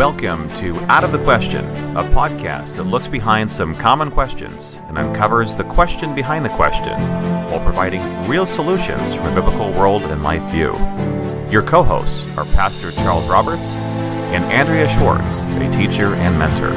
Welcome 0.00 0.50
to 0.54 0.74
Out 0.90 1.04
of 1.04 1.12
the 1.12 1.22
Question, 1.24 1.62
a 1.94 2.02
podcast 2.02 2.76
that 2.76 2.84
looks 2.84 3.06
behind 3.06 3.52
some 3.52 3.74
common 3.74 4.10
questions 4.10 4.80
and 4.88 4.96
uncovers 4.96 5.54
the 5.54 5.64
question 5.64 6.14
behind 6.14 6.42
the 6.42 6.48
question 6.48 6.98
while 7.50 7.62
providing 7.62 8.00
real 8.26 8.46
solutions 8.46 9.14
from 9.14 9.26
a 9.26 9.34
biblical 9.34 9.70
world 9.72 10.04
and 10.04 10.22
life 10.22 10.42
view. 10.44 10.72
Your 11.50 11.62
co 11.62 11.82
hosts 11.82 12.26
are 12.38 12.46
Pastor 12.46 12.92
Charles 12.92 13.28
Roberts 13.28 13.74
and 14.32 14.42
Andrea 14.46 14.88
Schwartz, 14.88 15.42
a 15.42 15.70
teacher 15.70 16.14
and 16.14 16.38
mentor. 16.38 16.72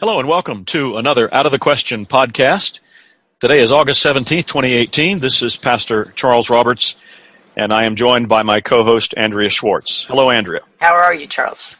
Hello, 0.00 0.18
and 0.18 0.26
welcome 0.26 0.64
to 0.64 0.96
another 0.96 1.28
Out 1.34 1.44
of 1.44 1.52
the 1.52 1.58
Question 1.58 2.06
podcast. 2.06 2.80
Today 3.38 3.60
is 3.60 3.70
August 3.70 4.02
17th, 4.02 4.46
2018. 4.46 5.18
This 5.18 5.42
is 5.42 5.58
Pastor 5.58 6.06
Charles 6.16 6.48
Roberts 6.48 6.96
and 7.56 7.72
I 7.72 7.84
am 7.84 7.96
joined 7.96 8.28
by 8.28 8.42
my 8.42 8.60
co 8.60 8.84
host, 8.84 9.14
Andrea 9.16 9.48
Schwartz. 9.48 10.04
Hello, 10.04 10.30
Andrea. 10.30 10.60
How 10.80 10.94
are 10.94 11.14
you, 11.14 11.26
Charles? 11.26 11.76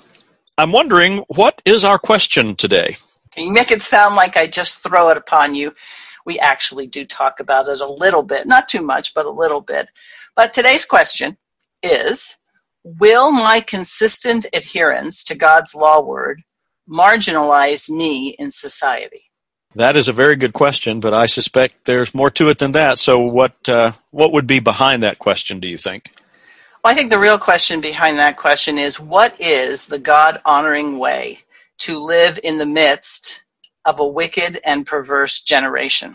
I'm 0.58 0.72
wondering, 0.72 1.24
what 1.28 1.62
is 1.64 1.84
our 1.84 1.98
question 1.98 2.56
today? 2.56 2.96
Can 3.32 3.46
you 3.46 3.52
make 3.52 3.70
it 3.70 3.80
sound 3.80 4.14
like 4.14 4.36
I 4.36 4.46
just 4.46 4.82
throw 4.82 5.08
it 5.08 5.16
upon 5.16 5.54
you? 5.54 5.74
We 6.26 6.38
actually 6.38 6.86
do 6.86 7.04
talk 7.04 7.40
about 7.40 7.68
it 7.68 7.80
a 7.80 7.92
little 7.92 8.22
bit, 8.22 8.46
not 8.46 8.68
too 8.68 8.82
much, 8.82 9.14
but 9.14 9.26
a 9.26 9.30
little 9.30 9.60
bit. 9.60 9.90
But 10.36 10.52
today's 10.52 10.86
question 10.86 11.36
is 11.82 12.36
Will 12.84 13.32
my 13.32 13.60
consistent 13.66 14.46
adherence 14.52 15.24
to 15.24 15.34
God's 15.34 15.74
law 15.74 16.02
word 16.02 16.42
marginalize 16.88 17.88
me 17.88 18.30
in 18.38 18.50
society? 18.50 19.22
That 19.74 19.96
is 19.96 20.08
a 20.08 20.12
very 20.12 20.36
good 20.36 20.52
question, 20.52 21.00
but 21.00 21.14
I 21.14 21.26
suspect 21.26 21.84
there's 21.84 22.14
more 22.14 22.30
to 22.32 22.50
it 22.50 22.58
than 22.58 22.72
that. 22.72 22.98
So, 22.98 23.20
what 23.20 23.68
uh, 23.68 23.92
what 24.10 24.32
would 24.32 24.46
be 24.46 24.60
behind 24.60 25.02
that 25.02 25.18
question? 25.18 25.60
Do 25.60 25.68
you 25.68 25.78
think? 25.78 26.12
Well, 26.84 26.92
I 26.92 26.96
think 26.96 27.10
the 27.10 27.18
real 27.18 27.38
question 27.38 27.80
behind 27.80 28.18
that 28.18 28.36
question 28.36 28.76
is 28.76 29.00
what 29.00 29.40
is 29.40 29.86
the 29.86 29.98
God 29.98 30.40
honoring 30.44 30.98
way 30.98 31.38
to 31.78 31.98
live 31.98 32.38
in 32.42 32.58
the 32.58 32.66
midst 32.66 33.42
of 33.84 34.00
a 34.00 34.06
wicked 34.06 34.60
and 34.64 34.84
perverse 34.84 35.40
generation? 35.40 36.14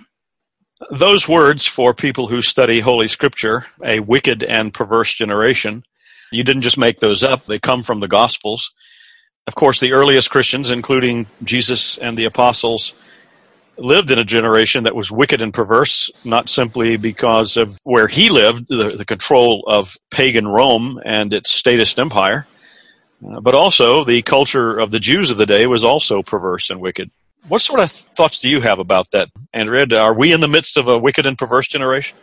Those 0.92 1.27
words 1.27 1.66
for 1.66 1.94
people 1.94 2.27
who 2.27 2.42
study 2.42 2.81
Holy 2.81 3.08
Scripture, 3.08 3.66
a 3.83 3.99
wicked 3.99 4.44
and 4.44 4.73
perverse 4.73 5.14
generation, 5.14 5.83
you 6.31 6.44
didn't 6.44 6.61
just 6.61 6.77
make 6.77 6.99
those 6.99 7.23
up, 7.23 7.45
they 7.45 7.59
come 7.59 7.81
from 7.81 7.99
the 7.99 8.08
Gospels. 8.08 8.71
Of 9.47 9.55
course, 9.55 9.80
the 9.80 9.94
earliest 9.94 10.30
Christians, 10.30 10.69
including 10.69 11.27
Jesus 11.44 11.97
and 11.97 12.17
the 12.17 12.25
apostles, 12.25 12.94
lived 13.78 14.11
in 14.11 14.20
a 14.20 14.25
generation 14.25 14.83
that 14.83 14.95
was 14.95 15.11
wicked 15.11 15.42
and 15.42 15.53
perverse, 15.53 16.09
not 16.25 16.50
simply 16.50 16.97
because 16.97 17.58
of 17.58 17.80
where 17.83 18.08
he 18.08 18.30
lived, 18.30 18.67
the, 18.67 18.89
the 18.89 19.06
control 19.06 19.64
of 19.67 19.97
pagan 20.09 20.47
Rome 20.47 21.00
and 21.06 21.33
its 21.33 21.52
statist 21.52 22.00
empire, 22.00 22.48
uh, 23.28 23.39
but 23.39 23.55
also 23.55 24.03
the 24.03 24.22
culture 24.22 24.80
of 24.80 24.92
the 24.92 25.00
Jews 25.00 25.31
of 25.31 25.38
the 25.38 25.45
day 25.45 25.67
was 25.67 25.83
also 25.83 26.22
perverse 26.23 26.70
and 26.70 26.80
wicked. 26.80 27.11
What 27.48 27.61
sort 27.61 27.80
of 27.80 27.92
thoughts 27.92 28.39
do 28.39 28.50
you 28.50 28.61
have 28.61 28.80
about 28.80 29.11
that, 29.11 29.30
Andrea? 29.53 29.86
Are 30.00 30.14
we 30.14 30.33
in 30.33 30.42
the 30.42 30.48
midst 30.48 30.78
of 30.78 30.88
a 30.88 30.98
wicked 30.98 31.25
and 31.25 31.38
perverse 31.38 31.67
generation? 31.67 32.17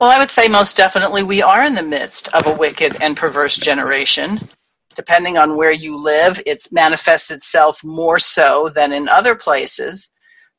Well, 0.00 0.10
I 0.10 0.18
would 0.18 0.30
say 0.30 0.48
most 0.48 0.76
definitely 0.76 1.22
we 1.22 1.42
are 1.42 1.64
in 1.64 1.74
the 1.74 1.82
midst 1.82 2.28
of 2.34 2.46
a 2.46 2.54
wicked 2.54 2.96
and 3.00 3.16
perverse 3.16 3.56
generation. 3.56 4.48
Depending 4.94 5.38
on 5.38 5.56
where 5.56 5.72
you 5.72 5.96
live, 5.96 6.40
it 6.44 6.66
manifests 6.70 7.30
itself 7.30 7.80
more 7.84 8.18
so 8.18 8.68
than 8.68 8.92
in 8.92 9.08
other 9.08 9.34
places. 9.34 10.10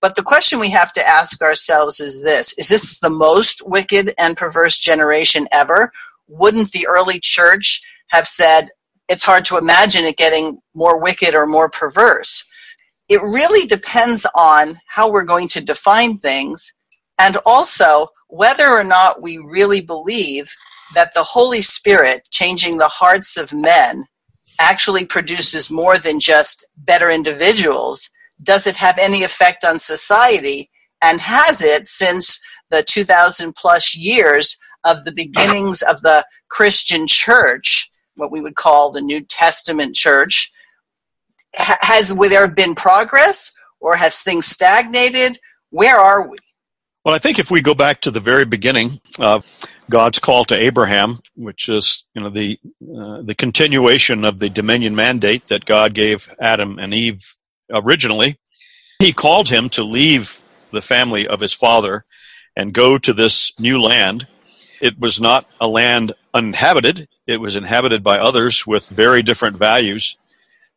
But 0.03 0.17
the 0.17 0.21
question 0.21 0.59
we 0.59 0.69
have 0.71 0.91
to 0.93 1.07
ask 1.07 1.41
ourselves 1.41 2.01
is 2.01 2.21
this 2.21 2.51
Is 2.57 2.67
this 2.67 2.99
the 2.99 3.09
most 3.09 3.65
wicked 3.65 4.13
and 4.17 4.35
perverse 4.35 4.77
generation 4.77 5.47
ever? 5.49 5.93
Wouldn't 6.27 6.71
the 6.71 6.87
early 6.87 7.21
church 7.21 7.81
have 8.09 8.27
said, 8.27 8.67
it's 9.07 9.23
hard 9.23 9.45
to 9.45 9.57
imagine 9.57 10.03
it 10.03 10.17
getting 10.17 10.59
more 10.75 11.01
wicked 11.01 11.35
or 11.35 11.47
more 11.47 11.69
perverse? 11.69 12.43
It 13.07 13.23
really 13.23 13.65
depends 13.65 14.27
on 14.35 14.77
how 14.87 15.09
we're 15.09 15.23
going 15.23 15.47
to 15.49 15.61
define 15.61 16.17
things 16.17 16.73
and 17.17 17.37
also 17.45 18.07
whether 18.27 18.67
or 18.67 18.83
not 18.83 19.21
we 19.21 19.37
really 19.37 19.79
believe 19.79 20.53
that 20.95 21.13
the 21.13 21.23
Holy 21.23 21.61
Spirit 21.61 22.23
changing 22.29 22.77
the 22.77 22.89
hearts 22.89 23.37
of 23.37 23.53
men 23.53 24.03
actually 24.59 25.05
produces 25.05 25.71
more 25.71 25.97
than 25.97 26.19
just 26.19 26.67
better 26.75 27.09
individuals 27.09 28.09
does 28.41 28.67
it 28.67 28.75
have 28.75 28.97
any 28.97 29.23
effect 29.23 29.63
on 29.63 29.79
society? 29.79 30.69
And 31.01 31.19
has 31.19 31.61
it 31.61 31.87
since 31.87 32.39
the 32.69 32.83
2000 32.83 33.53
plus 33.55 33.95
years 33.95 34.57
of 34.83 35.05
the 35.05 35.11
beginnings 35.11 35.81
of 35.81 36.01
the 36.01 36.25
Christian 36.49 37.07
church, 37.07 37.91
what 38.15 38.31
we 38.31 38.41
would 38.41 38.55
call 38.55 38.91
the 38.91 39.01
New 39.01 39.21
Testament 39.21 39.95
church? 39.95 40.51
Has 41.53 42.15
there 42.15 42.47
been 42.47 42.73
progress 42.73 43.51
or 43.79 43.95
has 43.95 44.23
things 44.23 44.45
stagnated? 44.45 45.39
Where 45.69 45.97
are 45.97 46.29
we? 46.29 46.37
Well, 47.05 47.13
I 47.13 47.19
think 47.19 47.37
if 47.37 47.51
we 47.51 47.61
go 47.61 47.75
back 47.75 48.01
to 48.01 48.11
the 48.11 48.21
very 48.21 48.45
beginning 48.45 48.91
of 49.19 49.45
God's 49.89 50.19
call 50.19 50.45
to 50.45 50.57
Abraham, 50.57 51.17
which 51.35 51.67
is 51.67 52.05
you 52.15 52.21
know 52.21 52.29
the 52.29 52.57
uh, 52.81 53.21
the 53.21 53.35
continuation 53.37 54.23
of 54.23 54.39
the 54.39 54.49
dominion 54.49 54.95
mandate 54.95 55.47
that 55.47 55.65
God 55.65 55.93
gave 55.93 56.29
Adam 56.39 56.79
and 56.79 56.93
Eve 56.93 57.35
originally, 57.73 58.37
he 58.99 59.11
called 59.11 59.49
him 59.49 59.69
to 59.69 59.83
leave 59.83 60.41
the 60.71 60.81
family 60.81 61.27
of 61.27 61.39
his 61.39 61.53
father 61.53 62.05
and 62.55 62.73
go 62.73 62.97
to 62.97 63.13
this 63.13 63.57
new 63.59 63.81
land. 63.81 64.27
It 64.81 64.99
was 64.99 65.19
not 65.19 65.45
a 65.59 65.67
land 65.67 66.13
uninhabited, 66.33 67.07
it 67.27 67.39
was 67.39 67.55
inhabited 67.55 68.03
by 68.03 68.19
others 68.19 68.65
with 68.67 68.89
very 68.89 69.21
different 69.21 69.57
values. 69.57 70.17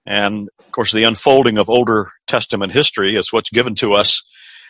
And 0.06 0.48
of 0.58 0.70
course, 0.70 0.92
the 0.92 1.04
unfolding 1.04 1.58
of 1.58 1.68
Older 1.68 2.08
Testament 2.26 2.72
history 2.72 3.16
is 3.16 3.32
what's 3.32 3.50
given 3.50 3.74
to 3.76 3.94
us 3.94 4.22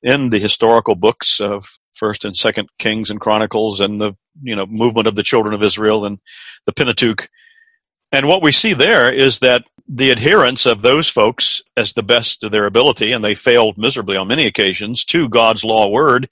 in 0.02 0.30
the 0.30 0.38
historical 0.38 0.94
books 0.94 1.40
of 1.40 1.78
First 1.94 2.24
and 2.24 2.36
Second 2.36 2.68
Kings 2.78 3.10
and 3.10 3.20
Chronicles, 3.20 3.80
and 3.80 4.00
the 4.00 4.14
you 4.42 4.54
know 4.54 4.66
movement 4.66 5.08
of 5.08 5.14
the 5.14 5.22
children 5.22 5.54
of 5.54 5.62
Israel 5.62 6.04
and 6.04 6.18
the 6.64 6.72
Pentateuch. 6.72 7.28
And 8.12 8.28
what 8.28 8.42
we 8.42 8.52
see 8.52 8.72
there 8.72 9.12
is 9.12 9.40
that 9.40 9.66
the 9.88 10.10
adherence 10.10 10.66
of 10.66 10.82
those 10.82 11.08
folks, 11.08 11.62
as 11.76 11.92
the 11.92 12.02
best 12.02 12.42
of 12.42 12.50
their 12.50 12.66
ability, 12.66 13.12
and 13.12 13.24
they 13.24 13.34
failed 13.34 13.78
miserably 13.78 14.16
on 14.16 14.28
many 14.28 14.46
occasions, 14.46 15.04
to 15.06 15.28
God's 15.28 15.64
law 15.64 15.88
word, 15.88 16.28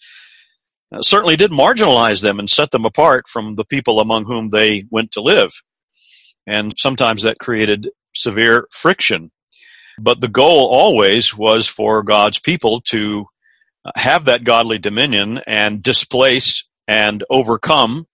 uh, 0.93 1.01
certainly 1.01 1.37
did 1.37 1.51
marginalize 1.51 2.23
them 2.23 2.39
and 2.39 2.51
set 2.51 2.71
them 2.73 2.85
apart 2.85 3.29
from 3.29 3.55
the 3.55 3.65
people 3.65 4.01
among 4.01 4.25
whom 4.25 4.51
they 4.51 4.85
went 4.91 5.13
to 5.13 5.21
live. 5.21 5.53
And 6.47 6.75
sometimes 6.77 7.23
that 7.23 7.39
created 7.39 7.91
severe 8.15 8.67
friction. 8.71 9.31
But 9.99 10.21
the 10.21 10.29
goal 10.29 10.69
always 10.73 11.37
was 11.37 11.69
for 11.69 12.03
God's 12.03 12.41
people 12.41 12.81
to 12.87 13.27
uh, 13.85 13.93
have 13.97 14.25
that 14.25 14.45
godly 14.45 14.79
dominion 14.79 15.41
and 15.47 15.83
displace 15.83 16.65
and 16.89 17.23
overcome 17.31 18.07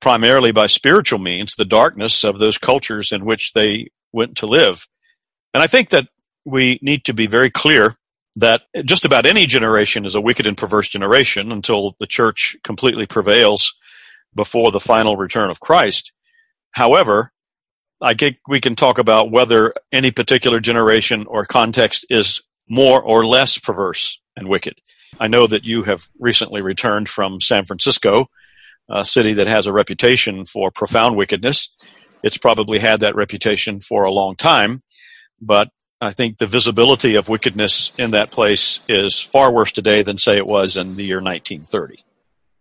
primarily 0.00 0.52
by 0.52 0.66
spiritual 0.66 1.18
means 1.18 1.54
the 1.54 1.64
darkness 1.64 2.24
of 2.24 2.38
those 2.38 2.56
cultures 2.56 3.12
in 3.12 3.24
which 3.24 3.52
they 3.52 3.88
went 4.18 4.36
to 4.38 4.46
live. 4.46 4.86
And 5.54 5.62
I 5.62 5.66
think 5.66 5.90
that 5.90 6.08
we 6.44 6.78
need 6.82 7.04
to 7.04 7.14
be 7.14 7.26
very 7.26 7.50
clear 7.50 7.94
that 8.36 8.62
just 8.84 9.04
about 9.04 9.26
any 9.26 9.46
generation 9.46 10.04
is 10.04 10.14
a 10.14 10.20
wicked 10.20 10.46
and 10.46 10.56
perverse 10.56 10.88
generation 10.88 11.50
until 11.52 11.94
the 11.98 12.06
church 12.06 12.56
completely 12.62 13.06
prevails 13.06 13.72
before 14.34 14.70
the 14.70 14.80
final 14.80 15.16
return 15.16 15.50
of 15.50 15.60
Christ. 15.60 16.12
However, 16.72 17.32
I 18.00 18.14
think 18.14 18.36
we 18.46 18.60
can 18.60 18.76
talk 18.76 18.98
about 18.98 19.30
whether 19.30 19.72
any 19.92 20.10
particular 20.10 20.60
generation 20.60 21.26
or 21.26 21.44
context 21.44 22.06
is 22.10 22.42
more 22.68 23.02
or 23.02 23.26
less 23.26 23.58
perverse 23.58 24.20
and 24.36 24.48
wicked. 24.48 24.74
I 25.18 25.28
know 25.28 25.46
that 25.46 25.64
you 25.64 25.82
have 25.84 26.06
recently 26.20 26.60
returned 26.62 27.08
from 27.08 27.40
San 27.40 27.64
Francisco, 27.64 28.26
a 28.88 29.04
city 29.04 29.32
that 29.34 29.46
has 29.46 29.66
a 29.66 29.72
reputation 29.72 30.46
for 30.46 30.70
profound 30.70 31.16
wickedness. 31.16 31.70
It's 32.22 32.38
probably 32.38 32.78
had 32.78 33.00
that 33.00 33.14
reputation 33.14 33.80
for 33.80 34.04
a 34.04 34.12
long 34.12 34.36
time, 34.36 34.80
but 35.40 35.70
I 36.00 36.12
think 36.12 36.38
the 36.38 36.46
visibility 36.46 37.16
of 37.16 37.28
wickedness 37.28 37.92
in 37.98 38.12
that 38.12 38.30
place 38.30 38.80
is 38.88 39.20
far 39.20 39.50
worse 39.52 39.72
today 39.72 40.02
than, 40.02 40.18
say, 40.18 40.36
it 40.36 40.46
was 40.46 40.76
in 40.76 40.94
the 40.94 41.04
year 41.04 41.16
1930. 41.16 41.96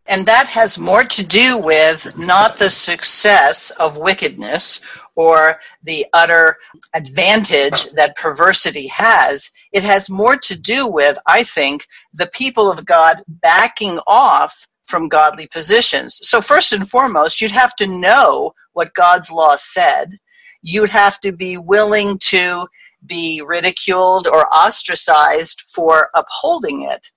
And 0.09 0.25
that 0.27 0.47
has 0.47 0.79
more 0.79 1.03
to 1.03 1.25
do 1.25 1.59
with 1.59 2.17
not 2.17 2.57
the 2.57 2.69
success 2.69 3.71
of 3.71 3.97
wickedness 3.97 4.79
or 5.15 5.59
the 5.83 6.05
utter 6.13 6.55
advantage 6.93 7.91
that 7.91 8.15
perversity 8.15 8.87
has. 8.87 9.51
It 9.73 9.83
has 9.83 10.09
more 10.09 10.37
to 10.37 10.57
do 10.57 10.87
with, 10.87 11.19
I 11.27 11.43
think, 11.43 11.85
the 12.13 12.27
people 12.27 12.71
of 12.71 12.85
God 12.85 13.21
backing 13.27 13.99
off 14.07 14.65
from 14.87 15.09
godly 15.09 15.47
positions. 15.47 16.19
So, 16.23 16.41
first 16.41 16.73
and 16.73 16.87
foremost, 16.87 17.41
you'd 17.41 17.51
have 17.51 17.75
to 17.75 17.87
know 17.87 18.53
what 18.73 18.93
God's 18.93 19.31
law 19.31 19.55
said. 19.57 20.17
You'd 20.61 20.89
have 20.89 21.19
to 21.21 21.31
be 21.31 21.57
willing 21.57 22.17
to 22.19 22.67
be 23.05 23.43
ridiculed 23.45 24.27
or 24.27 24.47
ostracized 24.47 25.61
for 25.61 26.09
upholding 26.15 26.83
it. 26.83 27.11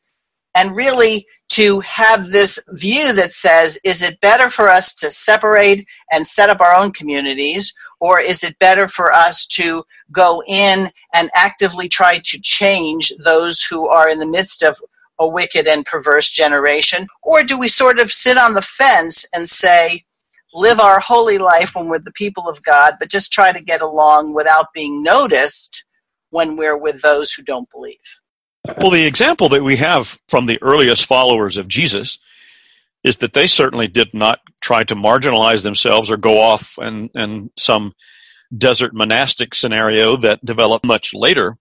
And 0.54 0.76
really, 0.76 1.26
to 1.50 1.80
have 1.80 2.28
this 2.28 2.60
view 2.68 3.12
that 3.14 3.32
says, 3.32 3.78
is 3.84 4.02
it 4.02 4.20
better 4.20 4.50
for 4.50 4.68
us 4.68 4.94
to 4.94 5.10
separate 5.10 5.86
and 6.12 6.26
set 6.26 6.50
up 6.50 6.60
our 6.60 6.74
own 6.74 6.92
communities, 6.92 7.72
or 8.00 8.20
is 8.20 8.44
it 8.44 8.58
better 8.58 8.86
for 8.88 9.12
us 9.12 9.46
to 9.46 9.82
go 10.12 10.42
in 10.46 10.88
and 11.14 11.30
actively 11.34 11.88
try 11.88 12.18
to 12.18 12.40
change 12.40 13.12
those 13.24 13.62
who 13.62 13.88
are 13.88 14.08
in 14.08 14.18
the 14.18 14.28
midst 14.28 14.62
of 14.62 14.76
a 15.20 15.28
wicked 15.28 15.68
and 15.68 15.84
perverse 15.84 16.30
generation? 16.30 17.06
Or 17.22 17.44
do 17.44 17.58
we 17.58 17.68
sort 17.68 18.00
of 18.00 18.10
sit 18.10 18.36
on 18.36 18.54
the 18.54 18.62
fence 18.62 19.24
and 19.32 19.48
say, 19.48 20.04
live 20.52 20.80
our 20.80 20.98
holy 20.98 21.38
life 21.38 21.74
when 21.74 21.88
we're 21.88 22.00
the 22.00 22.12
people 22.12 22.48
of 22.48 22.62
God, 22.64 22.96
but 22.98 23.10
just 23.10 23.32
try 23.32 23.52
to 23.52 23.60
get 23.60 23.82
along 23.82 24.34
without 24.34 24.72
being 24.74 25.02
noticed 25.02 25.84
when 26.30 26.56
we're 26.56 26.78
with 26.78 27.02
those 27.02 27.32
who 27.32 27.42
don't 27.42 27.70
believe? 27.70 27.98
Well, 28.78 28.90
the 28.90 29.06
example 29.06 29.48
that 29.50 29.62
we 29.62 29.76
have 29.76 30.18
from 30.28 30.46
the 30.46 30.60
earliest 30.62 31.06
followers 31.06 31.56
of 31.56 31.68
Jesus 31.68 32.18
is 33.04 33.18
that 33.18 33.32
they 33.32 33.46
certainly 33.46 33.88
did 33.88 34.12
not 34.12 34.40
try 34.60 34.84
to 34.84 34.94
marginalize 34.94 35.62
themselves 35.62 36.10
or 36.10 36.16
go 36.16 36.40
off 36.40 36.76
and, 36.78 37.10
and 37.14 37.50
some 37.56 37.94
desert 38.56 38.94
monastic 38.94 39.54
scenario 39.54 40.16
that 40.16 40.44
developed 40.44 40.84
much 40.84 41.12
later. 41.14 41.56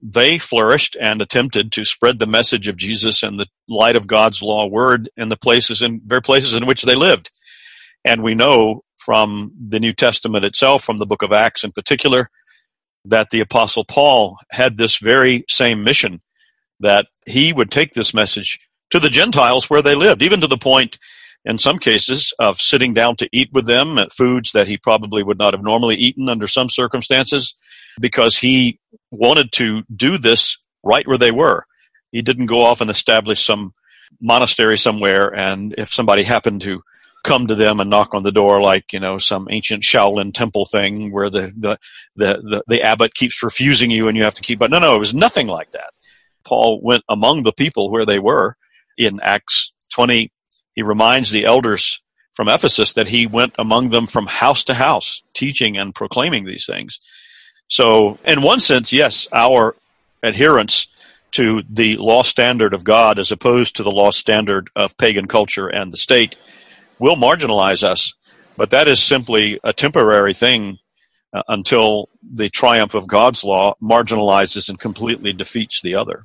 They 0.00 0.38
flourished 0.38 0.96
and 1.00 1.20
attempted 1.20 1.72
to 1.72 1.84
spread 1.84 2.18
the 2.18 2.26
message 2.26 2.68
of 2.68 2.76
Jesus 2.76 3.22
and 3.22 3.38
the 3.38 3.48
light 3.68 3.96
of 3.96 4.06
God's 4.06 4.42
law 4.42 4.66
word 4.66 5.08
in 5.16 5.28
the 5.28 5.36
places 5.36 5.82
in 5.82 6.00
very 6.04 6.22
places 6.22 6.54
in 6.54 6.66
which 6.66 6.82
they 6.82 6.94
lived. 6.94 7.30
And 8.04 8.22
we 8.22 8.34
know 8.34 8.82
from 8.98 9.52
the 9.58 9.80
New 9.80 9.92
Testament 9.92 10.44
itself, 10.44 10.84
from 10.84 10.98
the 10.98 11.06
book 11.06 11.22
of 11.22 11.32
Acts 11.32 11.64
in 11.64 11.72
particular, 11.72 12.28
that 13.04 13.30
the 13.30 13.40
apostle 13.40 13.84
Paul 13.84 14.36
had 14.50 14.76
this 14.76 14.98
very 14.98 15.44
same 15.48 15.82
mission 15.82 16.20
that 16.80 17.06
he 17.26 17.52
would 17.52 17.70
take 17.70 17.92
this 17.92 18.14
message 18.14 18.58
to 18.90 19.00
the 19.00 19.10
Gentiles 19.10 19.68
where 19.68 19.82
they 19.82 19.94
lived, 19.94 20.22
even 20.22 20.40
to 20.40 20.46
the 20.46 20.58
point, 20.58 20.98
in 21.44 21.58
some 21.58 21.78
cases, 21.78 22.32
of 22.38 22.60
sitting 22.60 22.94
down 22.94 23.16
to 23.16 23.28
eat 23.32 23.50
with 23.52 23.66
them 23.66 23.98
at 23.98 24.12
foods 24.12 24.52
that 24.52 24.68
he 24.68 24.76
probably 24.76 25.22
would 25.22 25.38
not 25.38 25.54
have 25.54 25.62
normally 25.62 25.96
eaten 25.96 26.28
under 26.28 26.46
some 26.46 26.68
circumstances, 26.68 27.54
because 28.00 28.38
he 28.38 28.78
wanted 29.10 29.52
to 29.52 29.82
do 29.94 30.18
this 30.18 30.58
right 30.82 31.06
where 31.06 31.18
they 31.18 31.30
were. 31.30 31.64
He 32.12 32.22
didn't 32.22 32.46
go 32.46 32.62
off 32.62 32.80
and 32.80 32.90
establish 32.90 33.44
some 33.44 33.74
monastery 34.20 34.78
somewhere, 34.78 35.34
and 35.34 35.74
if 35.76 35.88
somebody 35.88 36.22
happened 36.22 36.62
to 36.62 36.82
come 37.24 37.46
to 37.46 37.54
them 37.54 37.80
and 37.80 37.90
knock 37.90 38.14
on 38.14 38.22
the 38.22 38.32
door 38.32 38.62
like 38.62 38.92
you 38.92 39.00
know 39.00 39.18
some 39.18 39.48
ancient 39.50 39.82
Shaolin 39.82 40.32
temple 40.32 40.64
thing 40.64 41.12
where 41.12 41.28
the 41.28 41.52
the 41.56 41.76
the, 42.16 42.40
the, 42.42 42.64
the 42.68 42.82
abbot 42.82 43.12
keeps 43.12 43.42
refusing 43.42 43.90
you 43.90 44.06
and 44.06 44.16
you 44.16 44.22
have 44.22 44.34
to 44.34 44.40
keep 44.40 44.60
but 44.60 44.70
no 44.70 44.78
no 44.78 44.94
it 44.94 45.00
was 45.00 45.12
nothing 45.12 45.48
like 45.48 45.72
that 45.72 45.90
Paul 46.48 46.80
went 46.82 47.04
among 47.08 47.42
the 47.42 47.52
people 47.52 47.90
where 47.90 48.06
they 48.06 48.18
were. 48.18 48.54
In 48.96 49.20
Acts 49.22 49.72
20, 49.92 50.30
he 50.74 50.82
reminds 50.82 51.30
the 51.30 51.44
elders 51.44 52.02
from 52.32 52.48
Ephesus 52.48 52.94
that 52.94 53.08
he 53.08 53.26
went 53.26 53.54
among 53.58 53.90
them 53.90 54.06
from 54.06 54.26
house 54.26 54.64
to 54.64 54.74
house, 54.74 55.22
teaching 55.34 55.76
and 55.76 55.94
proclaiming 55.94 56.44
these 56.44 56.66
things. 56.66 56.98
So, 57.68 58.18
in 58.24 58.42
one 58.42 58.60
sense, 58.60 58.92
yes, 58.92 59.28
our 59.32 59.76
adherence 60.22 60.88
to 61.32 61.62
the 61.68 61.96
law 61.98 62.22
standard 62.22 62.72
of 62.72 62.84
God 62.84 63.18
as 63.18 63.30
opposed 63.30 63.76
to 63.76 63.82
the 63.82 63.90
law 63.90 64.10
standard 64.10 64.70
of 64.74 64.96
pagan 64.96 65.28
culture 65.28 65.68
and 65.68 65.92
the 65.92 65.98
state 65.98 66.36
will 66.98 67.16
marginalize 67.16 67.84
us. 67.84 68.14
But 68.56 68.70
that 68.70 68.88
is 68.88 69.02
simply 69.02 69.60
a 69.62 69.72
temporary 69.72 70.34
thing 70.34 70.78
uh, 71.32 71.42
until 71.48 72.08
the 72.22 72.48
triumph 72.48 72.94
of 72.94 73.06
God's 73.06 73.44
law 73.44 73.74
marginalizes 73.82 74.68
and 74.68 74.80
completely 74.80 75.32
defeats 75.32 75.82
the 75.82 75.94
other. 75.94 76.24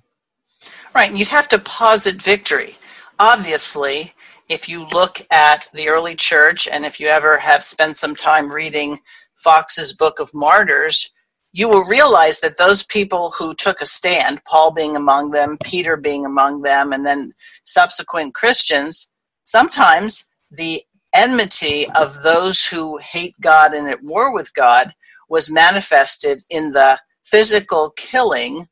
Right, 0.96 1.10
and 1.10 1.20
you'd 1.20 1.28
have 1.28 1.50
to 1.50 1.60
posit 1.60 2.22
victory. 2.22 2.76
Obviously, 3.20 4.14
if 4.50 4.70
you 4.70 4.88
look 4.90 5.20
at 5.32 5.68
the 5.74 5.90
early 5.90 6.16
church, 6.16 6.68
and 6.68 6.86
if 6.86 7.00
you 7.00 7.08
ever 7.08 7.38
have 7.38 7.64
spent 7.64 7.98
some 7.98 8.16
time 8.16 8.52
reading 8.52 9.00
Foxe's 9.36 9.94
Book 9.94 10.20
of 10.20 10.32
Martyrs, 10.34 11.12
you 11.54 11.70
will 11.70 11.86
realize 11.86 12.42
that 12.42 12.58
those 12.58 12.84
people 12.84 13.32
who 13.38 13.54
took 13.54 13.82
a 13.82 13.86
stand, 13.86 14.44
Paul 14.44 14.74
being 14.74 14.96
among 14.96 15.32
them, 15.32 15.58
Peter 15.64 15.98
being 15.98 16.26
among 16.26 16.64
them, 16.64 16.94
and 16.94 17.06
then 17.06 17.32
subsequent 17.64 18.34
Christians, 18.34 19.10
sometimes 19.44 20.26
the 20.52 20.82
enmity 21.16 21.88
of 21.90 22.24
those 22.24 22.66
who 22.66 22.98
hate 22.98 23.36
God 23.40 23.74
and 23.76 23.88
at 23.90 24.04
war 24.04 24.34
with 24.34 24.54
God 24.54 24.94
was 25.30 25.52
manifested 25.52 26.42
in 26.50 26.74
the 26.74 27.00
physical 27.24 27.92
killing 27.92 28.66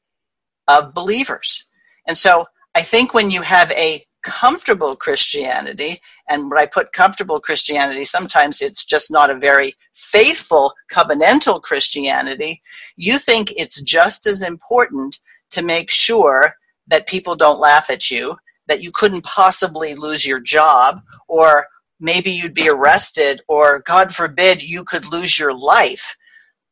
of 0.68 0.94
believers. 0.96 1.66
And 2.08 2.18
so 2.18 2.46
I 2.76 2.82
think 2.82 3.14
when 3.14 3.32
you 3.32 3.44
have 3.44 3.72
a 3.72 4.04
comfortable 4.24 4.96
Christianity, 4.96 6.02
and 6.28 6.50
when 6.50 6.60
I 6.60 6.66
put 6.66 6.94
comfortable 6.94 7.40
Christianity, 7.40 8.04
sometimes 8.04 8.62
it's 8.62 8.86
just 8.86 9.12
not 9.12 9.30
a 9.30 9.40
very 9.40 9.74
faithful 9.94 10.74
covenantal 10.92 11.62
Christianity, 11.62 12.62
you 12.96 13.18
think 13.18 13.52
it's 13.56 13.82
just 13.82 14.28
as 14.28 14.42
important 14.42 15.20
to 15.52 15.62
make 15.62 15.92
sure 15.92 16.54
that 16.88 17.08
people 17.08 17.36
don't 17.36 17.60
laugh 17.60 17.90
at 17.90 18.12
you, 18.12 18.38
that 18.68 18.82
you 18.82 18.92
couldn't 18.92 19.24
possibly 19.24 19.96
lose 19.96 20.26
your 20.26 20.40
job, 20.40 21.02
or 21.28 21.68
maybe 22.00 22.32
you'd 22.32 22.54
be 22.54 22.70
arrested, 22.70 23.42
or 23.48 23.80
God 23.80 24.14
forbid, 24.14 24.64
you 24.64 24.84
could 24.84 25.12
lose 25.12 25.38
your 25.38 25.54
life. 25.54 26.16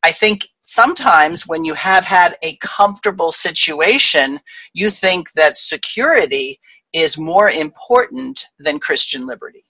I 0.02 0.12
think 0.12 0.48
sometimes 0.63 1.48
when 1.48 1.66
you 1.66 1.74
have 1.74 2.06
had 2.06 2.38
a 2.42 2.56
comfortable 2.57 3.31
situation, 3.31 4.40
you 4.74 4.90
think 4.90 5.31
that 5.34 5.57
security 5.57 6.60
is 6.94 7.18
more 7.18 7.50
important 7.50 8.46
than 8.60 8.80
Christian 8.80 9.26
liberty. 9.26 9.64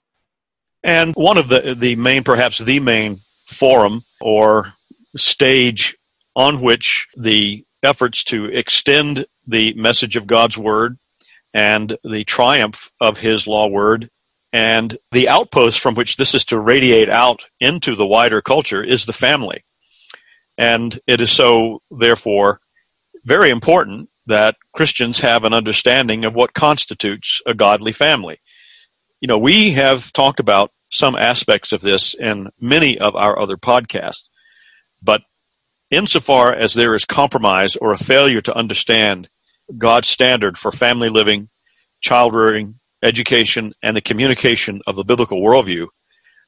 And 0.82 1.14
one 1.14 1.36
of 1.36 1.48
the, 1.48 1.74
the 1.74 1.96
main, 1.96 2.24
perhaps 2.24 2.58
the 2.58 2.80
main 2.80 3.20
forum 3.46 4.02
or 4.20 4.72
stage 5.16 5.96
on 6.34 6.62
which 6.62 7.06
the 7.16 7.64
efforts 7.82 8.24
to 8.24 8.46
extend 8.46 9.26
the 9.46 9.74
message 9.74 10.16
of 10.16 10.26
God's 10.26 10.56
word 10.56 10.98
and 11.52 11.96
the 12.04 12.24
triumph 12.24 12.90
of 13.00 13.18
his 13.18 13.46
law 13.46 13.66
word 13.66 14.08
and 14.52 14.96
the 15.12 15.28
outpost 15.28 15.80
from 15.80 15.94
which 15.94 16.16
this 16.16 16.34
is 16.34 16.44
to 16.46 16.58
radiate 16.58 17.08
out 17.08 17.46
into 17.60 17.94
the 17.94 18.06
wider 18.06 18.40
culture 18.40 18.82
is 18.82 19.06
the 19.06 19.12
family. 19.12 19.64
And 20.58 20.98
it 21.06 21.20
is 21.20 21.30
so, 21.30 21.82
therefore, 21.90 22.58
very 23.24 23.50
important 23.50 24.10
that 24.30 24.56
Christians 24.72 25.20
have 25.20 25.44
an 25.44 25.52
understanding 25.52 26.24
of 26.24 26.34
what 26.34 26.54
constitutes 26.54 27.42
a 27.46 27.54
godly 27.54 27.92
family. 27.92 28.40
You 29.20 29.28
know, 29.28 29.38
we 29.38 29.72
have 29.72 30.12
talked 30.12 30.40
about 30.40 30.72
some 30.90 31.16
aspects 31.16 31.72
of 31.72 31.82
this 31.82 32.14
in 32.14 32.48
many 32.60 32.98
of 32.98 33.14
our 33.14 33.38
other 33.38 33.56
podcasts, 33.56 34.28
but 35.02 35.22
insofar 35.90 36.54
as 36.54 36.74
there 36.74 36.94
is 36.94 37.04
compromise 37.04 37.76
or 37.76 37.92
a 37.92 37.98
failure 37.98 38.40
to 38.40 38.56
understand 38.56 39.28
God's 39.76 40.08
standard 40.08 40.56
for 40.56 40.72
family 40.72 41.08
living, 41.08 41.48
child 42.00 42.34
rearing, 42.34 42.78
education, 43.02 43.72
and 43.82 43.96
the 43.96 44.00
communication 44.00 44.80
of 44.86 44.96
the 44.96 45.04
biblical 45.04 45.40
worldview, 45.40 45.88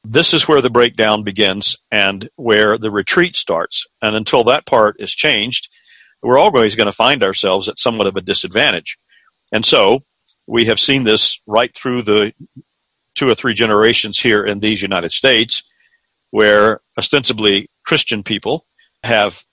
this 0.05 0.33
is 0.33 0.47
where 0.47 0.61
the 0.61 0.69
breakdown 0.69 1.23
begins 1.23 1.77
and 1.91 2.29
where 2.35 2.77
the 2.77 2.91
retreat 2.91 3.35
starts. 3.35 3.85
And 4.01 4.15
until 4.15 4.43
that 4.45 4.65
part 4.65 4.95
is 4.99 5.11
changed, 5.11 5.69
we're 6.23 6.39
always 6.39 6.75
going 6.75 6.85
to 6.87 6.91
find 6.91 7.23
ourselves 7.23 7.69
at 7.69 7.79
somewhat 7.79 8.07
of 8.07 8.15
a 8.15 8.21
disadvantage. 8.21 8.97
And 9.51 9.65
so 9.65 9.99
we 10.47 10.65
have 10.65 10.79
seen 10.79 11.03
this 11.03 11.39
right 11.45 11.73
through 11.75 12.03
the 12.03 12.33
two 13.15 13.29
or 13.29 13.35
three 13.35 13.53
generations 13.53 14.19
here 14.19 14.43
in 14.43 14.59
these 14.59 14.81
United 14.81 15.11
States, 15.11 15.63
where 16.31 16.81
ostensibly 16.97 17.69
Christian 17.85 18.23
people 18.23 18.65
have, 19.03 19.43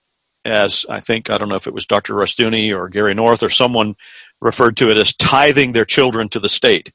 as 0.45 0.87
I 0.89 1.01
think, 1.01 1.29
I 1.29 1.37
don't 1.37 1.49
know 1.49 1.57
if 1.57 1.67
it 1.67 1.75
was 1.75 1.87
Dr. 1.87 2.15
Rushdoony 2.15 2.75
or 2.75 2.89
Gary 2.89 3.15
North 3.15 3.43
or 3.43 3.51
someone 3.51 3.95
referred 4.41 4.77
to 4.79 4.91
it 4.91 4.97
as 4.97 5.15
tithing 5.15 5.73
their 5.73 5.85
children 5.85 6.29
to 6.31 6.41
the 6.41 6.49
state 6.49 6.93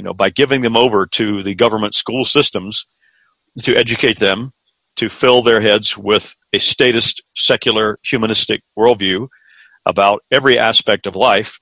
you 0.00 0.04
know, 0.04 0.14
by 0.14 0.30
giving 0.30 0.62
them 0.62 0.78
over 0.78 1.06
to 1.06 1.42
the 1.42 1.54
government 1.54 1.94
school 1.94 2.24
systems 2.24 2.86
to 3.58 3.76
educate 3.76 4.18
them, 4.18 4.50
to 5.00 5.08
fill 5.08 5.40
their 5.40 5.62
heads 5.62 5.96
with 5.96 6.36
a 6.52 6.58
statist, 6.58 7.22
secular, 7.34 7.98
humanistic 8.04 8.62
worldview 8.78 9.28
about 9.86 10.22
every 10.30 10.58
aspect 10.58 11.06
of 11.06 11.16
life, 11.16 11.58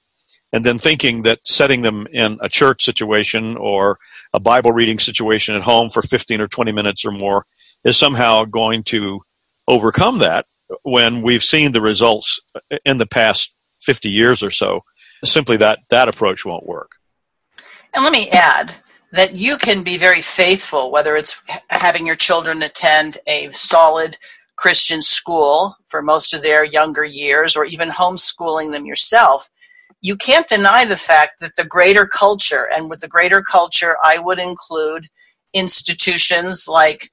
and 0.52 0.64
then 0.64 0.76
thinking 0.76 1.23
that 1.23 1.38
setting 1.45 1.83
them 1.83 2.09
in 2.12 2.37
a 2.42 2.49
church 2.49 2.83
situation 2.83 3.57
or 3.57 3.97
a 4.35 4.40
Bible 4.40 4.73
reading 4.73 4.99
situation 4.99 5.54
at 5.54 5.62
home 5.62 5.88
for 5.88 6.02
15 6.02 6.40
or 6.40 6.49
20 6.49 6.73
minutes 6.73 7.04
or 7.04 7.12
more 7.12 7.47
is 7.85 7.97
somehow 7.97 8.45
going 8.45 8.83
to 8.83 9.21
overcome 9.68 10.18
that 10.18 10.45
when 10.83 11.23
we've 11.23 11.45
seen 11.45 11.71
the 11.71 11.80
results 11.80 12.40
in 12.85 12.99
the 12.99 13.07
past 13.07 13.54
50 13.83 14.09
years 14.09 14.42
or 14.42 14.50
so. 14.50 14.80
Simply 15.25 15.57
that 15.59 15.78
that 15.90 16.09
approach 16.09 16.45
won't 16.45 16.66
work. 16.66 16.90
And 17.95 18.02
let 18.02 18.12
me 18.12 18.28
add 18.30 18.75
that 19.12 19.37
you 19.37 19.57
can 19.59 19.85
be 19.85 19.99
very 19.99 20.23
faithful, 20.23 20.91
whether 20.93 21.17
it's 21.17 21.43
having 21.71 22.07
your 22.07 22.17
children 22.17 22.62
attend 22.62 23.19
a 23.27 23.50
solid 23.53 24.17
Christian 24.57 25.03
school 25.03 25.77
for 25.87 26.03
most 26.03 26.35
of 26.35 26.43
their 26.43 26.65
younger 26.65 27.05
years 27.05 27.57
or 27.57 27.65
even 27.65 27.88
homeschooling 27.88 28.73
them 28.73 28.87
yourself. 28.87 29.49
you 30.00 30.17
can't 30.17 30.47
deny 30.47 30.85
the 30.85 30.97
fact 30.97 31.41
that 31.41 31.57
the 31.57 31.65
greater 31.65 32.07
culture, 32.07 32.69
and 32.73 32.88
with 32.91 33.00
the 33.00 33.09
greater 33.09 33.43
culture, 33.43 33.97
I 34.03 34.19
would 34.19 34.38
include 34.41 35.09
institutions 35.55 36.69
like 36.69 37.11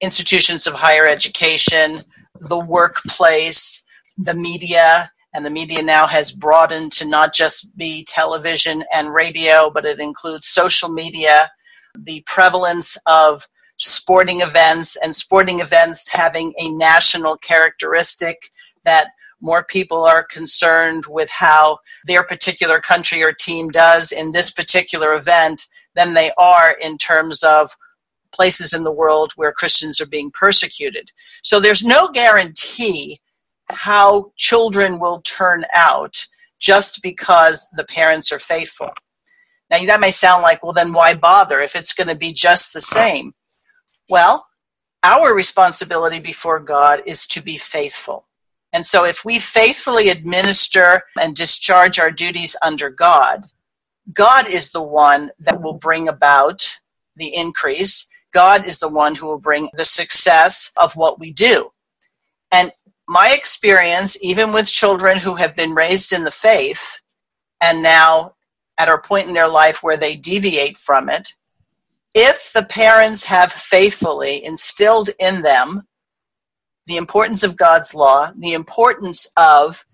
institutions 0.00 0.66
of 0.66 0.74
higher 0.74 1.06
education, 1.08 2.02
the 2.40 2.64
workplace, 2.68 3.84
the 4.18 4.34
media, 4.34 5.10
and 5.34 5.44
the 5.44 5.50
media 5.50 5.82
now 5.82 6.06
has 6.06 6.32
broadened 6.32 6.92
to 6.92 7.06
not 7.06 7.34
just 7.34 7.76
be 7.76 8.04
television 8.04 8.82
and 8.92 9.12
radio, 9.12 9.70
but 9.70 9.84
it 9.84 10.00
includes 10.00 10.48
social 10.48 10.88
media, 10.88 11.50
the 11.94 12.22
prevalence 12.26 12.96
of 13.06 13.46
sporting 13.76 14.40
events, 14.40 14.96
and 14.96 15.14
sporting 15.14 15.60
events 15.60 16.10
having 16.10 16.52
a 16.58 16.70
national 16.70 17.36
characteristic 17.36 18.50
that 18.84 19.10
more 19.40 19.62
people 19.62 20.04
are 20.04 20.24
concerned 20.24 21.04
with 21.08 21.30
how 21.30 21.78
their 22.06 22.24
particular 22.24 22.80
country 22.80 23.22
or 23.22 23.32
team 23.32 23.68
does 23.68 24.10
in 24.10 24.32
this 24.32 24.50
particular 24.50 25.14
event 25.14 25.68
than 25.94 26.14
they 26.14 26.30
are 26.36 26.72
in 26.80 26.98
terms 26.98 27.44
of 27.44 27.70
places 28.32 28.72
in 28.72 28.82
the 28.82 28.92
world 28.92 29.32
where 29.36 29.52
Christians 29.52 30.00
are 30.00 30.06
being 30.06 30.30
persecuted. 30.32 31.10
So 31.42 31.60
there's 31.60 31.84
no 31.84 32.08
guarantee 32.08 33.20
how 33.70 34.32
children 34.36 34.98
will 34.98 35.20
turn 35.22 35.64
out 35.74 36.26
just 36.58 37.02
because 37.02 37.68
the 37.72 37.84
parents 37.84 38.32
are 38.32 38.38
faithful. 38.38 38.90
Now, 39.70 39.84
that 39.84 40.00
may 40.00 40.10
sound 40.10 40.42
like, 40.42 40.62
well, 40.62 40.72
then 40.72 40.92
why 40.92 41.14
bother 41.14 41.60
if 41.60 41.76
it's 41.76 41.94
going 41.94 42.08
to 42.08 42.14
be 42.14 42.32
just 42.32 42.72
the 42.72 42.80
same? 42.80 43.34
Well, 44.08 44.46
our 45.02 45.34
responsibility 45.34 46.18
before 46.20 46.60
God 46.60 47.02
is 47.06 47.26
to 47.28 47.42
be 47.42 47.58
faithful. 47.58 48.24
And 48.72 48.84
so, 48.84 49.04
if 49.04 49.24
we 49.24 49.38
faithfully 49.38 50.08
administer 50.08 51.02
and 51.20 51.34
discharge 51.34 51.98
our 51.98 52.10
duties 52.10 52.56
under 52.62 52.90
God, 52.90 53.46
God 54.12 54.48
is 54.48 54.72
the 54.72 54.82
one 54.82 55.30
that 55.40 55.60
will 55.60 55.74
bring 55.74 56.08
about 56.08 56.78
the 57.16 57.34
increase. 57.34 58.06
God 58.32 58.66
is 58.66 58.78
the 58.78 58.88
one 58.88 59.14
who 59.14 59.26
will 59.26 59.40
bring 59.40 59.68
the 59.74 59.84
success 59.84 60.72
of 60.76 60.96
what 60.96 61.18
we 61.18 61.32
do. 61.32 61.70
And 62.50 62.72
my 63.08 63.32
experience, 63.34 64.18
even 64.22 64.52
with 64.52 64.66
children 64.66 65.16
who 65.16 65.34
have 65.34 65.56
been 65.56 65.72
raised 65.72 66.12
in 66.12 66.24
the 66.24 66.30
faith 66.30 67.00
and 67.60 67.82
now 67.82 68.32
at 68.76 68.90
a 68.90 68.98
point 68.98 69.26
in 69.26 69.34
their 69.34 69.48
life 69.48 69.82
where 69.82 69.96
they 69.96 70.14
deviate 70.14 70.76
from 70.76 71.08
it, 71.08 71.34
if 72.14 72.52
the 72.52 72.64
parents 72.64 73.24
have 73.24 73.50
faithfully 73.50 74.44
instilled 74.44 75.08
in 75.18 75.42
them 75.42 75.82
the 76.86 76.96
importance 76.96 77.42
of 77.42 77.56
God's 77.56 77.94
law, 77.94 78.30
the 78.38 78.54
importance 78.54 79.30
of 79.36 79.84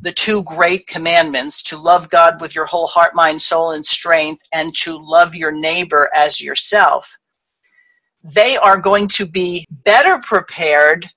the 0.00 0.12
two 0.12 0.42
great 0.44 0.86
commandments 0.86 1.64
to 1.64 1.78
love 1.78 2.08
God 2.08 2.40
with 2.40 2.54
your 2.54 2.66
whole 2.66 2.86
heart, 2.86 3.14
mind, 3.14 3.42
soul, 3.42 3.72
and 3.72 3.84
strength, 3.84 4.42
and 4.52 4.74
to 4.76 4.96
love 4.96 5.34
your 5.34 5.52
neighbor 5.52 6.08
as 6.14 6.40
yourself, 6.40 7.18
they 8.24 8.56
are 8.56 8.80
going 8.80 9.08
to 9.08 9.26
be 9.26 9.66
better 9.70 10.18
prepared 10.18 11.08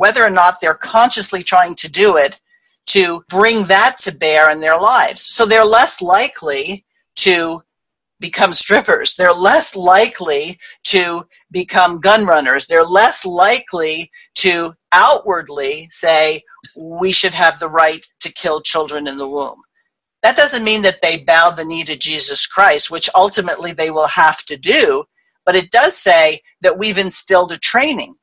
whether 0.00 0.24
or 0.24 0.30
not 0.30 0.62
they're 0.62 0.72
consciously 0.72 1.42
trying 1.42 1.74
to 1.74 1.86
do 1.90 2.16
it, 2.16 2.40
to 2.86 3.22
bring 3.28 3.64
that 3.66 3.98
to 3.98 4.16
bear 4.16 4.50
in 4.50 4.60
their 4.60 4.78
lives. 4.78 5.26
So 5.34 5.44
they're 5.44 5.62
less 5.62 6.00
likely 6.00 6.86
to 7.16 7.60
become 8.18 8.54
strippers. 8.54 9.14
They're 9.14 9.30
less 9.34 9.76
likely 9.76 10.58
to 10.84 11.24
become 11.50 12.00
gun 12.00 12.24
runners. 12.24 12.66
They're 12.66 12.82
less 12.82 13.26
likely 13.26 14.10
to 14.36 14.72
outwardly 14.90 15.88
say, 15.90 16.44
we 16.82 17.12
should 17.12 17.34
have 17.34 17.58
the 17.60 17.68
right 17.68 18.04
to 18.20 18.32
kill 18.32 18.62
children 18.62 19.06
in 19.06 19.18
the 19.18 19.28
womb. 19.28 19.60
That 20.22 20.36
doesn't 20.36 20.64
mean 20.64 20.80
that 20.82 21.02
they 21.02 21.18
bow 21.18 21.50
the 21.50 21.66
knee 21.66 21.84
to 21.84 21.98
Jesus 21.98 22.46
Christ, 22.46 22.90
which 22.90 23.10
ultimately 23.14 23.74
they 23.74 23.90
will 23.90 24.08
have 24.08 24.42
to 24.46 24.56
do, 24.56 25.04
but 25.44 25.56
it 25.56 25.70
does 25.70 25.94
say 25.94 26.40
that 26.62 26.78
we've 26.78 26.96
instilled 26.96 27.52
a 27.52 27.58
training 27.58 28.14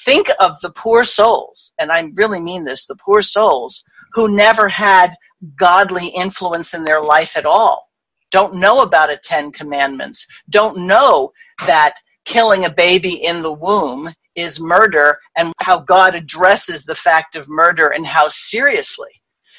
Think 0.00 0.28
of 0.40 0.60
the 0.60 0.72
poor 0.72 1.04
souls, 1.04 1.72
and 1.78 1.92
I 1.92 2.10
really 2.14 2.40
mean 2.40 2.64
this 2.64 2.86
the 2.86 2.96
poor 2.96 3.22
souls 3.22 3.84
who 4.12 4.34
never 4.34 4.68
had 4.68 5.16
godly 5.56 6.08
influence 6.08 6.74
in 6.74 6.84
their 6.84 7.00
life 7.02 7.36
at 7.36 7.46
all, 7.46 7.90
don't 8.30 8.60
know 8.60 8.82
about 8.82 9.12
a 9.12 9.16
Ten 9.16 9.52
Commandments, 9.52 10.26
don't 10.50 10.86
know 10.86 11.32
that 11.66 11.94
killing 12.24 12.64
a 12.64 12.72
baby 12.72 13.14
in 13.24 13.42
the 13.42 13.52
womb 13.52 14.08
is 14.34 14.60
murder 14.60 15.18
and 15.36 15.52
how 15.60 15.80
God 15.80 16.14
addresses 16.14 16.84
the 16.84 16.94
fact 16.94 17.36
of 17.36 17.48
murder 17.48 17.88
and 17.88 18.06
how 18.06 18.28
seriously. 18.28 19.10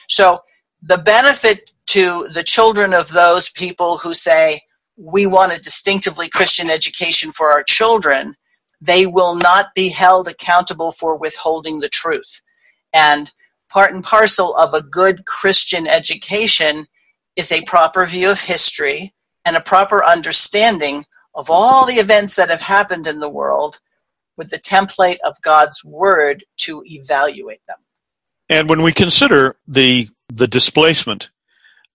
So, 0.09 0.39
the 0.83 0.97
benefit 0.99 1.71
to 1.87 2.27
the 2.33 2.43
children 2.43 2.93
of 2.93 3.09
those 3.09 3.49
people 3.49 3.97
who 3.97 4.13
say, 4.13 4.61
we 4.97 5.25
want 5.25 5.53
a 5.53 5.61
distinctively 5.61 6.29
Christian 6.29 6.69
education 6.69 7.31
for 7.31 7.51
our 7.51 7.63
children 7.63 8.35
they 8.81 9.05
will 9.05 9.35
not 9.35 9.73
be 9.75 9.89
held 9.89 10.27
accountable 10.27 10.91
for 10.91 11.17
withholding 11.17 11.79
the 11.79 11.89
truth. 11.89 12.41
And 12.93 13.31
part 13.69 13.93
and 13.93 14.03
parcel 14.03 14.55
of 14.55 14.73
a 14.73 14.81
good 14.81 15.25
Christian 15.25 15.87
education 15.87 16.85
is 17.35 17.51
a 17.51 17.63
proper 17.63 18.05
view 18.05 18.31
of 18.31 18.39
history 18.39 19.13
and 19.45 19.55
a 19.55 19.61
proper 19.61 20.03
understanding 20.03 21.05
of 21.33 21.49
all 21.49 21.85
the 21.85 21.95
events 21.95 22.35
that 22.35 22.49
have 22.49 22.61
happened 22.61 23.07
in 23.07 23.19
the 23.19 23.29
world 23.29 23.79
with 24.37 24.49
the 24.49 24.59
template 24.59 25.19
of 25.23 25.41
God's 25.41 25.83
word 25.83 26.43
to 26.57 26.83
evaluate 26.85 27.61
them. 27.67 27.77
And 28.49 28.69
when 28.69 28.81
we 28.81 28.93
consider 28.93 29.57
the 29.67 30.07
the 30.29 30.47
displacement 30.47 31.29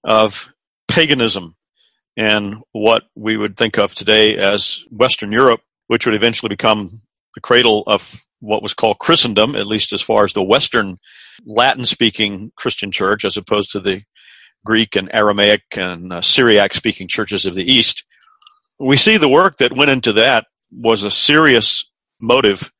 of 0.04 0.52
paganism 0.88 1.54
and 2.16 2.56
what 2.72 3.04
we 3.16 3.36
would 3.36 3.56
think 3.56 3.78
of 3.78 3.94
today 3.94 4.36
as 4.36 4.84
Western 4.90 5.32
Europe 5.32 5.60
which 5.92 6.06
would 6.06 6.14
eventually 6.14 6.48
become 6.48 7.02
the 7.34 7.40
cradle 7.42 7.84
of 7.86 8.24
what 8.40 8.62
was 8.62 8.72
called 8.72 8.98
Christendom, 8.98 9.54
at 9.54 9.66
least 9.66 9.92
as 9.92 10.00
far 10.00 10.24
as 10.24 10.32
the 10.32 10.42
Western 10.42 10.96
Latin 11.44 11.84
speaking 11.84 12.50
Christian 12.56 12.90
church, 12.90 13.26
as 13.26 13.36
opposed 13.36 13.72
to 13.72 13.80
the 13.80 14.00
Greek 14.64 14.96
and 14.96 15.14
Aramaic 15.14 15.60
and 15.76 16.10
uh, 16.10 16.22
Syriac 16.22 16.72
speaking 16.72 17.08
churches 17.08 17.44
of 17.44 17.54
the 17.54 17.70
East. 17.70 18.06
We 18.80 18.96
see 18.96 19.18
the 19.18 19.28
work 19.28 19.58
that 19.58 19.76
went 19.76 19.90
into 19.90 20.14
that 20.14 20.46
was 20.72 21.04
a 21.04 21.10
serious 21.10 21.84
motive 22.18 22.72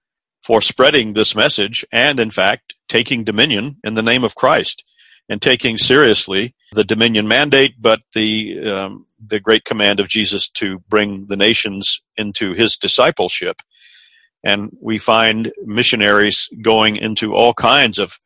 for 0.43 0.63
spreading 0.63 1.13
this 1.13 1.37
message 1.37 1.85
and, 1.93 2.19
in 2.19 2.31
fact, 2.31 2.75
taking 2.89 3.25
dominion 3.25 3.77
in 3.85 3.93
the 3.93 4.01
name 4.01 4.25
of 4.25 4.37
Christ 4.37 4.83
and 5.29 5.43
taking 5.43 5.77
seriously 5.77 6.55
the 6.73 6.83
dominion 6.83 7.29
mandate, 7.29 7.75
but 7.79 8.01
the 8.15 8.59
um, 8.65 9.05
the 9.25 9.41
great 9.41 9.65
command 9.65 10.01
of 10.01 10.09
Jesus 10.09 10.49
to 10.51 10.81
bring 10.89 11.27
the 11.29 11.37
nations 11.37 12.01
into 12.17 12.53
his 12.53 12.77
discipleship. 12.77 13.57
And 14.45 14.73
we 14.81 14.99
find 14.99 15.53
missionaries 15.65 16.49
going 16.63 16.97
into 16.97 17.35
all 17.35 17.55
kinds 17.55 17.99
of 17.99 18.19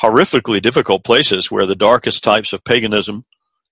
horrifically 0.00 0.60
difficult 0.60 1.04
places 1.04 1.50
where 1.50 1.66
the 1.66 1.74
darkest 1.74 2.22
types 2.22 2.52
of 2.52 2.62
paganism, 2.64 3.24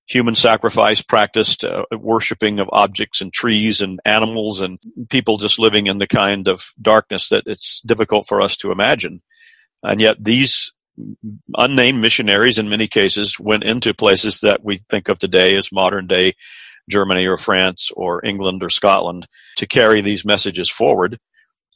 human 0.07 0.35
sacrifice 0.35 1.03
practiced, 1.03 1.65
uh, 1.65 1.85
worshiping 1.93 2.59
of 2.59 2.69
objects 2.73 3.21
and 3.21 3.33
trees 3.33 3.81
and 3.81 4.01
animals, 4.05 4.61
and 4.61 4.79
people 5.11 5.37
just 5.37 5.59
living 5.59 5.87
in 5.87 5.99
the 5.99 6.07
kind 6.07 6.49
of 6.49 6.73
darkness 6.81 7.29
that 7.29 7.45
it's 7.47 7.81
difficult 7.85 8.27
for 8.27 8.41
us 8.41 8.57
to 8.57 8.73
imagine. 8.73 9.21
And 9.83 10.01
yet 10.01 10.17
these 10.23 10.73
unnamed 11.57 12.01
missionaries 12.01 12.59
in 12.59 12.69
many 12.69 12.87
cases 12.87 13.39
went 13.39 13.65
into 13.65 13.95
places 13.95 14.41
that 14.41 14.65
we 14.65 14.79
think 14.89 15.09
of 15.09 15.19
today 15.19 15.57
as 15.57 15.73
modern 15.73 16.07
day 16.07 16.35
Germany 16.89 17.27
or 17.27 17.37
France 17.37 17.91
or 17.97 18.25
England 18.25 18.63
or 18.63 18.69
Scotland 18.69 19.27
to 19.57 19.67
carry 19.67 20.01
these 20.01 20.25
messages 20.25 20.71
forward. 20.71 21.19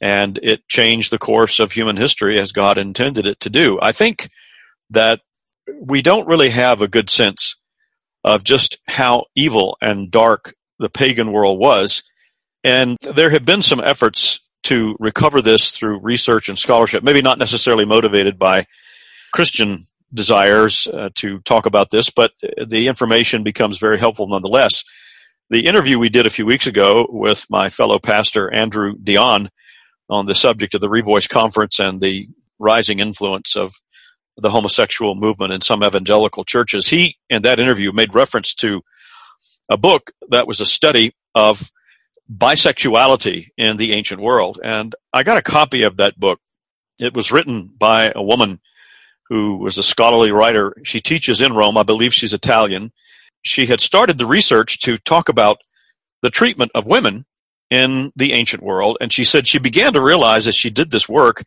And 0.01 0.39
it 0.41 0.67
changed 0.67 1.11
the 1.11 1.17
course 1.17 1.59
of 1.59 1.71
human 1.71 1.97
history 1.97 2.39
as 2.39 2.51
God 2.51 2.77
intended 2.77 3.25
it 3.27 3.39
to 3.41 3.49
do. 3.49 3.79
I 3.81 3.91
think 3.91 4.29
that 4.91 5.19
we 5.81 6.01
don't 6.01 6.27
really 6.27 6.49
have 6.49 6.81
a 6.81 6.87
good 6.87 7.09
sense 7.09 7.55
of 8.23 8.43
just 8.43 8.77
how 8.87 9.25
evil 9.35 9.77
and 9.81 10.11
dark 10.11 10.53
the 10.77 10.89
pagan 10.89 11.31
world 11.31 11.59
was. 11.59 12.03
And 12.63 12.97
there 13.01 13.29
have 13.29 13.45
been 13.45 13.61
some 13.61 13.81
efforts 13.83 14.41
to 14.63 14.95
recover 14.99 15.41
this 15.41 15.71
through 15.71 15.99
research 15.99 16.49
and 16.49 16.57
scholarship, 16.59 17.03
maybe 17.03 17.21
not 17.21 17.37
necessarily 17.37 17.85
motivated 17.85 18.37
by 18.37 18.65
Christian 19.33 19.79
desires 20.13 20.87
uh, 20.87 21.09
to 21.15 21.39
talk 21.41 21.65
about 21.65 21.89
this, 21.91 22.09
but 22.09 22.31
the 22.65 22.87
information 22.87 23.43
becomes 23.43 23.77
very 23.77 23.99
helpful 23.99 24.27
nonetheless. 24.27 24.83
The 25.49 25.65
interview 25.65 25.97
we 25.99 26.09
did 26.09 26.25
a 26.25 26.31
few 26.31 26.45
weeks 26.45 26.67
ago 26.67 27.07
with 27.09 27.45
my 27.49 27.69
fellow 27.69 27.99
pastor 27.99 28.51
Andrew 28.53 28.95
Dion 29.01 29.49
on 30.09 30.25
the 30.25 30.35
subject 30.35 30.73
of 30.73 30.81
the 30.81 30.89
Revoice 30.89 31.29
Conference 31.29 31.79
and 31.79 32.01
the 32.01 32.27
rising 32.59 32.99
influence 32.99 33.55
of 33.55 33.73
the 34.37 34.49
homosexual 34.49 35.15
movement 35.15 35.53
in 35.53 35.61
some 35.61 35.83
evangelical 35.83 36.43
churches, 36.43 36.87
he 36.87 37.17
in 37.29 37.41
that 37.43 37.59
interview 37.59 37.91
made 37.91 38.15
reference 38.15 38.53
to 38.55 38.81
a 39.69 39.77
book 39.77 40.11
that 40.29 40.47
was 40.47 40.59
a 40.59 40.65
study 40.65 41.13
of 41.35 41.71
bisexuality 42.31 43.47
in 43.57 43.77
the 43.77 43.93
ancient 43.93 44.21
world. 44.21 44.59
And 44.63 44.95
I 45.13 45.23
got 45.23 45.37
a 45.37 45.41
copy 45.41 45.83
of 45.83 45.97
that 45.97 46.19
book. 46.19 46.39
It 46.99 47.13
was 47.13 47.31
written 47.31 47.69
by 47.77 48.11
a 48.15 48.21
woman 48.21 48.59
who 49.29 49.57
was 49.57 49.77
a 49.77 49.83
scholarly 49.83 50.31
writer. 50.31 50.75
She 50.83 50.99
teaches 50.99 51.39
in 51.41 51.53
Rome. 51.53 51.77
I 51.77 51.83
believe 51.83 52.13
she's 52.13 52.33
Italian. 52.33 52.91
She 53.43 53.67
had 53.67 53.79
started 53.79 54.17
the 54.17 54.25
research 54.25 54.79
to 54.81 54.97
talk 54.97 55.29
about 55.29 55.59
the 56.21 56.29
treatment 56.29 56.71
of 56.75 56.87
women 56.87 57.25
in 57.69 58.11
the 58.15 58.33
ancient 58.33 58.63
world. 58.63 58.97
And 58.99 59.13
she 59.13 59.23
said 59.23 59.47
she 59.47 59.59
began 59.59 59.93
to 59.93 60.01
realize 60.01 60.47
as 60.47 60.55
she 60.55 60.69
did 60.69 60.91
this 60.91 61.07
work 61.07 61.43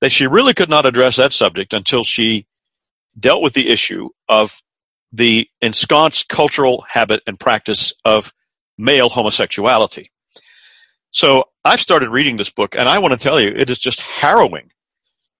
that 0.00 0.12
she 0.12 0.26
really 0.26 0.52
could 0.52 0.68
not 0.68 0.84
address 0.84 1.16
that 1.16 1.32
subject 1.32 1.72
until 1.72 2.02
she 2.02 2.44
dealt 3.18 3.42
with 3.42 3.54
the 3.54 3.68
issue 3.68 4.08
of 4.28 4.60
the 5.12 5.48
ensconced 5.60 6.28
cultural 6.28 6.84
habit 6.88 7.22
and 7.26 7.38
practice 7.38 7.92
of 8.04 8.32
male 8.78 9.08
homosexuality. 9.08 10.08
So 11.10 11.44
I've 11.64 11.80
started 11.80 12.10
reading 12.10 12.36
this 12.38 12.50
book, 12.50 12.74
and 12.76 12.88
I 12.88 12.98
want 12.98 13.12
to 13.12 13.18
tell 13.18 13.38
you, 13.38 13.48
it 13.48 13.70
is 13.70 13.78
just 13.78 14.00
harrowing. 14.00 14.70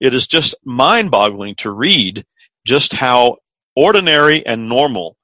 It 0.02 0.14
is 0.14 0.26
just 0.26 0.56
mind 0.64 1.12
boggling 1.12 1.54
to 1.59 1.71
read 1.71 2.26
just 2.66 2.92
how 2.92 3.37
ordinary 3.76 4.44
and 4.44 4.68
normal 4.68 5.16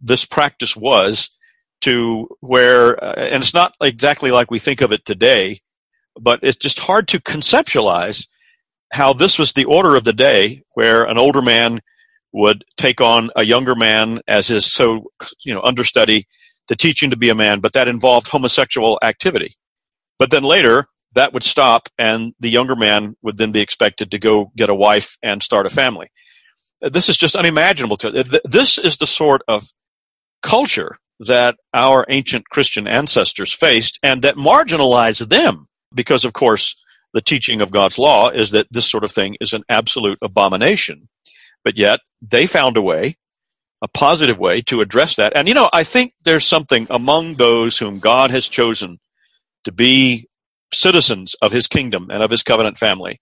this 0.00 0.24
practice 0.24 0.76
was 0.76 1.36
to 1.80 2.28
where, 2.38 3.02
uh, 3.02 3.14
and 3.14 3.42
it's 3.42 3.54
not 3.54 3.74
exactly 3.82 4.30
like 4.30 4.48
we 4.48 4.60
think 4.60 4.82
of 4.82 4.92
it 4.92 5.04
today, 5.04 5.58
but 6.14 6.38
it's 6.44 6.56
just 6.56 6.78
hard 6.78 7.08
to 7.08 7.18
conceptualize 7.18 8.28
how 8.92 9.12
this 9.12 9.36
was 9.36 9.52
the 9.52 9.64
order 9.64 9.96
of 9.96 10.04
the 10.04 10.12
day 10.12 10.62
where 10.74 11.02
an 11.02 11.18
older 11.18 11.42
man 11.42 11.80
would 12.32 12.64
take 12.76 13.00
on 13.00 13.30
a 13.34 13.42
younger 13.42 13.74
man 13.74 14.20
as 14.28 14.46
his 14.46 14.64
so 14.64 15.10
you 15.44 15.52
know 15.52 15.62
understudy 15.62 16.24
to 16.68 16.76
teach 16.76 17.02
him 17.02 17.10
to 17.10 17.16
be 17.16 17.30
a 17.30 17.34
man 17.34 17.58
but 17.58 17.72
that 17.72 17.88
involved 17.88 18.28
homosexual 18.28 18.96
activity. 19.02 19.52
But 20.20 20.30
then 20.30 20.44
later 20.44 20.86
that 21.14 21.32
would 21.32 21.44
stop 21.44 21.88
and 21.98 22.32
the 22.40 22.50
younger 22.50 22.76
man 22.76 23.16
would 23.22 23.36
then 23.38 23.52
be 23.52 23.60
expected 23.60 24.10
to 24.10 24.18
go 24.18 24.52
get 24.56 24.70
a 24.70 24.74
wife 24.74 25.16
and 25.22 25.42
start 25.42 25.66
a 25.66 25.70
family. 25.70 26.08
This 26.80 27.08
is 27.08 27.16
just 27.16 27.36
unimaginable 27.36 27.96
to 27.98 28.40
this 28.44 28.78
is 28.78 28.96
the 28.96 29.06
sort 29.06 29.42
of 29.48 29.68
culture 30.42 30.94
that 31.18 31.56
our 31.74 32.06
ancient 32.08 32.48
christian 32.48 32.86
ancestors 32.86 33.52
faced 33.52 33.98
and 34.02 34.22
that 34.22 34.36
marginalized 34.36 35.28
them 35.28 35.66
because 35.94 36.24
of 36.24 36.32
course 36.32 36.74
the 37.12 37.20
teaching 37.20 37.60
of 37.60 37.70
god's 37.70 37.98
law 37.98 38.30
is 38.30 38.52
that 38.52 38.66
this 38.70 38.90
sort 38.90 39.04
of 39.04 39.12
thing 39.12 39.36
is 39.40 39.52
an 39.52 39.62
absolute 39.68 40.18
abomination. 40.22 41.08
But 41.64 41.76
yet 41.76 42.00
they 42.22 42.46
found 42.46 42.76
a 42.76 42.82
way, 42.82 43.16
a 43.82 43.88
positive 43.88 44.38
way 44.38 44.62
to 44.62 44.80
address 44.80 45.16
that. 45.16 45.32
And 45.36 45.48
you 45.48 45.54
know, 45.54 45.68
I 45.72 45.84
think 45.84 46.12
there's 46.24 46.46
something 46.46 46.86
among 46.88 47.34
those 47.34 47.78
whom 47.78 47.98
God 47.98 48.30
has 48.30 48.48
chosen 48.48 48.98
to 49.64 49.72
be 49.72 50.26
citizens 50.72 51.34
of 51.42 51.52
his 51.52 51.66
kingdom 51.66 52.08
and 52.10 52.22
of 52.22 52.30
his 52.30 52.42
covenant 52.42 52.78
family 52.78 53.20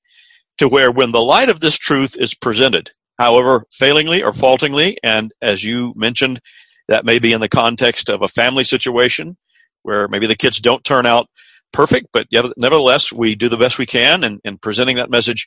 to 0.58 0.68
where 0.68 0.90
when 0.90 1.12
the 1.12 1.20
light 1.20 1.48
of 1.48 1.60
this 1.60 1.76
truth 1.76 2.16
is 2.18 2.34
presented, 2.34 2.90
however 3.18 3.64
failingly 3.72 4.22
or 4.22 4.32
faultingly, 4.32 4.96
and 5.02 5.32
as 5.40 5.64
you 5.64 5.92
mentioned, 5.96 6.40
that 6.88 7.04
may 7.04 7.18
be 7.18 7.32
in 7.32 7.40
the 7.40 7.48
context 7.48 8.08
of 8.08 8.22
a 8.22 8.28
family 8.28 8.64
situation 8.64 9.36
where 9.82 10.08
maybe 10.08 10.26
the 10.26 10.36
kids 10.36 10.60
don't 10.60 10.84
turn 10.84 11.06
out 11.06 11.28
perfect, 11.72 12.08
but 12.12 12.26
nevertheless, 12.56 13.12
we 13.12 13.34
do 13.34 13.48
the 13.48 13.56
best 13.56 13.78
we 13.78 13.86
can 13.86 14.24
in, 14.24 14.40
in 14.44 14.58
presenting 14.58 14.96
that 14.96 15.10
message. 15.10 15.46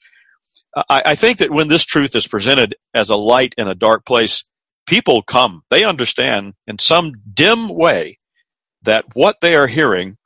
I, 0.75 1.01
I 1.07 1.15
think 1.15 1.39
that 1.39 1.51
when 1.51 1.67
this 1.67 1.83
truth 1.83 2.15
is 2.15 2.27
presented 2.27 2.75
as 2.93 3.09
a 3.09 3.15
light 3.15 3.53
in 3.57 3.67
a 3.67 3.75
dark 3.75 4.05
place, 4.05 4.43
people 4.85 5.21
come. 5.21 5.63
They 5.69 5.83
understand 5.83 6.53
in 6.67 6.79
some 6.79 7.11
dim 7.33 7.69
way 7.69 8.17
that 8.83 9.05
what 9.13 9.37
they 9.41 9.55
are 9.55 9.67
hearing 9.67 10.17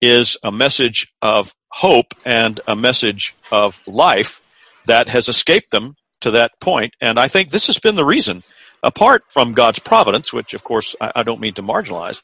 is 0.00 0.36
a 0.42 0.52
message 0.52 1.12
of 1.22 1.54
hope 1.70 2.14
and 2.24 2.60
a 2.66 2.76
message 2.76 3.34
of 3.50 3.82
life 3.86 4.40
that 4.86 5.08
has 5.08 5.28
escaped 5.28 5.70
them 5.70 5.94
to 6.20 6.30
that 6.32 6.52
point. 6.60 6.94
And 7.00 7.18
I 7.18 7.28
think 7.28 7.50
this 7.50 7.66
has 7.66 7.78
been 7.78 7.96
the 7.96 8.04
reason, 8.04 8.42
apart 8.82 9.22
from 9.28 9.52
God's 9.52 9.78
providence, 9.78 10.32
which 10.32 10.54
of 10.54 10.64
course 10.64 10.96
I, 11.00 11.12
I 11.16 11.22
don't 11.22 11.40
mean 11.40 11.54
to 11.54 11.62
marginalize, 11.62 12.20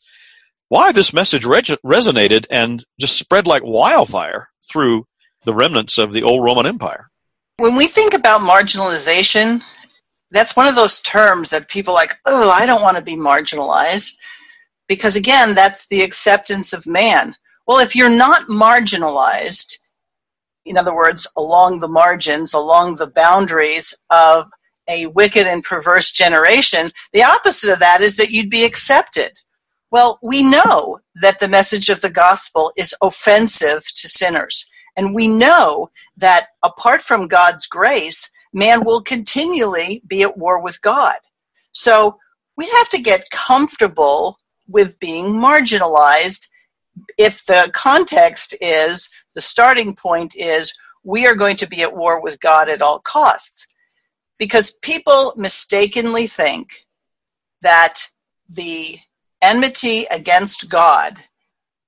why 0.69 0.93
this 0.93 1.13
message 1.13 1.45
re- 1.45 1.61
resonated 1.61 2.47
and 2.51 2.83
just 2.99 3.19
spread 3.19 3.47
like 3.47 3.63
wildfire 3.65 4.47
through 4.71 5.05
the 5.45 5.55
remnants 5.55 5.99
of 5.99 6.13
the 6.13 6.23
old 6.23 6.43
Roman 6.43 6.67
Empire. 6.67 7.11
When 7.59 7.77
we 7.77 7.87
think 7.87 8.15
about 8.15 8.41
marginalization, 8.41 9.63
that's 10.31 10.57
one 10.57 10.67
of 10.67 10.75
those 10.75 11.01
terms 11.01 11.51
that 11.51 11.69
people 11.69 11.95
like, 11.95 12.19
oh, 12.27 12.51
I 12.51 12.67
don't 12.67 12.83
want 12.83 12.97
to 12.97 13.03
be 13.03 13.17
marginalized. 13.17 14.17
Because 14.89 15.17
again, 15.17 15.55
that's 15.55 15.87
the 15.87 16.03
acceptance 16.03 16.73
of 16.73 16.87
man. 16.87 17.35
Well, 17.67 17.79
if 17.79 17.97
you're 17.97 18.11
not 18.11 18.47
marginalized, 18.49 19.79
in 20.67 20.77
other 20.77 20.95
words, 20.95 21.27
along 21.37 21.81
the 21.81 21.89
margins, 21.89 22.55
along 22.55 22.97
the 22.97 23.07
boundaries 23.07 23.97
of 24.11 24.47
a 24.89 25.07
wicked 25.07 25.47
and 25.47 25.63
perverse 25.63 26.13
generation, 26.13 26.91
the 27.13 27.25
opposite 27.25 27.73
of 27.73 27.79
that 27.81 28.03
is 28.03 28.17
that 28.17 28.31
you'd 28.31 28.51
be 28.51 28.65
accepted. 28.65 29.33
Well, 29.91 30.19
we 30.23 30.43
know 30.43 30.99
that 31.23 31.39
the 31.39 31.49
message 31.49 31.89
of 31.89 32.01
the 32.01 32.11
gospel 32.11 32.73
is 32.77 32.95
offensive 33.01 33.83
to 33.95 34.09
sinners. 34.09 34.67
And 34.97 35.15
we 35.15 35.29
know 35.29 35.91
that 36.19 36.49
apart 36.63 37.01
from 37.01 37.29
God's 37.29 37.67
grace, 37.67 38.31
man 38.53 38.85
will 38.85 39.03
continually 39.03 40.03
be 40.07 40.23
at 40.23 40.37
war 40.37 40.63
with 40.63 40.83
God. 40.83 41.17
So 41.73 42.19
we 42.57 42.69
have 42.69 42.89
to 42.91 43.03
get 43.03 43.31
comfortable 43.31 44.39
with 44.69 44.99
being 45.01 45.27
marginalized 45.27 46.49
if 47.19 47.45
the 47.47 47.71
context 47.75 48.55
is, 48.61 49.09
the 49.35 49.41
starting 49.41 49.95
point 49.95 50.37
is, 50.37 50.75
we 51.03 51.27
are 51.27 51.35
going 51.35 51.57
to 51.57 51.69
be 51.69 51.83
at 51.83 51.97
war 51.97 52.21
with 52.23 52.41
God 52.41 52.69
at 52.69 52.83
all 52.83 52.99
costs. 53.01 53.67
Because 54.39 54.73
people 54.83 55.35
mistakenly 55.37 56.27
think 56.27 56.87
that 57.63 58.07
the 58.49 58.97
enmity 59.43 60.07
against 60.11 60.71
God 60.71 61.19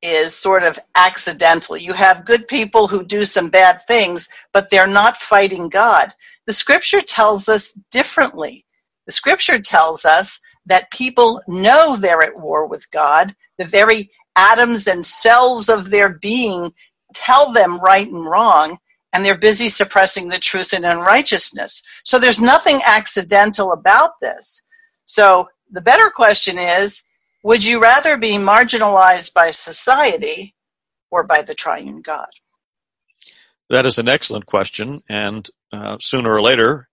is 0.02 0.34
sort 0.34 0.62
of 0.62 0.78
accidental. 0.94 1.76
You 1.76 1.92
have 1.92 2.24
good 2.24 2.46
people 2.46 2.86
who 2.86 3.04
do 3.04 3.24
some 3.24 3.50
bad 3.50 3.82
things, 3.82 4.28
but 4.52 4.70
they're 4.70 4.86
not 4.86 5.16
fighting 5.16 5.68
God. 5.68 6.14
The 6.46 6.52
scripture 6.52 7.00
tells 7.00 7.48
us 7.48 7.72
differently. 7.90 8.64
The 9.06 9.12
scripture 9.12 9.58
tells 9.58 10.04
us 10.04 10.40
that 10.66 10.90
people 10.90 11.40
know 11.48 11.96
they're 11.96 12.22
at 12.22 12.38
war 12.38 12.66
with 12.66 12.90
God. 12.90 13.34
The 13.58 13.64
very 13.64 14.10
atoms 14.36 14.86
and 14.86 15.04
cells 15.04 15.68
of 15.68 15.90
their 15.90 16.10
being 16.10 16.72
tell 17.14 17.52
them 17.52 17.80
right 17.80 18.06
and 18.06 18.24
wrong, 18.24 18.78
and 19.12 19.24
they're 19.24 19.38
busy 19.38 19.68
suppressing 19.68 20.28
the 20.28 20.38
truth 20.38 20.72
and 20.72 20.84
unrighteousness. 20.84 21.82
So 22.04 22.18
there's 22.18 22.40
nothing 22.40 22.80
accidental 22.84 23.72
about 23.72 24.20
this. 24.20 24.62
So 25.06 25.48
the 25.70 25.80
better 25.80 26.10
question 26.10 26.58
is 26.58 27.02
would 27.42 27.64
you 27.64 27.80
rather 27.80 28.16
be 28.16 28.32
marginalized 28.32 29.32
by 29.32 29.50
society 29.50 30.54
or 31.10 31.24
by 31.24 31.42
the 31.42 31.54
triune 31.54 32.02
God? 32.02 32.28
That 33.70 33.86
is 33.86 33.98
an 33.98 34.08
excellent 34.08 34.46
question. 34.46 35.00
And 35.08 35.48
uh, 35.72 35.98
sooner 36.00 36.32
or 36.32 36.42
later, 36.42 36.88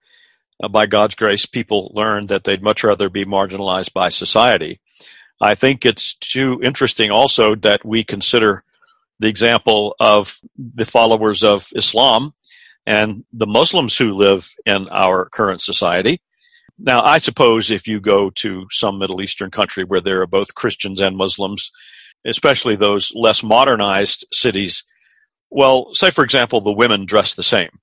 uh, 0.61 0.67
by 0.67 0.85
God's 0.85 1.15
grace, 1.15 1.45
people 1.45 1.91
learn 1.95 2.27
that 2.27 2.43
they'd 2.43 2.63
much 2.63 2.83
rather 2.83 3.09
be 3.09 3.25
marginalized 3.25 3.93
by 3.93 4.09
society. 4.09 4.79
I 5.43 5.55
think 5.55 5.85
it's 5.85 6.15
too 6.15 6.61
interesting 6.63 7.11
also 7.11 7.55
that 7.55 7.83
we 7.83 8.05
consider 8.05 8.63
the 9.19 9.27
example 9.27 9.93
of 9.99 10.39
the 10.55 10.85
followers 10.85 11.43
of 11.43 11.67
Islam 11.75 12.31
and 12.85 13.25
the 13.33 13.45
Muslims 13.45 13.97
who 13.97 14.13
live 14.13 14.49
in 14.65 14.87
our 14.89 15.25
current 15.25 15.61
society. 15.61 16.21
Now, 16.79 17.01
I 17.01 17.17
suppose 17.17 17.71
if 17.71 17.87
you 17.87 17.99
go 17.99 18.29
to 18.35 18.67
some 18.71 18.97
Middle 18.97 19.21
Eastern 19.21 19.51
country 19.51 19.83
where 19.83 19.99
there 19.99 20.21
are 20.21 20.27
both 20.27 20.55
Christians 20.55 21.01
and 21.01 21.17
Muslims, 21.17 21.69
especially 22.25 22.77
those 22.77 23.11
less 23.13 23.43
modernized 23.43 24.25
cities, 24.31 24.81
well, 25.49 25.89
say 25.91 26.09
for 26.09 26.23
example, 26.23 26.61
the 26.61 26.71
women 26.71 27.05
dress 27.05 27.35
the 27.35 27.43
same. 27.43 27.79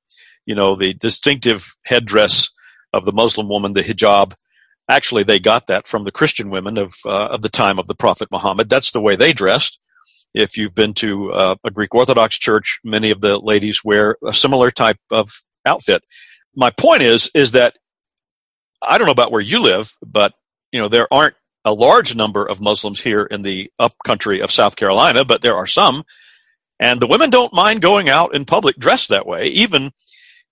You 0.46 0.54
know, 0.54 0.76
the 0.76 0.94
distinctive 0.94 1.76
headdress 1.84 2.48
of 2.94 3.04
the 3.04 3.12
Muslim 3.12 3.48
woman, 3.48 3.74
the 3.74 3.82
hijab, 3.82 4.32
actually 4.90 5.24
they 5.24 5.38
got 5.38 5.68
that 5.68 5.86
from 5.86 6.04
the 6.04 6.12
Christian 6.12 6.50
women 6.50 6.76
of, 6.78 6.94
uh, 7.06 7.28
of 7.28 7.42
the 7.42 7.48
time 7.48 7.78
of 7.78 7.86
the 7.86 7.94
Prophet 7.94 8.28
Muhammad. 8.32 8.68
That's 8.68 8.92
the 8.92 9.00
way 9.00 9.16
they 9.16 9.32
dressed. 9.32 9.82
If 10.34 10.56
you've 10.56 10.74
been 10.74 10.94
to 10.94 11.32
uh, 11.32 11.56
a 11.64 11.70
Greek 11.70 11.94
Orthodox 11.94 12.38
church, 12.38 12.78
many 12.84 13.10
of 13.10 13.20
the 13.20 13.38
ladies 13.38 13.84
wear 13.84 14.16
a 14.24 14.32
similar 14.32 14.70
type 14.70 14.98
of 15.10 15.30
outfit. 15.66 16.02
My 16.54 16.70
point 16.70 17.02
is, 17.02 17.30
is 17.34 17.52
that 17.52 17.76
I 18.82 18.98
don't 18.98 19.06
know 19.06 19.12
about 19.12 19.32
where 19.32 19.40
you 19.40 19.60
live, 19.60 19.92
but 20.04 20.32
you 20.72 20.80
know 20.80 20.88
there 20.88 21.06
aren't 21.12 21.34
a 21.64 21.74
large 21.74 22.14
number 22.14 22.46
of 22.46 22.60
Muslims 22.60 23.02
here 23.02 23.24
in 23.24 23.42
the 23.42 23.70
upcountry 23.78 24.40
of 24.40 24.50
South 24.50 24.76
Carolina, 24.76 25.24
but 25.24 25.42
there 25.42 25.56
are 25.56 25.66
some, 25.66 26.02
and 26.78 27.00
the 27.00 27.06
women 27.06 27.30
don't 27.30 27.52
mind 27.52 27.82
going 27.82 28.08
out 28.08 28.34
in 28.34 28.44
public 28.44 28.76
dressed 28.76 29.10
that 29.10 29.26
way, 29.26 29.46
even 29.46 29.90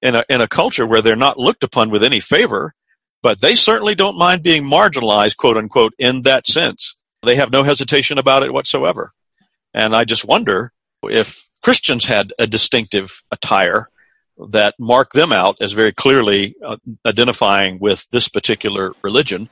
in 0.02 0.14
a 0.14 0.24
in 0.28 0.40
a 0.40 0.48
culture 0.48 0.86
where 0.86 1.02
they're 1.02 1.16
not 1.16 1.38
looked 1.38 1.64
upon 1.64 1.90
with 1.90 2.04
any 2.04 2.20
favor. 2.20 2.74
But 3.22 3.40
they 3.40 3.54
certainly 3.54 3.94
don't 3.94 4.18
mind 4.18 4.42
being 4.42 4.64
marginalized, 4.64 5.36
quote 5.36 5.56
unquote, 5.56 5.94
in 5.98 6.22
that 6.22 6.46
sense. 6.46 6.94
They 7.22 7.36
have 7.36 7.50
no 7.50 7.64
hesitation 7.64 8.18
about 8.18 8.42
it 8.42 8.52
whatsoever. 8.52 9.10
And 9.74 9.94
I 9.94 10.04
just 10.04 10.24
wonder 10.24 10.72
if 11.02 11.48
Christians 11.62 12.04
had 12.04 12.32
a 12.38 12.46
distinctive 12.46 13.22
attire 13.30 13.86
that 14.50 14.74
mark 14.78 15.12
them 15.12 15.32
out 15.32 15.56
as 15.60 15.72
very 15.72 15.92
clearly 15.92 16.54
uh, 16.64 16.76
identifying 17.04 17.78
with 17.80 18.08
this 18.10 18.28
particular 18.28 18.92
religion. 19.02 19.48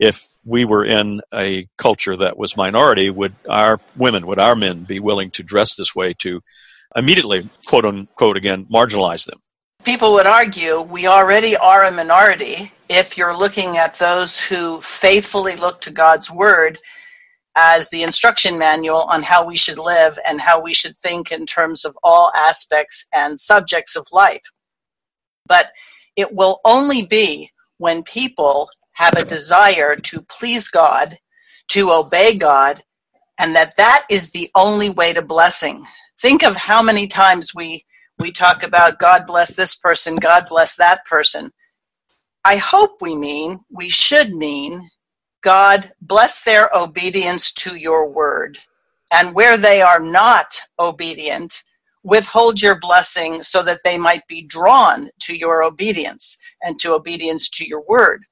If 0.00 0.26
we 0.44 0.64
were 0.64 0.84
in 0.84 1.20
a 1.32 1.68
culture 1.78 2.16
that 2.16 2.36
was 2.36 2.56
minority, 2.56 3.10
would 3.10 3.36
our 3.48 3.78
women, 3.96 4.26
would 4.26 4.40
our 4.40 4.56
men 4.56 4.82
be 4.84 4.98
willing 4.98 5.30
to 5.32 5.44
dress 5.44 5.76
this 5.76 5.94
way 5.94 6.14
to 6.14 6.42
immediately, 6.96 7.48
quote 7.66 7.84
unquote, 7.84 8.36
again, 8.36 8.66
marginalize 8.66 9.24
them? 9.24 9.40
People 9.84 10.14
would 10.14 10.26
argue 10.26 10.80
we 10.80 11.06
already 11.06 11.58
are 11.58 11.84
a 11.84 11.90
minority 11.90 12.72
if 12.88 13.18
you're 13.18 13.36
looking 13.36 13.76
at 13.76 13.98
those 13.98 14.40
who 14.40 14.80
faithfully 14.80 15.52
look 15.56 15.82
to 15.82 15.92
God's 15.92 16.30
word 16.30 16.78
as 17.54 17.90
the 17.90 18.02
instruction 18.02 18.58
manual 18.58 19.02
on 19.02 19.22
how 19.22 19.46
we 19.46 19.58
should 19.58 19.78
live 19.78 20.18
and 20.26 20.40
how 20.40 20.62
we 20.62 20.72
should 20.72 20.96
think 20.96 21.32
in 21.32 21.44
terms 21.44 21.84
of 21.84 21.94
all 22.02 22.32
aspects 22.34 23.06
and 23.12 23.38
subjects 23.38 23.94
of 23.94 24.06
life. 24.10 24.42
But 25.46 25.70
it 26.16 26.32
will 26.32 26.60
only 26.64 27.04
be 27.04 27.50
when 27.76 28.04
people 28.04 28.70
have 28.92 29.18
a 29.18 29.24
desire 29.24 29.96
to 29.96 30.22
please 30.22 30.68
God, 30.68 31.18
to 31.68 31.90
obey 31.90 32.38
God, 32.38 32.82
and 33.38 33.54
that 33.54 33.76
that 33.76 34.06
is 34.08 34.30
the 34.30 34.48
only 34.54 34.88
way 34.88 35.12
to 35.12 35.20
blessing. 35.20 35.84
Think 36.22 36.42
of 36.42 36.56
how 36.56 36.82
many 36.82 37.06
times 37.06 37.54
we 37.54 37.84
we 38.18 38.32
talk 38.32 38.64
about 38.64 38.98
God 38.98 39.26
bless 39.26 39.54
this 39.54 39.76
person, 39.76 40.16
God 40.16 40.46
bless 40.48 40.76
that 40.76 41.04
person. 41.06 41.50
I 42.44 42.56
hope 42.56 43.02
we 43.02 43.16
mean, 43.16 43.58
we 43.70 43.88
should 43.90 44.30
mean 44.32 44.82
God, 45.42 45.88
bless 46.00 46.42
their 46.42 46.68
obedience 46.74 47.52
to 47.52 47.76
your 47.76 48.08
word. 48.10 48.58
And 49.12 49.34
where 49.34 49.56
they 49.56 49.80
are 49.82 50.00
not 50.00 50.60
obedient, 50.78 51.62
withhold 52.02 52.60
your 52.60 52.78
blessing 52.78 53.42
so 53.42 53.62
that 53.62 53.80
they 53.84 53.96
might 53.98 54.26
be 54.26 54.42
drawn 54.42 55.08
to 55.22 55.34
your 55.36 55.62
obedience 55.62 56.36
and 56.62 56.78
to 56.80 56.92
obedience 56.94 57.48
to 57.50 57.66
your 57.66 57.82
word. 57.88 58.22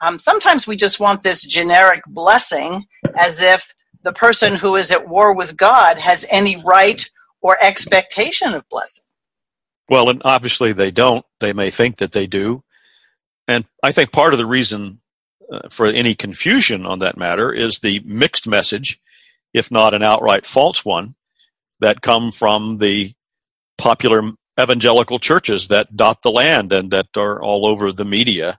Um, 0.00 0.18
sometimes 0.18 0.66
we 0.66 0.76
just 0.76 1.00
want 1.00 1.22
this 1.22 1.42
generic 1.44 2.02
blessing 2.06 2.84
as 3.16 3.42
if 3.42 3.74
the 4.04 4.12
person 4.12 4.54
who 4.54 4.76
is 4.76 4.92
at 4.92 5.08
war 5.08 5.36
with 5.36 5.56
God 5.56 5.98
has 5.98 6.26
any 6.30 6.62
right 6.64 7.08
or 7.42 7.56
expectation 7.60 8.54
of 8.54 8.68
blessing. 8.68 9.04
Well, 9.88 10.10
and 10.10 10.20
obviously 10.24 10.72
they 10.72 10.90
don't. 10.90 11.24
They 11.40 11.52
may 11.52 11.70
think 11.70 11.96
that 11.98 12.12
they 12.12 12.26
do. 12.26 12.62
And 13.46 13.64
I 13.82 13.92
think 13.92 14.12
part 14.12 14.34
of 14.34 14.38
the 14.38 14.46
reason 14.46 15.00
uh, 15.50 15.68
for 15.70 15.86
any 15.86 16.14
confusion 16.14 16.84
on 16.84 16.98
that 16.98 17.16
matter 17.16 17.52
is 17.52 17.78
the 17.78 18.02
mixed 18.04 18.46
message, 18.46 19.00
if 19.54 19.70
not 19.70 19.94
an 19.94 20.02
outright 20.02 20.44
false 20.44 20.84
one, 20.84 21.14
that 21.80 22.02
come 22.02 22.30
from 22.32 22.78
the 22.78 23.14
popular 23.78 24.22
evangelical 24.60 25.18
churches 25.18 25.68
that 25.68 25.96
dot 25.96 26.22
the 26.22 26.30
land 26.30 26.72
and 26.72 26.90
that 26.90 27.16
are 27.16 27.40
all 27.42 27.64
over 27.64 27.92
the 27.92 28.04
media. 28.04 28.58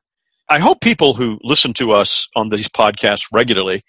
I 0.49 0.59
hope 0.59 0.81
people 0.81 1.13
who 1.13 1.39
listen 1.43 1.73
to 1.73 1.91
us 1.91 2.27
on 2.35 2.49
these 2.49 2.69
podcasts 2.69 3.27
regularly, 3.31 3.81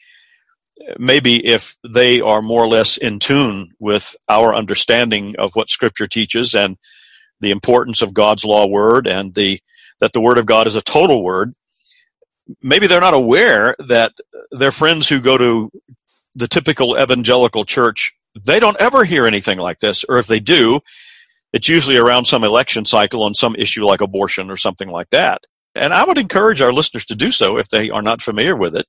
maybe 0.98 1.46
if 1.46 1.76
they 1.88 2.20
are 2.20 2.42
more 2.42 2.62
or 2.62 2.68
less 2.68 2.98
in 2.98 3.18
tune 3.18 3.70
with 3.78 4.14
our 4.28 4.54
understanding 4.54 5.36
of 5.38 5.52
what 5.54 5.70
Scripture 5.70 6.06
teaches 6.06 6.54
and 6.54 6.76
the 7.40 7.50
importance 7.50 8.02
of 8.02 8.14
God's 8.14 8.44
law 8.44 8.66
word 8.66 9.06
and 9.06 9.34
the 9.34 9.58
that 10.00 10.12
the 10.12 10.20
word 10.20 10.38
of 10.38 10.46
God 10.46 10.66
is 10.66 10.76
a 10.76 10.80
total 10.80 11.22
word, 11.22 11.52
maybe 12.62 12.86
they're 12.86 13.00
not 13.00 13.14
aware 13.14 13.76
that 13.78 14.12
their 14.50 14.70
friends 14.70 15.08
who 15.08 15.20
go 15.20 15.36
to 15.36 15.70
the 16.34 16.48
typical 16.48 16.98
evangelical 16.98 17.64
church, 17.64 18.14
they 18.46 18.58
don't 18.58 18.80
ever 18.80 19.04
hear 19.04 19.26
anything 19.26 19.58
like 19.58 19.80
this. 19.80 20.04
Or 20.04 20.18
if 20.18 20.26
they 20.26 20.40
do, 20.40 20.80
it's 21.52 21.68
usually 21.68 21.96
around 21.96 22.26
some 22.26 22.44
election 22.44 22.84
cycle 22.84 23.22
on 23.22 23.34
some 23.34 23.54
issue 23.56 23.84
like 23.84 24.00
abortion 24.00 24.50
or 24.50 24.56
something 24.56 24.88
like 24.88 25.10
that. 25.10 25.42
And 25.74 25.92
I 25.92 26.04
would 26.04 26.18
encourage 26.18 26.60
our 26.60 26.72
listeners 26.72 27.04
to 27.06 27.14
do 27.14 27.30
so 27.30 27.58
if 27.58 27.68
they 27.68 27.90
are 27.90 28.02
not 28.02 28.22
familiar 28.22 28.56
with 28.56 28.74
it. 28.74 28.88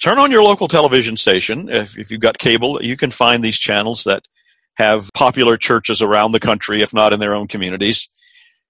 Turn 0.00 0.18
on 0.18 0.30
your 0.30 0.42
local 0.42 0.68
television 0.68 1.16
station. 1.16 1.68
If, 1.68 1.98
if 1.98 2.10
you've 2.10 2.20
got 2.20 2.38
cable, 2.38 2.80
you 2.82 2.96
can 2.96 3.10
find 3.10 3.42
these 3.42 3.58
channels 3.58 4.04
that 4.04 4.22
have 4.78 5.10
popular 5.12 5.56
churches 5.56 6.00
around 6.00 6.32
the 6.32 6.40
country, 6.40 6.82
if 6.82 6.94
not 6.94 7.12
in 7.12 7.20
their 7.20 7.34
own 7.34 7.48
communities 7.48 8.08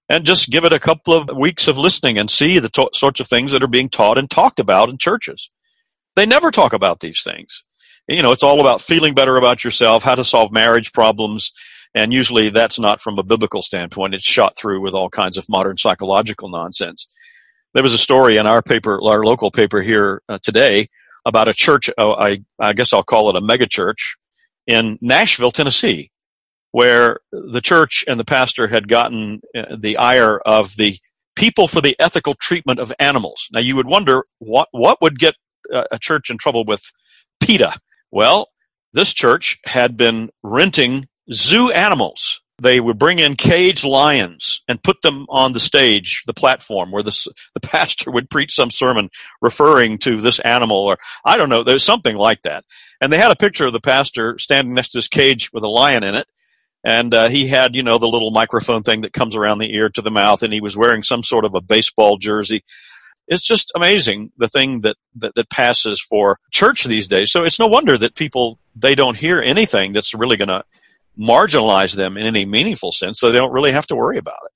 and 0.09 0.25
just 0.25 0.51
give 0.51 0.65
it 0.65 0.73
a 0.73 0.79
couple 0.79 1.15
of 1.15 1.37
weeks 1.37 1.69
of 1.69 1.77
listening 1.77 2.19
and 2.19 2.31
see 2.31 2.59
the 2.59 2.71
sorts 2.95 3.21
of 3.21 3.27
things 3.27 3.53
that 3.53 3.63
are 3.63 3.69
being 3.69 3.89
taught 3.89 4.19
and 4.19 4.31
talked 4.31 4.59
about 4.59 4.89
in 4.89 4.97
churches. 4.97 5.49
They 6.17 6.27
never 6.27 6.51
talk 6.51 6.73
about 6.73 7.01
these 7.01 7.23
things. 7.23 7.61
You 8.09 8.23
know, 8.23 8.33
it's 8.33 8.43
all 8.43 8.61
about 8.61 8.81
feeling 8.81 9.15
better 9.15 9.37
about 9.37 9.63
yourself, 9.63 10.03
how 10.03 10.15
to 10.15 10.25
solve 10.25 10.51
marriage 10.51 10.93
problems, 10.93 11.53
and 11.95 12.13
usually 12.13 12.49
that's 12.49 12.79
not 12.79 13.03
from 13.03 13.19
a 13.19 13.23
biblical 13.23 13.61
standpoint. 13.61 14.15
It's 14.15 14.25
shot 14.25 14.57
through 14.57 14.81
with 14.81 14.95
all 14.95 15.11
kinds 15.11 15.37
of 15.37 15.45
modern 15.49 15.77
psychological 15.77 16.49
nonsense. 16.49 17.07
There 17.75 17.83
was 17.83 17.93
a 17.93 17.99
story 17.99 18.39
in 18.39 18.47
our 18.47 18.63
paper, 18.63 18.99
our 19.05 19.25
local 19.25 19.51
paper 19.51 19.83
here 19.83 20.23
uh, 20.29 20.39
today, 20.43 20.87
about 21.27 21.49
a 21.49 21.55
church. 21.55 21.91
Uh, 21.99 22.13
I, 22.13 22.43
I 22.59 22.73
guess 22.73 22.95
I'll 22.95 23.03
call 23.03 23.29
it 23.29 23.37
a 23.37 23.41
megachurch 23.41 24.17
in 24.69 24.99
Nashville, 25.01 25.51
Tennessee, 25.51 26.13
where 26.71 27.19
the 27.33 27.61
church 27.61 28.05
and 28.07 28.21
the 28.21 28.25
pastor 28.25 28.69
had 28.69 28.87
gotten 28.87 29.41
uh, 29.57 29.77
the 29.77 29.97
ire 29.97 30.39
of 30.39 30.77
the 30.77 30.97
people 31.35 31.67
for 31.67 31.81
the 31.81 31.97
ethical 31.99 32.35
treatment 32.35 32.79
of 32.79 32.93
animals. 33.01 33.49
Now 33.53 33.61
you 33.61 33.75
would 33.75 33.87
wonder 33.87 34.23
what 34.39 34.69
what 34.71 35.01
would 35.01 35.19
get 35.19 35.35
a 35.71 35.99
church 35.99 36.31
in 36.31 36.39
trouble 36.39 36.65
with 36.65 36.83
PETA. 37.41 37.75
Well, 38.11 38.49
this 38.93 39.13
church 39.13 39.59
had 39.65 39.97
been 39.97 40.31
renting 40.43 41.07
zoo 41.33 41.71
animals. 41.71 42.41
They 42.61 42.81
would 42.81 42.99
bring 42.99 43.21
in 43.21 43.37
caged 43.37 43.85
lions 43.85 44.63
and 44.67 44.83
put 44.83 45.01
them 45.03 45.27
on 45.29 45.53
the 45.53 45.61
stage, 45.61 46.25
the 46.27 46.35
platform 46.35 46.91
where 46.91 47.05
the, 47.05 47.17
the 47.55 47.61
pastor 47.63 48.11
would 48.11 48.31
preach 48.31 48.55
some 48.55 48.71
sermon 48.71 49.11
referring 49.41 49.99
to 49.99 50.21
this 50.21 50.41
animal 50.41 50.77
or 50.77 50.97
I 51.25 51.37
don't 51.37 51.49
know, 51.49 51.63
there's 51.63 51.85
something 51.85 52.17
like 52.17 52.43
that. 52.43 52.65
And 53.01 53.13
they 53.13 53.19
had 53.19 53.31
a 53.31 53.37
picture 53.37 53.67
of 53.67 53.73
the 53.73 53.81
pastor 53.81 54.39
standing 54.39 54.75
next 54.75 54.91
to 54.91 54.99
this 54.99 55.09
cage 55.09 55.53
with 55.53 55.63
a 55.63 55.69
lion 55.69 56.03
in 56.03 56.15
it. 56.17 56.27
And 56.85 57.13
uh, 57.15 57.29
he 57.29 57.47
had 57.47 57.75
you 57.75 57.83
know 57.83 57.99
the 57.99 58.09
little 58.09 58.31
microphone 58.31 58.83
thing 58.83 59.03
that 59.03 59.13
comes 59.13 59.37
around 59.37 59.59
the 59.59 59.75
ear 59.75 59.89
to 59.91 60.03
the 60.03 60.11
mouth 60.11 60.43
and 60.43 60.53
he 60.53 60.61
was 60.61 60.77
wearing 60.77 61.03
some 61.03 61.23
sort 61.23 61.45
of 61.45 61.55
a 61.55 61.61
baseball 61.61 62.19
jersey. 62.19 62.65
It's 63.29 63.43
just 63.43 63.71
amazing 63.77 64.33
the 64.39 64.49
thing 64.49 64.81
that, 64.81 64.97
that, 65.17 65.35
that 65.35 65.51
passes 65.51 66.01
for 66.01 66.39
church 66.51 66.85
these 66.85 67.07
days. 67.07 67.31
So 67.31 67.45
it's 67.45 67.59
no 67.61 67.67
wonder 67.67 67.99
that 67.99 68.15
people 68.15 68.59
they 68.75 68.95
don't 68.95 69.17
hear 69.17 69.41
anything 69.41 69.93
that's 69.93 70.15
really 70.15 70.37
going 70.37 70.49
to 70.49 70.65
marginalize 71.19 71.95
them 71.95 72.17
in 72.17 72.27
any 72.27 72.45
meaningful 72.45 72.93
sense 72.93 73.19
so 73.19 73.31
they 73.31 73.39
don't 73.39 73.53
really 73.53 73.73
have 73.73 73.87
to 73.87 73.97
worry 73.97 74.19
about 74.19 74.39
it 74.47 74.53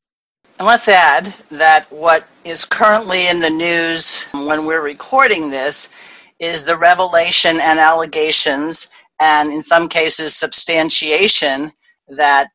and 0.58 0.66
let's 0.66 0.88
add 0.88 1.26
that 1.50 1.90
what 1.90 2.26
is 2.44 2.64
currently 2.64 3.28
in 3.28 3.40
the 3.40 3.50
news 3.50 4.24
when 4.32 4.66
we're 4.66 4.82
recording 4.82 5.50
this 5.50 5.94
is 6.38 6.64
the 6.64 6.76
revelation 6.76 7.58
and 7.60 7.78
allegations 7.78 8.88
and 9.20 9.52
in 9.52 9.62
some 9.62 9.88
cases 9.88 10.34
substantiation 10.34 11.70
that 12.08 12.48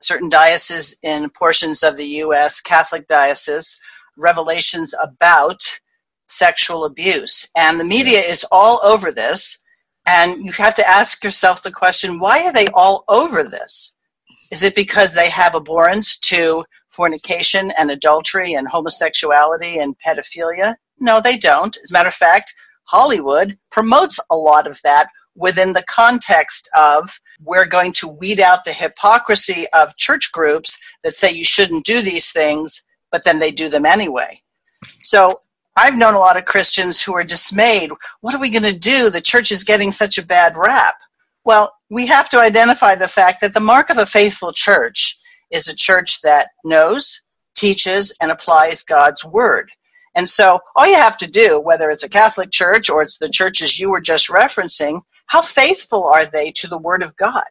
certain 0.00 0.28
dioceses 0.28 0.96
in 1.02 1.30
portions 1.30 1.82
of 1.82 1.96
the 1.96 2.06
U.S., 2.22 2.60
Catholic 2.60 3.06
diocese, 3.06 3.80
revelations 4.16 4.94
about 5.00 5.62
sexual 6.28 6.84
abuse. 6.84 7.48
And 7.56 7.78
the 7.78 7.84
media 7.84 8.20
is 8.20 8.46
all 8.50 8.80
over 8.84 9.12
this. 9.12 9.58
And 10.08 10.42
you 10.42 10.52
have 10.52 10.74
to 10.76 10.88
ask 10.88 11.22
yourself 11.22 11.62
the 11.62 11.70
question 11.70 12.18
why 12.18 12.46
are 12.46 12.52
they 12.52 12.68
all 12.72 13.04
over 13.08 13.42
this? 13.42 13.94
Is 14.50 14.62
it 14.62 14.74
because 14.74 15.12
they 15.12 15.28
have 15.28 15.54
abhorrence 15.54 16.16
to 16.30 16.64
fornication 16.88 17.70
and 17.78 17.90
adultery 17.90 18.54
and 18.54 18.66
homosexuality 18.66 19.78
and 19.78 19.94
pedophilia? 19.98 20.74
No, 20.98 21.20
they 21.22 21.36
don't. 21.36 21.76
As 21.76 21.90
a 21.90 21.92
matter 21.92 22.08
of 22.08 22.14
fact, 22.14 22.54
Hollywood 22.84 23.58
promotes 23.70 24.18
a 24.30 24.34
lot 24.34 24.66
of 24.66 24.80
that 24.82 25.08
within 25.36 25.74
the 25.74 25.84
context 25.90 26.70
of 26.74 27.20
we're 27.44 27.66
going 27.66 27.92
to 27.92 28.08
weed 28.08 28.40
out 28.40 28.64
the 28.64 28.72
hypocrisy 28.72 29.66
of 29.74 29.94
church 29.98 30.32
groups 30.32 30.78
that 31.04 31.14
say 31.14 31.30
you 31.30 31.44
shouldn't 31.44 31.84
do 31.84 32.00
these 32.00 32.32
things, 32.32 32.82
but 33.12 33.24
then 33.24 33.38
they 33.38 33.50
do 33.50 33.68
them 33.68 33.84
anyway. 33.84 34.40
So 35.04 35.38
I've 35.78 35.96
known 35.96 36.14
a 36.14 36.18
lot 36.18 36.36
of 36.36 36.44
Christians 36.44 37.00
who 37.00 37.14
are 37.14 37.22
dismayed. 37.22 37.92
What 38.20 38.34
are 38.34 38.40
we 38.40 38.50
going 38.50 38.64
to 38.64 38.76
do? 38.76 39.10
The 39.10 39.20
church 39.20 39.52
is 39.52 39.62
getting 39.62 39.92
such 39.92 40.18
a 40.18 40.26
bad 40.26 40.56
rap. 40.56 40.96
Well, 41.44 41.72
we 41.88 42.08
have 42.08 42.28
to 42.30 42.40
identify 42.40 42.96
the 42.96 43.06
fact 43.06 43.42
that 43.42 43.54
the 43.54 43.60
mark 43.60 43.88
of 43.88 43.96
a 43.96 44.04
faithful 44.04 44.52
church 44.52 45.16
is 45.52 45.68
a 45.68 45.76
church 45.76 46.20
that 46.22 46.48
knows, 46.64 47.22
teaches, 47.54 48.12
and 48.20 48.32
applies 48.32 48.82
God's 48.82 49.24
word. 49.24 49.70
And 50.16 50.28
so 50.28 50.58
all 50.74 50.88
you 50.88 50.96
have 50.96 51.16
to 51.18 51.30
do, 51.30 51.60
whether 51.60 51.90
it's 51.90 52.02
a 52.02 52.08
Catholic 52.08 52.50
church 52.50 52.90
or 52.90 53.02
it's 53.02 53.18
the 53.18 53.28
churches 53.28 53.78
you 53.78 53.88
were 53.90 54.00
just 54.00 54.30
referencing, 54.30 55.00
how 55.26 55.42
faithful 55.42 56.08
are 56.08 56.26
they 56.26 56.50
to 56.56 56.66
the 56.66 56.78
Word 56.78 57.04
of 57.04 57.16
God? 57.16 57.46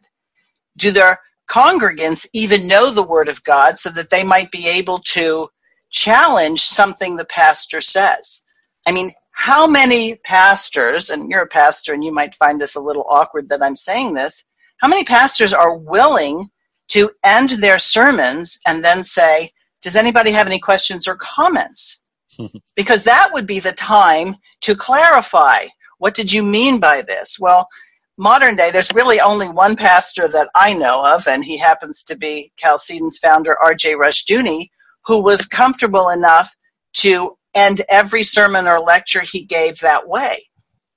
Do 0.76 0.90
their 0.90 1.18
congregants 1.48 2.26
even 2.34 2.68
know 2.68 2.92
the 2.92 3.06
Word 3.06 3.30
of 3.30 3.42
God 3.42 3.78
so 3.78 3.88
that 3.88 4.10
they 4.10 4.22
might 4.22 4.50
be 4.50 4.68
able 4.68 4.98
to 4.98 5.48
challenge 5.90 6.60
something 6.60 7.16
the 7.16 7.24
pastor 7.24 7.80
says? 7.80 8.44
I 8.86 8.92
mean, 8.92 9.12
how 9.32 9.68
many 9.68 10.16
pastors, 10.16 11.10
and 11.10 11.30
you're 11.30 11.42
a 11.42 11.46
pastor 11.46 11.92
and 11.92 12.02
you 12.02 12.12
might 12.12 12.34
find 12.34 12.60
this 12.60 12.74
a 12.74 12.80
little 12.80 13.06
awkward 13.08 13.50
that 13.50 13.62
I'm 13.62 13.76
saying 13.76 14.14
this, 14.14 14.44
how 14.78 14.88
many 14.88 15.04
pastors 15.04 15.52
are 15.52 15.76
willing 15.76 16.44
to 16.88 17.10
end 17.24 17.50
their 17.50 17.78
sermons 17.78 18.58
and 18.66 18.84
then 18.84 19.02
say, 19.02 19.52
Does 19.82 19.96
anybody 19.96 20.32
have 20.32 20.46
any 20.46 20.58
questions 20.58 21.06
or 21.06 21.16
comments? 21.16 22.02
because 22.76 23.04
that 23.04 23.30
would 23.32 23.46
be 23.46 23.60
the 23.60 23.72
time 23.72 24.34
to 24.62 24.74
clarify 24.74 25.66
what 25.98 26.14
did 26.14 26.32
you 26.32 26.42
mean 26.42 26.80
by 26.80 27.02
this? 27.02 27.38
Well, 27.40 27.68
modern 28.16 28.56
day, 28.56 28.70
there's 28.70 28.94
really 28.94 29.20
only 29.20 29.48
one 29.48 29.76
pastor 29.76 30.28
that 30.28 30.48
I 30.54 30.74
know 30.74 31.04
of, 31.14 31.26
and 31.28 31.44
he 31.44 31.58
happens 31.58 32.04
to 32.04 32.16
be 32.16 32.52
Chalcedon's 32.56 33.18
founder, 33.18 33.56
R.J. 33.60 33.94
Rushdoony, 33.94 34.70
who 35.06 35.22
was 35.22 35.46
comfortable 35.46 36.10
enough 36.10 36.54
to 36.94 37.36
end 37.54 37.82
every 37.88 38.22
sermon 38.22 38.66
or 38.66 38.80
lecture 38.80 39.22
he 39.22 39.44
gave 39.44 39.80
that 39.80 40.08
way. 40.08 40.38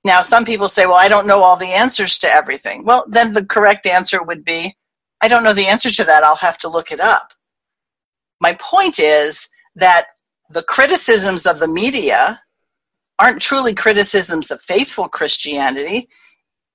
Now, 0.04 0.22
some 0.22 0.44
people 0.44 0.68
say, 0.68 0.86
well, 0.86 0.96
I 0.96 1.08
don't 1.08 1.26
know 1.26 1.42
all 1.42 1.56
the 1.56 1.66
answers 1.66 2.18
to 2.18 2.28
everything. 2.28 2.84
Well, 2.84 3.04
then 3.08 3.32
the 3.32 3.44
correct 3.44 3.86
answer 3.86 4.22
would 4.22 4.44
be, 4.44 4.76
I 5.20 5.28
don't 5.28 5.44
know 5.44 5.54
the 5.54 5.68
answer 5.68 5.90
to 5.90 6.04
that. 6.04 6.24
I'll 6.24 6.36
have 6.36 6.58
to 6.58 6.68
look 6.68 6.90
it 6.90 7.00
up. 7.00 7.32
My 8.40 8.56
point 8.60 8.98
is 8.98 9.48
that 9.76 10.06
the 10.50 10.64
criticisms 10.64 11.46
of 11.46 11.60
the 11.60 11.68
media 11.68 12.40
aren't 13.18 13.40
truly 13.40 13.74
criticisms 13.74 14.50
of 14.50 14.60
faithful 14.60 15.08
Christianity. 15.08 16.08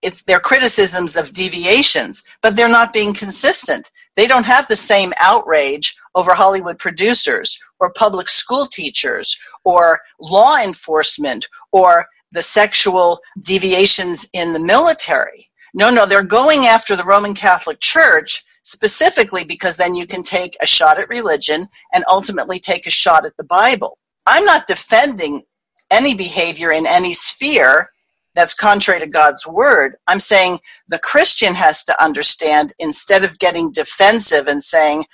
It's 0.02 0.22
their 0.24 0.40
criticisms 0.40 1.16
of 1.16 1.34
deviations, 1.34 2.24
but 2.42 2.56
they're 2.56 2.70
not 2.70 2.94
being 2.94 3.14
consistent. 3.14 3.92
They 4.16 4.28
don't 4.28 4.46
have 4.46 4.68
the 4.68 4.76
same 4.76 5.14
outrage 5.18 5.96
over 6.16 6.34
Hollywood 6.34 6.80
producers 6.80 7.60
or 7.80 7.92
public 7.94 8.30
school 8.30 8.66
teachers 8.66 9.38
or 9.64 10.00
law 10.20 10.58
enforcement 10.64 11.48
or 11.72 12.06
the 12.32 12.44
sexual 12.44 13.20
deviations 13.40 14.30
in 14.34 14.54
the 14.54 14.60
military. 14.60 15.50
No, 15.74 15.92
no, 15.92 16.06
they're 16.06 16.24
going 16.24 16.66
after 16.66 16.96
the 16.96 17.04
Roman 17.04 17.34
Catholic 17.34 17.80
Church 17.80 18.44
specifically 18.64 19.44
because 19.46 19.78
then 19.78 19.96
you 19.96 20.06
can 20.06 20.24
take 20.24 20.58
a 20.62 20.66
shot 20.66 21.00
at 21.00 21.10
religion 21.10 21.66
and 21.94 22.04
ultimately 22.10 22.60
take 22.60 22.86
a 22.86 22.92
shot 22.92 23.26
at 23.26 23.36
the 23.38 23.44
Bible. 23.44 23.98
I'm 24.26 24.46
not 24.46 24.68
defending 24.68 25.42
any 25.90 26.16
behavior 26.16 26.72
in 26.72 26.86
any 26.86 27.14
sphere 27.14 27.90
that's 28.38 28.54
contrary 28.54 29.00
to 29.00 29.08
God's 29.08 29.48
word. 29.48 29.96
I'm 30.06 30.20
saying 30.20 30.60
the 30.90 31.00
Christian 31.00 31.56
has 31.56 31.84
to 31.86 32.04
understand 32.04 32.72
instead 32.78 33.24
of 33.24 33.40
getting 33.40 33.72
defensive 33.72 34.48
and 34.48 34.62
saying, 34.62 35.06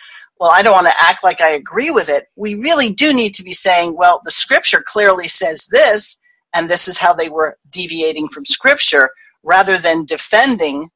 well, 0.42 0.52
I 0.52 0.62
don't 0.62 0.74
want 0.74 0.88
to 0.88 1.02
act 1.02 1.24
like 1.24 1.40
I 1.40 1.52
agree 1.52 1.90
with 1.90 2.10
it. 2.10 2.28
We 2.36 2.56
really 2.56 2.92
do 2.92 3.14
need 3.14 3.36
to 3.36 3.44
be 3.44 3.54
saying, 3.54 3.96
well, 3.98 4.22
the 4.26 4.32
scripture 4.32 4.84
clearly 4.86 5.30
says 5.30 5.68
this, 5.68 6.18
and 6.54 6.70
this 6.70 6.90
is 6.90 6.98
how 6.98 7.14
they 7.14 7.30
were 7.30 7.58
deviating 7.70 8.28
from 8.28 8.46
scripture, 8.46 9.10
rather 9.42 9.78
than 9.78 10.04
defending 10.04 10.90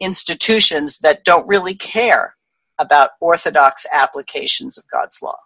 institutions 0.00 0.98
that 0.98 1.22
don't 1.22 1.46
really 1.46 1.76
care 1.76 2.34
about 2.80 3.10
orthodox 3.20 3.86
applications 3.92 4.76
of 4.76 4.84
God's 4.90 5.22
law. 5.22 5.38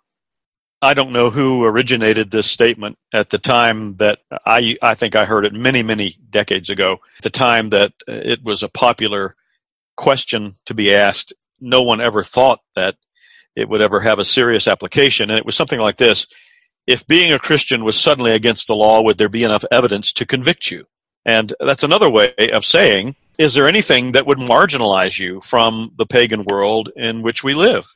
I 0.85 0.93
don't 0.93 1.13
know 1.13 1.31
who 1.31 1.65
originated 1.65 2.31
this 2.31 2.51
statement 2.51 2.99
at 3.11 3.31
the 3.31 3.39
time 3.39 3.97
that 3.97 4.19
I 4.45 4.77
I 4.83 4.95
think 4.95 5.17
I 5.17 5.25
heard 5.25 5.47
it 5.47 5.55
many 5.55 5.83
many 5.83 6.19
decades 6.29 6.69
ago. 6.69 7.01
At 7.17 7.23
the 7.23 7.31
time 7.31 7.71
that 7.71 7.95
it 8.07 8.45
was 8.45 8.63
a 8.63 8.69
popular 8.69 9.33
question 9.97 10.57
to 10.67 10.75
be 10.75 10.95
asked, 10.95 11.33
no 11.59 11.81
one 11.81 12.03
ever 12.03 12.23
thought 12.23 12.61
that 12.77 12.97
it 13.57 13.67
would 13.71 13.81
ever 13.81 14.01
have 14.01 14.19
a 14.19 14.27
serious 14.27 14.69
application 14.69 15.31
and 15.31 15.39
it 15.39 15.47
was 15.47 15.57
something 15.57 15.81
like 15.81 15.97
this. 15.97 16.27
If 16.87 17.07
being 17.07 17.33
a 17.33 17.39
Christian 17.39 17.83
was 17.83 17.99
suddenly 17.99 18.33
against 18.33 18.67
the 18.67 18.77
law, 18.77 19.01
would 19.01 19.17
there 19.17 19.31
be 19.31 19.45
enough 19.45 19.65
evidence 19.71 20.13
to 20.13 20.27
convict 20.27 20.71
you? 20.71 20.85
And 21.25 21.55
that's 21.61 21.85
another 21.85 22.11
way 22.11 22.35
of 22.53 22.63
saying, 22.63 23.17
is 23.39 23.55
there 23.55 23.67
anything 23.67 24.13
that 24.13 24.27
would 24.27 24.37
marginalize 24.37 25.19
you 25.19 25.41
from 25.41 25.93
the 25.97 26.05
pagan 26.05 26.45
world 26.45 26.91
in 26.95 27.23
which 27.23 27.43
we 27.43 27.55
live? 27.55 27.87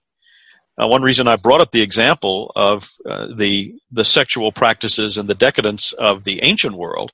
Uh, 0.78 0.86
one 0.86 1.02
reason 1.02 1.26
I 1.26 1.36
brought 1.36 1.60
up 1.60 1.72
the 1.72 1.82
example 1.82 2.52
of 2.54 2.88
uh, 3.04 3.28
the 3.34 3.74
the 3.90 4.04
sexual 4.04 4.52
practices 4.52 5.18
and 5.18 5.28
the 5.28 5.34
decadence 5.34 5.92
of 5.92 6.24
the 6.24 6.42
ancient 6.42 6.76
world 6.76 7.12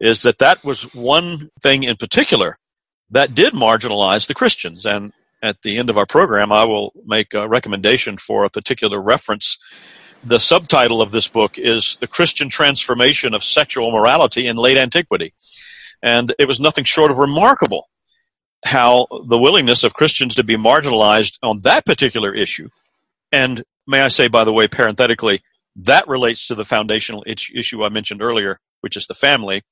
is 0.00 0.22
that 0.22 0.38
that 0.38 0.64
was 0.64 0.94
one 0.94 1.50
thing 1.60 1.82
in 1.82 1.96
particular 1.96 2.56
that 3.10 3.34
did 3.34 3.52
marginalize 3.52 4.26
the 4.26 4.34
Christians. 4.34 4.86
And 4.86 5.12
at 5.42 5.62
the 5.62 5.76
end 5.76 5.90
of 5.90 5.98
our 5.98 6.06
program, 6.06 6.50
I 6.52 6.64
will 6.64 6.92
make 7.04 7.34
a 7.34 7.48
recommendation 7.48 8.16
for 8.16 8.44
a 8.44 8.50
particular 8.50 9.00
reference. 9.00 9.58
The 10.24 10.40
subtitle 10.40 11.00
of 11.02 11.10
this 11.10 11.28
book 11.28 11.58
is 11.58 11.96
"The 12.00 12.08
Christian 12.08 12.48
Transformation 12.48 13.34
of 13.34 13.44
Sexual 13.44 13.92
Morality 13.92 14.46
in 14.46 14.56
Late 14.56 14.78
Antiquity," 14.78 15.30
and 16.02 16.34
it 16.38 16.48
was 16.48 16.58
nothing 16.58 16.84
short 16.84 17.10
of 17.10 17.18
remarkable 17.18 17.88
how 18.64 19.06
the 19.26 19.38
willingness 19.38 19.84
of 19.84 19.94
Christians 19.94 20.34
to 20.34 20.44
be 20.44 20.56
marginalized 20.56 21.38
on 21.42 21.60
that 21.60 21.86
particular 21.86 22.34
issue. 22.34 22.68
And 23.32 23.62
may 23.86 24.00
I 24.00 24.08
say, 24.08 24.28
by 24.28 24.44
the 24.44 24.52
way, 24.52 24.68
parenthetically, 24.68 25.42
that 25.76 26.08
relates 26.08 26.48
to 26.48 26.54
the 26.54 26.64
foundational 26.64 27.24
issue 27.26 27.84
I 27.84 27.88
mentioned 27.88 28.22
earlier, 28.22 28.56
which 28.80 28.96
is 28.96 29.06
the 29.06 29.14
family. 29.14 29.62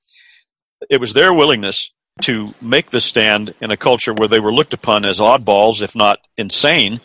It 0.89 1.01
was 1.01 1.15
their 1.15 1.33
willingness 1.33 1.93
to 2.23 2.55
make 2.63 2.91
the 2.91 3.01
stand 3.01 3.55
in 3.61 3.71
a 3.71 3.77
culture 3.77 4.15
where 4.15 4.29
they 4.29 4.41
were 4.41 4.55
looked 4.55 4.73
upon 4.73 5.05
as 5.05 5.19
oddballs, 5.19 5.83
if 5.83 5.97
not 5.97 6.21
insane, 6.37 7.01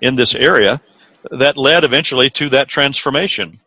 in 0.00 0.16
this 0.16 0.34
area, 0.34 0.80
that 1.30 1.56
led 1.56 1.84
eventually 1.84 2.30
to 2.30 2.48
that 2.48 2.68
transformation. 2.68 3.60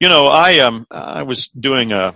You 0.00 0.08
know, 0.08 0.26
I 0.26 0.58
um 0.60 0.86
I 0.90 1.22
was 1.22 1.48
doing 1.48 1.92
a 1.92 2.14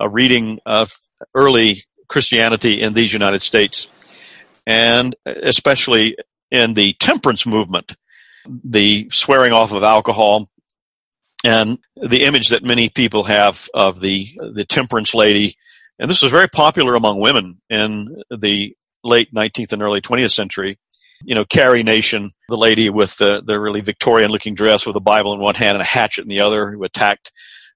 a 0.00 0.08
reading 0.08 0.58
of 0.66 0.92
early 1.34 1.84
Christianity 2.08 2.80
in 2.80 2.92
these 2.92 3.12
United 3.12 3.40
States 3.40 3.88
and 4.66 5.14
especially 5.26 6.16
in 6.50 6.74
the 6.74 6.94
temperance 6.94 7.46
movement, 7.46 7.96
the 8.46 9.08
swearing 9.10 9.52
off 9.52 9.72
of 9.72 9.82
alcohol, 9.82 10.48
and 11.44 11.78
the 11.96 12.24
image 12.24 12.48
that 12.48 12.64
many 12.64 12.88
people 12.88 13.24
have 13.24 13.68
of 13.74 14.00
the 14.00 14.28
the 14.54 14.64
temperance 14.64 15.14
lady. 15.14 15.54
And 15.98 16.10
this 16.10 16.22
was 16.22 16.32
very 16.32 16.48
popular 16.48 16.94
among 16.94 17.20
women 17.20 17.60
in 17.70 18.22
the 18.30 18.74
late 19.04 19.32
19th 19.32 19.72
and 19.72 19.82
early 19.82 20.00
20th 20.00 20.32
century. 20.32 20.76
You 21.22 21.34
know, 21.34 21.44
Carrie 21.44 21.84
Nation, 21.84 22.32
the 22.48 22.56
lady 22.56 22.90
with 22.90 23.16
the, 23.18 23.42
the 23.46 23.60
really 23.60 23.80
Victorian 23.80 24.30
looking 24.30 24.54
dress 24.54 24.86
with 24.86 24.96
a 24.96 25.00
Bible 25.00 25.32
in 25.34 25.40
one 25.40 25.54
hand 25.54 25.74
and 25.74 25.82
a 25.82 25.84
hatchet 25.84 26.22
in 26.22 26.28
the 26.28 26.40
other, 26.40 26.72
who 26.72 26.82
attacked 26.82 27.30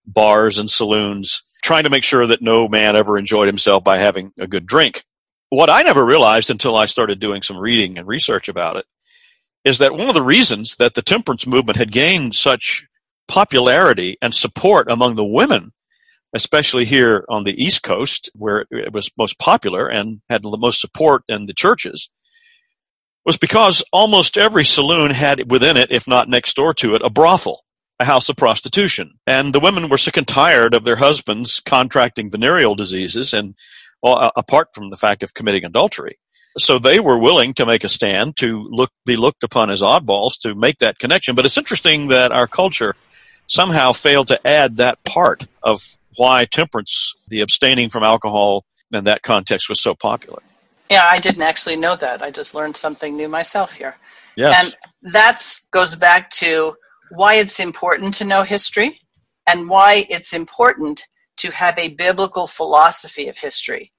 bars 0.04 0.58
and 0.58 0.68
saloons, 0.68 1.42
trying 1.62 1.84
to 1.84 1.90
make 1.90 2.02
sure 2.02 2.26
that 2.26 2.42
no 2.42 2.68
man 2.68 2.96
ever 2.96 3.18
enjoyed 3.18 3.46
himself 3.46 3.84
by 3.84 3.98
having 3.98 4.32
a 4.38 4.46
good 4.48 4.66
drink 4.66 5.02
what 5.50 5.70
I 5.70 5.82
never 5.82 6.04
realized 6.04 6.50
until 6.50 6.76
I 6.76 6.86
started 6.86 7.20
doing 7.20 7.42
some 7.42 7.58
reading 7.58 7.98
and 7.98 8.06
research 8.06 8.48
about 8.48 8.76
it 8.76 8.86
is 9.64 9.78
that 9.78 9.92
one 9.92 10.08
of 10.08 10.14
the 10.14 10.22
reasons 10.22 10.76
that 10.76 10.94
the 10.94 11.02
temperance 11.02 11.46
movement 11.46 11.78
had 11.78 11.92
gained 11.92 12.34
such 12.34 12.86
popularity 13.26 14.16
and 14.22 14.34
support 14.34 14.90
among 14.90 15.14
the 15.14 15.24
women, 15.24 15.72
especially 16.34 16.84
here 16.84 17.24
on 17.28 17.44
the 17.44 17.62
East 17.62 17.82
Coast, 17.82 18.30
where 18.34 18.66
it 18.70 18.92
was 18.92 19.10
most 19.18 19.38
popular 19.38 19.88
and 19.88 20.20
had 20.30 20.42
the 20.42 20.56
most 20.58 20.80
support 20.80 21.22
in 21.28 21.46
the 21.46 21.54
churches, 21.54 22.08
was 23.24 23.36
because 23.36 23.84
almost 23.92 24.38
every 24.38 24.64
saloon 24.64 25.10
had 25.10 25.50
within 25.50 25.76
it, 25.76 25.90
if 25.90 26.08
not 26.08 26.28
next 26.28 26.56
door 26.56 26.72
to 26.74 26.94
it, 26.94 27.02
a 27.02 27.10
brothel, 27.10 27.64
a 28.00 28.04
house 28.04 28.28
of 28.28 28.36
prostitution. 28.36 29.12
And 29.26 29.54
the 29.54 29.60
women 29.60 29.88
were 29.88 29.98
sick 29.98 30.16
and 30.16 30.26
tired 30.26 30.74
of 30.74 30.84
their 30.84 30.96
husbands 30.96 31.60
contracting 31.60 32.30
venereal 32.30 32.74
diseases 32.74 33.34
and 33.34 33.54
well, 34.02 34.32
apart 34.36 34.68
from 34.74 34.88
the 34.88 34.96
fact 34.96 35.22
of 35.22 35.34
committing 35.34 35.64
adultery. 35.64 36.18
So 36.56 36.78
they 36.78 36.98
were 36.98 37.18
willing 37.18 37.54
to 37.54 37.66
make 37.66 37.84
a 37.84 37.88
stand 37.88 38.36
to 38.38 38.66
look 38.70 38.90
be 39.06 39.16
looked 39.16 39.44
upon 39.44 39.70
as 39.70 39.80
oddballs 39.80 40.40
to 40.42 40.54
make 40.54 40.78
that 40.78 40.98
connection. 40.98 41.34
But 41.34 41.44
it's 41.44 41.58
interesting 41.58 42.08
that 42.08 42.32
our 42.32 42.46
culture 42.46 42.96
somehow 43.46 43.92
failed 43.92 44.28
to 44.28 44.46
add 44.46 44.76
that 44.78 45.02
part 45.04 45.46
of 45.62 45.98
why 46.16 46.46
temperance, 46.46 47.14
the 47.28 47.40
abstaining 47.40 47.90
from 47.90 48.02
alcohol 48.02 48.64
in 48.92 49.04
that 49.04 49.22
context 49.22 49.68
was 49.68 49.82
so 49.82 49.94
popular. 49.94 50.42
Yeah, 50.90 51.06
I 51.08 51.18
didn't 51.18 51.42
actually 51.42 51.76
know 51.76 51.94
that. 51.96 52.22
I 52.22 52.30
just 52.30 52.54
learned 52.54 52.76
something 52.76 53.16
new 53.16 53.28
myself 53.28 53.74
here. 53.74 53.96
Yes. 54.36 54.64
And 54.64 55.12
that 55.12 55.42
goes 55.70 55.94
back 55.94 56.30
to 56.30 56.74
why 57.10 57.34
it's 57.34 57.60
important 57.60 58.14
to 58.14 58.24
know 58.24 58.42
history 58.42 58.98
and 59.46 59.68
why 59.68 60.04
it's 60.08 60.32
important 60.32 61.06
to 61.38 61.50
have 61.52 61.78
a 61.78 61.94
biblical 61.94 62.46
philosophy 62.46 63.28
of 63.28 63.38
history. 63.38 63.92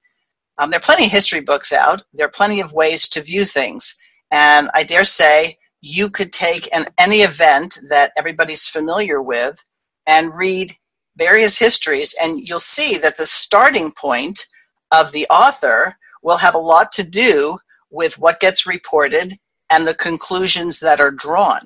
Um, 0.58 0.70
there 0.70 0.78
are 0.78 0.82
plenty 0.82 1.06
of 1.06 1.12
history 1.12 1.40
books 1.40 1.72
out. 1.72 2.02
There 2.12 2.26
are 2.26 2.30
plenty 2.30 2.60
of 2.60 2.72
ways 2.72 3.08
to 3.10 3.22
view 3.22 3.44
things. 3.44 3.96
And 4.30 4.70
I 4.74 4.84
dare 4.84 5.04
say 5.04 5.58
you 5.80 6.10
could 6.10 6.32
take 6.32 6.68
an, 6.74 6.86
any 6.98 7.18
event 7.18 7.78
that 7.88 8.12
everybody's 8.16 8.68
familiar 8.68 9.22
with 9.22 9.62
and 10.06 10.34
read 10.34 10.72
various 11.16 11.58
histories, 11.58 12.14
and 12.20 12.46
you'll 12.46 12.60
see 12.60 12.98
that 12.98 13.16
the 13.16 13.26
starting 13.26 13.92
point 13.92 14.46
of 14.92 15.12
the 15.12 15.26
author 15.28 15.96
will 16.22 16.36
have 16.36 16.54
a 16.54 16.58
lot 16.58 16.92
to 16.92 17.02
do 17.02 17.58
with 17.90 18.18
what 18.18 18.40
gets 18.40 18.66
reported 18.66 19.38
and 19.70 19.86
the 19.86 19.94
conclusions 19.94 20.80
that 20.80 21.00
are 21.00 21.10
drawn. 21.10 21.60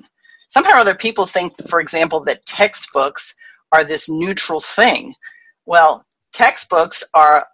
Somehow 0.47 0.73
or 0.73 0.77
other, 0.77 0.95
people 0.95 1.25
think, 1.25 1.53
for 1.67 1.79
example, 1.79 2.21
that 2.21 2.45
textbooks 2.45 3.35
are 3.71 3.83
this 3.83 4.09
neutral 4.09 4.61
thing 4.61 5.13
well, 5.65 6.03
textbooks 6.33 7.03
are 7.13 7.45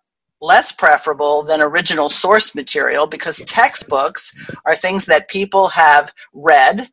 less 0.41 0.71
preferable 0.71 1.43
than 1.43 1.61
original 1.61 2.09
source 2.09 2.55
material 2.55 3.07
because 3.07 3.43
textbooks 3.43 4.33
are 4.65 4.75
things 4.75 5.05
that 5.05 5.29
people 5.29 5.67
have 5.69 6.11
read, 6.33 6.89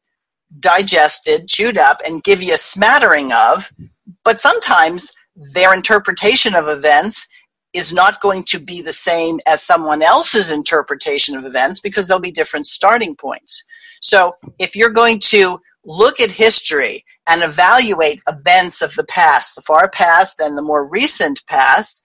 digested, 0.61 1.49
chewed 1.49 1.79
up, 1.79 2.03
and 2.07 2.23
give 2.23 2.43
you 2.43 2.53
a 2.55 2.59
smattering 2.59 3.33
of. 3.33 3.73
But 4.25 4.41
sometimes 4.41 5.13
their 5.55 5.75
interpretation 5.75 6.55
of 6.55 6.69
events 6.69 7.27
is 7.73 7.93
not 7.93 8.21
going 8.21 8.45
to 8.45 8.59
be 8.59 8.83
the 8.83 8.93
same 8.93 9.39
as 9.47 9.63
someone 9.63 10.03
else's 10.03 10.51
interpretation 10.51 11.37
of 11.37 11.45
events 11.45 11.81
because 11.81 12.07
there'll 12.07 12.21
be 12.21 12.31
different 12.31 12.67
starting 12.67 13.15
points. 13.15 13.65
So 14.01 14.35
if 14.59 14.77
you're 14.77 14.91
going 14.91 15.21
to 15.21 15.59
look 15.89 16.21
at 16.21 16.31
history 16.31 17.05
and 17.27 17.43
evaluate 17.43 18.23
events 18.29 18.83
of 18.83 18.95
the 18.95 19.05
past, 19.05 19.57
the 19.57 19.63
far 19.63 19.89
past 19.89 20.39
and 20.39 20.57
the 20.57 20.63
more 20.63 20.87
recent 20.87 21.45
past, 21.47 22.03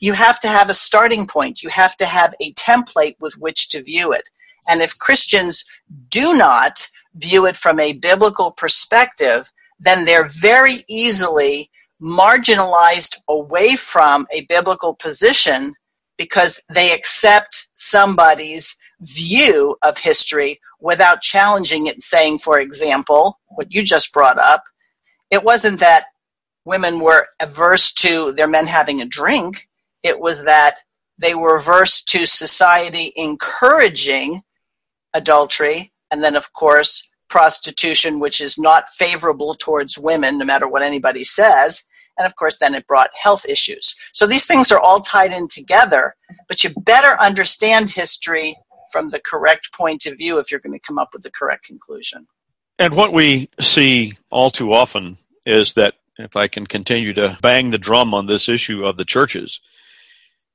you 0.00 0.12
have 0.12 0.38
to 0.40 0.48
have 0.48 0.70
a 0.70 0.74
starting 0.74 1.26
point. 1.26 1.62
You 1.62 1.68
have 1.70 1.96
to 1.96 2.06
have 2.06 2.32
a 2.40 2.52
template 2.52 3.16
with 3.18 3.34
which 3.34 3.70
to 3.70 3.82
view 3.82 4.12
it. 4.12 4.28
And 4.68 4.80
if 4.80 4.98
Christians 4.98 5.64
do 6.10 6.34
not 6.34 6.86
view 7.14 7.46
it 7.46 7.56
from 7.56 7.80
a 7.80 7.94
biblical 7.94 8.52
perspective, 8.52 9.50
then 9.80 10.04
they're 10.04 10.28
very 10.28 10.84
easily 10.88 11.70
marginalized 12.00 13.16
away 13.28 13.74
from 13.74 14.26
a 14.32 14.46
biblical 14.46 14.94
position 14.94 15.74
because 16.16 16.62
they 16.72 16.92
accept 16.92 17.68
somebody's 17.74 18.76
view 19.04 19.76
of 19.82 19.98
history 19.98 20.60
without 20.80 21.22
challenging 21.22 21.86
it, 21.86 22.02
saying, 22.02 22.38
for 22.38 22.58
example, 22.60 23.38
what 23.46 23.72
you 23.72 23.82
just 23.82 24.12
brought 24.12 24.38
up, 24.38 24.64
it 25.30 25.42
wasn't 25.42 25.80
that 25.80 26.06
women 26.64 27.00
were 27.00 27.26
averse 27.40 27.92
to 27.92 28.32
their 28.32 28.48
men 28.48 28.66
having 28.66 29.00
a 29.00 29.06
drink, 29.06 29.68
it 30.02 30.18
was 30.18 30.44
that 30.44 30.78
they 31.18 31.34
were 31.34 31.56
averse 31.56 32.02
to 32.02 32.26
society 32.26 33.12
encouraging 33.16 34.40
adultery, 35.14 35.92
and 36.10 36.22
then, 36.22 36.36
of 36.36 36.52
course, 36.52 37.08
prostitution, 37.28 38.20
which 38.20 38.40
is 38.40 38.58
not 38.58 38.88
favorable 38.90 39.54
towards 39.54 39.98
women, 39.98 40.38
no 40.38 40.44
matter 40.44 40.68
what 40.68 40.82
anybody 40.82 41.24
says. 41.24 41.84
And 42.16 42.26
of 42.26 42.36
course, 42.36 42.58
then 42.58 42.74
it 42.74 42.86
brought 42.86 43.10
health 43.20 43.44
issues. 43.44 43.96
So 44.12 44.26
these 44.26 44.46
things 44.46 44.70
are 44.70 44.78
all 44.78 45.00
tied 45.00 45.32
in 45.32 45.48
together, 45.48 46.14
but 46.46 46.62
you 46.62 46.70
better 46.70 47.20
understand 47.20 47.90
history 47.90 48.54
from 48.94 49.10
the 49.10 49.18
correct 49.18 49.72
point 49.72 50.06
of 50.06 50.16
view 50.16 50.38
if 50.38 50.52
you're 50.52 50.60
going 50.60 50.72
to 50.72 50.78
come 50.78 50.98
up 50.98 51.08
with 51.12 51.24
the 51.24 51.30
correct 51.32 51.64
conclusion. 51.64 52.28
And 52.78 52.94
what 52.94 53.12
we 53.12 53.48
see 53.58 54.12
all 54.30 54.50
too 54.50 54.72
often 54.72 55.18
is 55.44 55.74
that, 55.74 55.94
if 56.16 56.36
I 56.36 56.46
can 56.46 56.64
continue 56.64 57.12
to 57.14 57.36
bang 57.42 57.70
the 57.70 57.78
drum 57.78 58.14
on 58.14 58.26
this 58.26 58.48
issue 58.48 58.86
of 58.86 58.96
the 58.96 59.04
churches, 59.04 59.60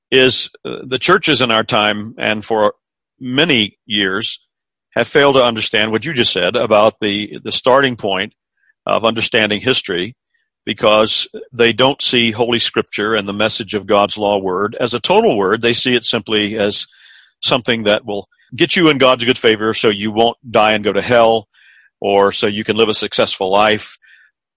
is 0.09 0.49
uh, 0.63 0.85
the 0.87 0.97
churches 0.97 1.41
in 1.41 1.51
our 1.51 1.65
time 1.65 2.15
and 2.17 2.45
for 2.45 2.75
many 3.19 3.77
years 3.85 4.39
have 4.91 5.05
failed 5.05 5.35
to 5.35 5.43
understand 5.43 5.91
what 5.91 6.05
you 6.05 6.13
just 6.13 6.31
said 6.31 6.55
about 6.55 7.01
the, 7.01 7.39
the 7.43 7.51
starting 7.51 7.97
point 7.97 8.33
of 8.85 9.03
understanding 9.03 9.59
history 9.59 10.15
because 10.65 11.27
they 11.51 11.73
don't 11.73 12.01
see 12.01 12.31
Holy 12.31 12.59
Scripture 12.59 13.15
and 13.15 13.27
the 13.27 13.33
message 13.33 13.73
of 13.73 13.85
God's 13.85 14.17
law 14.17 14.37
word 14.37 14.77
as 14.79 14.93
a 14.93 14.99
total 15.01 15.37
word. 15.37 15.61
They 15.61 15.73
see 15.73 15.93
it 15.93 16.05
simply 16.05 16.57
as 16.57 16.87
something 17.41 17.83
that 17.83 18.05
will 18.05 18.27
get 18.55 18.75
you 18.75 18.89
in 18.89 18.97
God's 18.97 19.25
good 19.25 19.37
favor 19.37 19.73
so 19.73 19.89
you 19.89 20.11
won't 20.11 20.37
die 20.49 20.73
and 20.73 20.83
go 20.83 20.93
to 20.93 21.01
hell, 21.01 21.47
or 21.99 22.31
so 22.31 22.47
you 22.47 22.63
can 22.63 22.77
live 22.77 22.89
a 22.89 22.93
successful 22.93 23.49
life, 23.51 23.97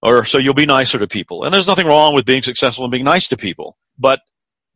or 0.01 0.25
so 0.25 0.37
you'll 0.37 0.53
be 0.53 0.65
nicer 0.65 0.99
to 0.99 1.07
people. 1.07 1.43
And 1.43 1.53
there's 1.53 1.67
nothing 1.67 1.87
wrong 1.87 2.13
with 2.13 2.25
being 2.25 2.43
successful 2.43 2.85
and 2.85 2.91
being 2.91 3.03
nice 3.03 3.27
to 3.29 3.37
people. 3.37 3.77
But 3.97 4.21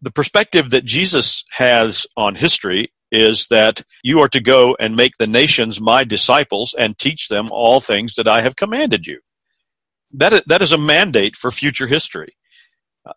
the 0.01 0.11
perspective 0.11 0.69
that 0.69 0.85
Jesus 0.85 1.43
has 1.51 2.05
on 2.15 2.35
history 2.35 2.91
is 3.11 3.47
that 3.49 3.83
you 4.03 4.19
are 4.19 4.27
to 4.27 4.41
go 4.41 4.75
and 4.79 4.95
make 4.95 5.17
the 5.17 5.27
nations 5.27 5.79
my 5.79 6.03
disciples 6.03 6.75
and 6.77 6.97
teach 6.97 7.29
them 7.29 7.47
all 7.51 7.79
things 7.79 8.15
that 8.15 8.27
I 8.27 8.41
have 8.41 8.55
commanded 8.55 9.07
you. 9.07 9.19
That, 10.11 10.43
that 10.47 10.61
is 10.61 10.71
a 10.71 10.77
mandate 10.77 11.35
for 11.35 11.51
future 11.51 11.87
history. 11.87 12.35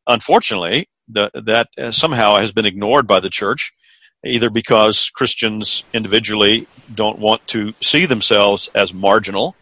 Unfortunately, 0.06 0.88
the, 1.08 1.30
that 1.34 1.68
uh, 1.76 1.90
somehow 1.90 2.36
has 2.36 2.52
been 2.52 2.66
ignored 2.66 3.06
by 3.06 3.20
the 3.20 3.30
church, 3.30 3.72
either 4.24 4.50
because 4.50 5.10
Christians 5.10 5.84
individually 5.92 6.66
don't 6.94 7.18
want 7.18 7.46
to 7.48 7.74
see 7.80 8.04
themselves 8.04 8.70
as 8.74 8.92
marginal. 8.92 9.56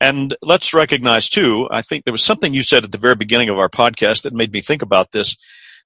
And 0.00 0.36
let's 0.42 0.74
recognize, 0.74 1.28
too, 1.28 1.68
I 1.70 1.82
think 1.82 2.04
there 2.04 2.12
was 2.12 2.24
something 2.24 2.52
you 2.52 2.62
said 2.62 2.84
at 2.84 2.92
the 2.92 2.98
very 2.98 3.14
beginning 3.14 3.48
of 3.48 3.58
our 3.58 3.68
podcast 3.68 4.22
that 4.22 4.34
made 4.34 4.52
me 4.52 4.60
think 4.60 4.82
about 4.82 5.12
this 5.12 5.36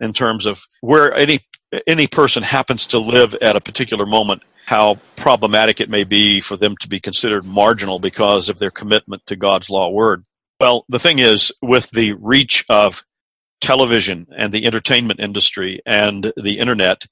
in 0.00 0.12
terms 0.12 0.46
of 0.46 0.62
where 0.80 1.14
any 1.14 1.40
any 1.86 2.08
person 2.08 2.42
happens 2.42 2.88
to 2.88 2.98
live 2.98 3.34
at 3.36 3.54
a 3.54 3.60
particular 3.60 4.04
moment, 4.04 4.42
how 4.66 4.96
problematic 5.14 5.80
it 5.80 5.88
may 5.88 6.02
be 6.02 6.40
for 6.40 6.56
them 6.56 6.76
to 6.78 6.88
be 6.88 6.98
considered 6.98 7.44
marginal 7.44 8.00
because 8.00 8.48
of 8.48 8.58
their 8.58 8.72
commitment 8.72 9.24
to 9.26 9.36
God's 9.36 9.70
law 9.70 9.88
word. 9.88 10.24
Well, 10.58 10.84
the 10.88 10.98
thing 10.98 11.20
is, 11.20 11.52
with 11.62 11.90
the 11.90 12.12
reach 12.14 12.64
of 12.68 13.04
television 13.60 14.26
and 14.36 14.52
the 14.52 14.66
entertainment 14.66 15.20
industry 15.20 15.80
and 15.86 16.32
the 16.36 16.58
internet, 16.58 17.04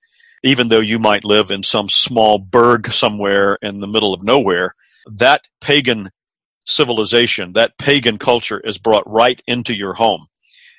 even 0.43 0.69
though 0.69 0.81
you 0.81 0.99
might 0.99 1.25
live 1.25 1.51
in 1.51 1.63
some 1.63 1.89
small 1.89 2.39
burg 2.39 2.91
somewhere 2.93 3.57
in 3.63 3.81
the 3.81 3.87
middle 3.87 4.15
of 4.15 4.23
nowhere, 4.23 4.73
that 5.17 5.43
pagan 5.61 6.11
civilization, 6.67 7.55
that 7.55 7.79
pagan 7.79 8.19
culture 8.19 8.61
is 8.61 8.79
brought 8.79 9.09
right 9.09 9.41
into 9.47 9.75
your 9.75 9.95
home. 9.95 10.27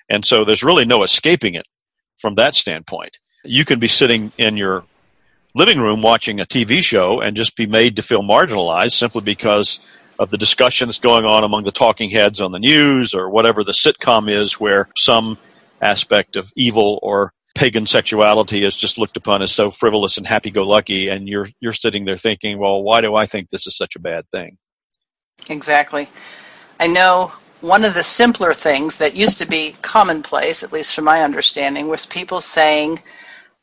And 0.10 0.26
so 0.26 0.44
there's 0.44 0.64
really 0.64 0.86
no 0.86 1.04
escaping 1.04 1.56
it 1.56 1.66
from 2.18 2.36
that 2.36 2.56
standpoint. 2.56 3.18
You 3.44 3.66
can 3.66 3.80
be 3.80 3.88
sitting 3.88 4.32
in 4.38 4.58
your 4.58 4.84
living 5.56 5.80
room 5.80 6.02
watching 6.02 6.40
a 6.40 6.46
TV 6.46 6.84
show 6.84 7.22
and 7.22 7.36
just 7.36 7.56
be 7.56 7.66
made 7.66 7.96
to 7.96 8.02
feel 8.02 8.22
marginalized 8.22 8.92
simply 8.92 9.22
because 9.22 9.98
of 10.20 10.30
the 10.30 10.38
discussions 10.38 11.00
going 11.00 11.26
on 11.26 11.44
among 11.44 11.64
the 11.64 11.72
talking 11.72 12.10
heads 12.10 12.42
on 12.42 12.52
the 12.52 12.60
news 12.60 13.14
or 13.14 13.30
whatever 13.30 13.64
the 13.64 13.72
sitcom 13.72 14.30
is 14.30 14.60
where 14.60 14.90
some 14.96 15.38
aspect 15.82 16.36
of 16.36 16.52
evil 16.56 17.00
or 17.02 17.32
pagan 17.60 17.86
sexuality 17.86 18.64
is 18.64 18.76
just 18.76 18.98
looked 18.98 19.18
upon 19.18 19.42
as 19.42 19.52
so 19.52 19.70
frivolous 19.70 20.18
and 20.18 20.26
happy-go-lucky 20.26 21.10
and 21.10 21.28
you're 21.28 21.48
you're 21.60 21.74
sitting 21.74 22.06
there 22.06 22.18
thinking 22.18 22.58
well 22.58 22.82
why 22.82 23.02
do 23.02 23.16
i 23.16 23.26
think 23.26 23.50
this 23.50 23.68
is 23.68 23.76
such 23.76 23.96
a 23.96 24.00
bad 24.00 24.24
thing 24.32 24.58
exactly 25.50 26.08
i 26.80 26.88
know 26.88 27.32
one 27.62 27.84
of 27.84 27.94
the 27.94 28.04
simpler 28.04 28.54
things 28.54 29.00
that 29.00 29.16
used 29.16 29.40
to 29.40 29.46
be 29.46 29.76
commonplace, 29.82 30.64
at 30.64 30.72
least 30.72 30.96
from 30.96 31.04
my 31.06 31.24
understanding, 31.24 31.90
was 31.90 32.06
people 32.06 32.40
saying 32.40 33.00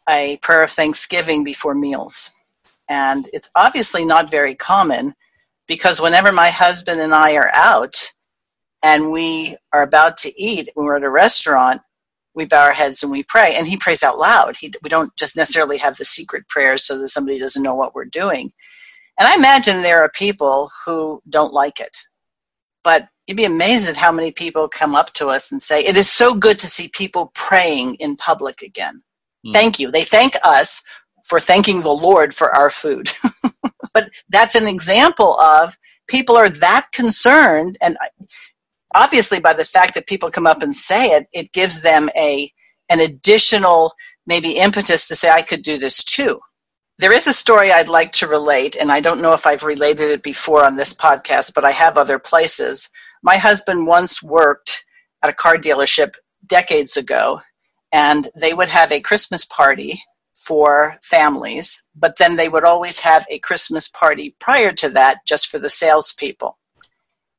a 0.08 0.36
prayer 0.42 0.62
of 0.62 0.70
thanksgiving 0.70 1.44
before 1.44 1.74
meals. 1.74 2.30
And 2.88 3.28
it's 3.32 3.50
obviously 3.54 4.04
not 4.04 4.30
very 4.30 4.54
common 4.54 5.14
because 5.66 6.00
whenever 6.00 6.30
my 6.30 6.50
husband 6.50 7.00
and 7.00 7.14
I 7.14 7.36
are 7.36 7.50
out 7.52 8.12
and 8.82 9.10
we 9.10 9.56
are 9.72 9.82
about 9.82 10.18
to 10.18 10.40
eat, 10.42 10.70
when 10.74 10.86
we're 10.86 10.96
at 10.96 11.02
a 11.02 11.10
restaurant, 11.10 11.80
we 12.36 12.46
bow 12.46 12.64
our 12.64 12.74
heads 12.74 13.02
and 13.04 13.12
we 13.12 13.24
pray. 13.24 13.56
And 13.56 13.66
he 13.66 13.78
prays 13.78 14.04
out 14.04 14.18
loud. 14.18 14.56
He, 14.56 14.72
we 14.82 14.90
don't 14.90 15.14
just 15.16 15.36
necessarily 15.36 15.78
have 15.78 15.98
the 15.98 16.06
secret 16.06 16.48
prayers 16.48 16.84
so 16.86 16.98
that 17.00 17.10
somebody 17.10 17.40
doesn't 17.40 17.64
know 17.64 17.76
what 17.76 17.96
we're 17.96 18.06
doing. 18.06 18.52
And 19.18 19.28
I 19.28 19.36
imagine 19.36 19.82
there 19.82 20.02
are 20.02 20.10
people 20.10 20.70
who 20.86 21.22
don't 21.28 21.54
like 21.54 21.80
it. 21.80 21.96
But 22.84 23.08
you'd 23.26 23.36
be 23.36 23.44
amazed 23.44 23.88
at 23.90 23.96
how 23.96 24.12
many 24.12 24.32
people 24.32 24.68
come 24.68 24.94
up 24.96 25.12
to 25.14 25.28
us 25.28 25.52
and 25.52 25.62
say, 25.62 25.84
It 25.84 25.96
is 25.98 26.10
so 26.10 26.34
good 26.34 26.60
to 26.60 26.66
see 26.68 26.88
people 26.88 27.32
praying 27.34 27.96
in 27.96 28.16
public 28.16 28.62
again. 28.62 29.02
Mm. 29.46 29.52
Thank 29.52 29.80
you. 29.80 29.90
They 29.92 30.04
thank 30.04 30.36
us 30.44 30.82
for 31.26 31.40
thanking 31.40 31.82
the 31.82 31.90
Lord 31.90 32.34
for 32.34 32.54
our 32.56 32.70
food. 32.70 33.10
but 33.94 34.10
that's 34.30 34.56
an 34.56 34.68
example 34.68 35.38
of 35.38 35.76
people 36.08 36.36
are 36.36 36.50
that 36.50 36.88
concerned, 36.92 37.78
and 37.82 37.98
obviously 38.96 39.40
by 39.40 39.52
the 39.52 39.64
fact 39.64 39.94
that 39.94 40.06
people 40.06 40.30
come 40.30 40.46
up 40.46 40.62
and 40.62 40.74
say 40.74 41.10
it, 41.10 41.28
it 41.32 41.52
gives 41.52 41.82
them 41.82 42.10
a 42.16 42.50
an 42.88 43.00
additional 43.00 43.92
maybe 44.26 44.58
impetus 44.58 45.08
to 45.08 45.14
say, 45.14 45.30
I 45.30 45.42
could 45.42 45.62
do 45.62 45.78
this 45.78 46.04
too. 46.04 46.40
There 46.98 47.12
is 47.12 47.26
a 47.26 47.32
story 47.32 47.72
I'd 47.72 47.88
like 47.88 48.12
to 48.12 48.28
relate, 48.28 48.76
and 48.76 48.90
I 48.90 49.00
don't 49.00 49.20
know 49.20 49.34
if 49.34 49.46
I've 49.46 49.64
related 49.64 50.10
it 50.12 50.22
before 50.22 50.64
on 50.64 50.76
this 50.76 50.94
podcast, 50.94 51.52
but 51.54 51.64
I 51.64 51.72
have 51.72 51.98
other 51.98 52.18
places 52.18 52.88
my 53.22 53.36
husband 53.36 53.86
once 53.86 54.22
worked 54.22 54.84
at 55.22 55.30
a 55.30 55.34
car 55.34 55.56
dealership 55.56 56.14
decades 56.46 56.96
ago, 56.96 57.40
and 57.92 58.28
they 58.40 58.54
would 58.54 58.68
have 58.68 58.92
a 58.92 59.00
Christmas 59.00 59.44
party 59.44 60.00
for 60.36 60.96
families, 61.02 61.82
but 61.94 62.16
then 62.18 62.36
they 62.36 62.48
would 62.48 62.64
always 62.64 63.00
have 63.00 63.26
a 63.28 63.40
Christmas 63.40 63.88
party 63.88 64.36
prior 64.38 64.70
to 64.70 64.90
that 64.90 65.26
just 65.26 65.48
for 65.48 65.58
the 65.58 65.70
salespeople. 65.70 66.56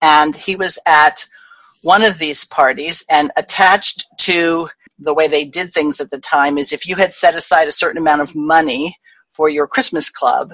And 0.01 0.35
he 0.35 0.55
was 0.55 0.77
at 0.85 1.25
one 1.81 2.03
of 2.03 2.19
these 2.19 2.45
parties, 2.45 3.05
and 3.09 3.31
attached 3.37 4.05
to 4.19 4.67
the 4.99 5.13
way 5.13 5.27
they 5.27 5.45
did 5.45 5.71
things 5.71 6.01
at 6.01 6.09
the 6.09 6.19
time 6.19 6.57
is 6.57 6.73
if 6.73 6.87
you 6.87 6.95
had 6.95 7.13
set 7.13 7.35
aside 7.35 7.67
a 7.67 7.71
certain 7.71 8.01
amount 8.01 8.21
of 8.21 8.35
money 8.35 8.95
for 9.29 9.47
your 9.47 9.67
Christmas 9.67 10.09
club, 10.09 10.53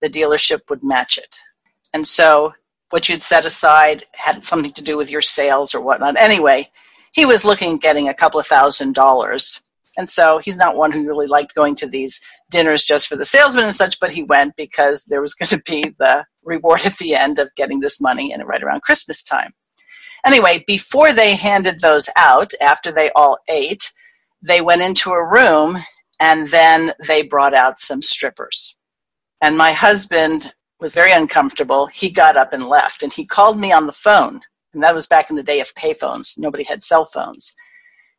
the 0.00 0.08
dealership 0.08 0.60
would 0.70 0.82
match 0.82 1.18
it. 1.18 1.38
And 1.92 2.06
so 2.06 2.52
what 2.90 3.08
you'd 3.08 3.22
set 3.22 3.44
aside 3.44 4.04
had 4.14 4.44
something 4.44 4.72
to 4.74 4.84
do 4.84 4.96
with 4.96 5.10
your 5.10 5.20
sales 5.20 5.74
or 5.74 5.80
whatnot. 5.80 6.16
Anyway, 6.18 6.68
he 7.12 7.26
was 7.26 7.44
looking 7.44 7.74
at 7.74 7.80
getting 7.80 8.08
a 8.08 8.14
couple 8.14 8.40
of 8.40 8.46
thousand 8.46 8.94
dollars. 8.94 9.60
And 9.96 10.08
so 10.08 10.38
he's 10.38 10.56
not 10.56 10.76
one 10.76 10.92
who 10.92 11.06
really 11.06 11.26
liked 11.26 11.54
going 11.54 11.74
to 11.76 11.88
these 11.88 12.20
dinners 12.50 12.84
just 12.84 13.08
for 13.08 13.16
the 13.16 13.24
salesmen 13.24 13.64
and 13.64 13.74
such, 13.74 13.98
but 13.98 14.12
he 14.12 14.22
went 14.22 14.54
because 14.56 15.04
there 15.04 15.20
was 15.20 15.34
going 15.34 15.48
to 15.48 15.62
be 15.64 15.94
the 15.98 16.24
reward 16.44 16.82
at 16.86 16.96
the 16.98 17.16
end 17.16 17.40
of 17.40 17.54
getting 17.56 17.80
this 17.80 18.00
money 18.00 18.32
and 18.32 18.46
right 18.46 18.62
around 18.62 18.82
Christmas 18.82 19.24
time. 19.24 19.52
Anyway, 20.24 20.64
before 20.66 21.12
they 21.12 21.36
handed 21.36 21.80
those 21.80 22.08
out, 22.16 22.52
after 22.60 22.92
they 22.92 23.10
all 23.10 23.38
ate, 23.48 23.92
they 24.42 24.60
went 24.60 24.82
into 24.82 25.10
a 25.10 25.24
room 25.24 25.76
and 26.18 26.48
then 26.48 26.92
they 27.06 27.22
brought 27.22 27.54
out 27.54 27.78
some 27.78 28.02
strippers. 28.02 28.76
And 29.40 29.56
my 29.56 29.72
husband 29.72 30.52
was 30.80 30.94
very 30.94 31.12
uncomfortable. 31.12 31.86
He 31.86 32.10
got 32.10 32.36
up 32.36 32.52
and 32.52 32.66
left 32.66 33.02
and 33.02 33.12
he 33.12 33.26
called 33.26 33.58
me 33.58 33.72
on 33.72 33.86
the 33.86 33.92
phone. 33.92 34.40
And 34.74 34.82
that 34.82 34.94
was 34.94 35.06
back 35.06 35.30
in 35.30 35.36
the 35.36 35.42
day 35.42 35.60
of 35.60 35.74
payphones. 35.74 36.38
Nobody 36.38 36.64
had 36.64 36.82
cell 36.82 37.04
phones. 37.04 37.54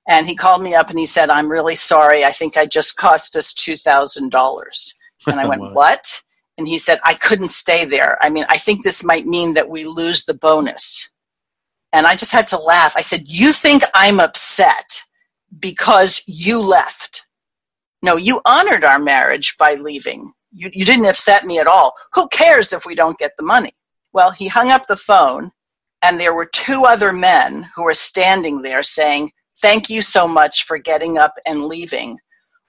And 0.08 0.26
he 0.26 0.36
called 0.36 0.62
me 0.62 0.74
up 0.76 0.90
and 0.90 1.00
he 1.00 1.06
said, 1.06 1.30
I'm 1.30 1.52
really 1.52 1.76
sorry. 1.76 2.26
I 2.26 2.32
think 2.32 2.58
I 2.58 2.66
just 2.66 2.98
cost 2.98 3.36
us 3.36 3.54
$2,000. 3.54 4.94
And 5.28 5.40
I 5.40 5.46
went, 5.50 5.62
What? 5.74 6.22
And 6.58 6.68
he 6.68 6.78
said, 6.78 7.00
I 7.04 7.14
couldn't 7.14 7.50
stay 7.50 7.86
there. 7.86 8.18
I 8.22 8.30
mean, 8.30 8.46
I 8.50 8.58
think 8.58 8.84
this 8.84 9.04
might 9.04 9.26
mean 9.26 9.56
that 9.56 9.70
we 9.70 9.86
lose 9.86 10.26
the 10.26 10.34
bonus. 10.34 11.10
And 11.94 12.08
I 12.08 12.16
just 12.16 12.32
had 12.32 12.48
to 12.48 12.60
laugh. 12.60 12.94
I 12.98 13.02
said, 13.02 13.24
You 13.28 13.52
think 13.54 13.84
I'm 13.94 14.20
upset 14.20 15.04
because 15.60 16.24
you 16.28 16.60
left? 16.62 17.28
No, 18.04 18.18
you 18.18 18.42
honored 18.46 18.86
our 18.86 19.00
marriage 19.00 19.58
by 19.60 19.76
leaving. 19.76 20.34
You, 20.54 20.72
you 20.74 20.86
didn't 20.86 21.08
upset 21.08 21.46
me 21.46 21.60
at 21.60 21.68
all. 21.68 21.96
Who 22.16 22.30
cares 22.30 22.74
if 22.74 22.88
we 22.88 22.96
don't 22.96 23.20
get 23.20 23.34
the 23.38 23.44
money? 23.46 23.74
Well, 24.14 24.32
he 24.32 24.48
hung 24.50 24.72
up 24.72 24.88
the 24.88 24.98
phone, 24.98 25.52
and 26.04 26.20
there 26.20 26.36
were 26.36 26.48
two 26.48 26.86
other 26.86 27.14
men 27.14 27.68
who 27.76 27.84
were 27.86 27.96
standing 27.96 28.64
there 28.64 28.84
saying, 28.84 29.32
Thank 29.62 29.92
you 29.92 30.02
so 30.02 30.28
much 30.30 30.66
for 30.66 30.80
getting 30.80 31.20
up 31.20 31.36
and 31.46 31.66
leaving. 31.66 32.18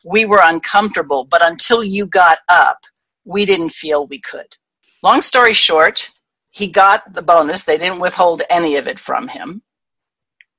We 0.04 0.26
were 0.26 0.40
uncomfortable, 0.42 1.26
but 1.30 1.42
until 1.46 1.84
you 1.84 2.06
got 2.08 2.40
up, 2.48 2.78
we 3.26 3.46
didn't 3.46 3.70
feel 3.70 4.06
we 4.08 4.20
could. 4.20 4.56
Long 5.02 5.22
story 5.22 5.54
short, 5.54 6.10
he 6.52 6.68
got 6.68 7.12
the 7.12 7.22
bonus. 7.22 7.64
They 7.64 7.78
didn't 7.78 8.00
withhold 8.00 8.42
any 8.50 8.76
of 8.78 8.88
it 8.88 9.00
from 9.00 9.28
him. 9.28 9.62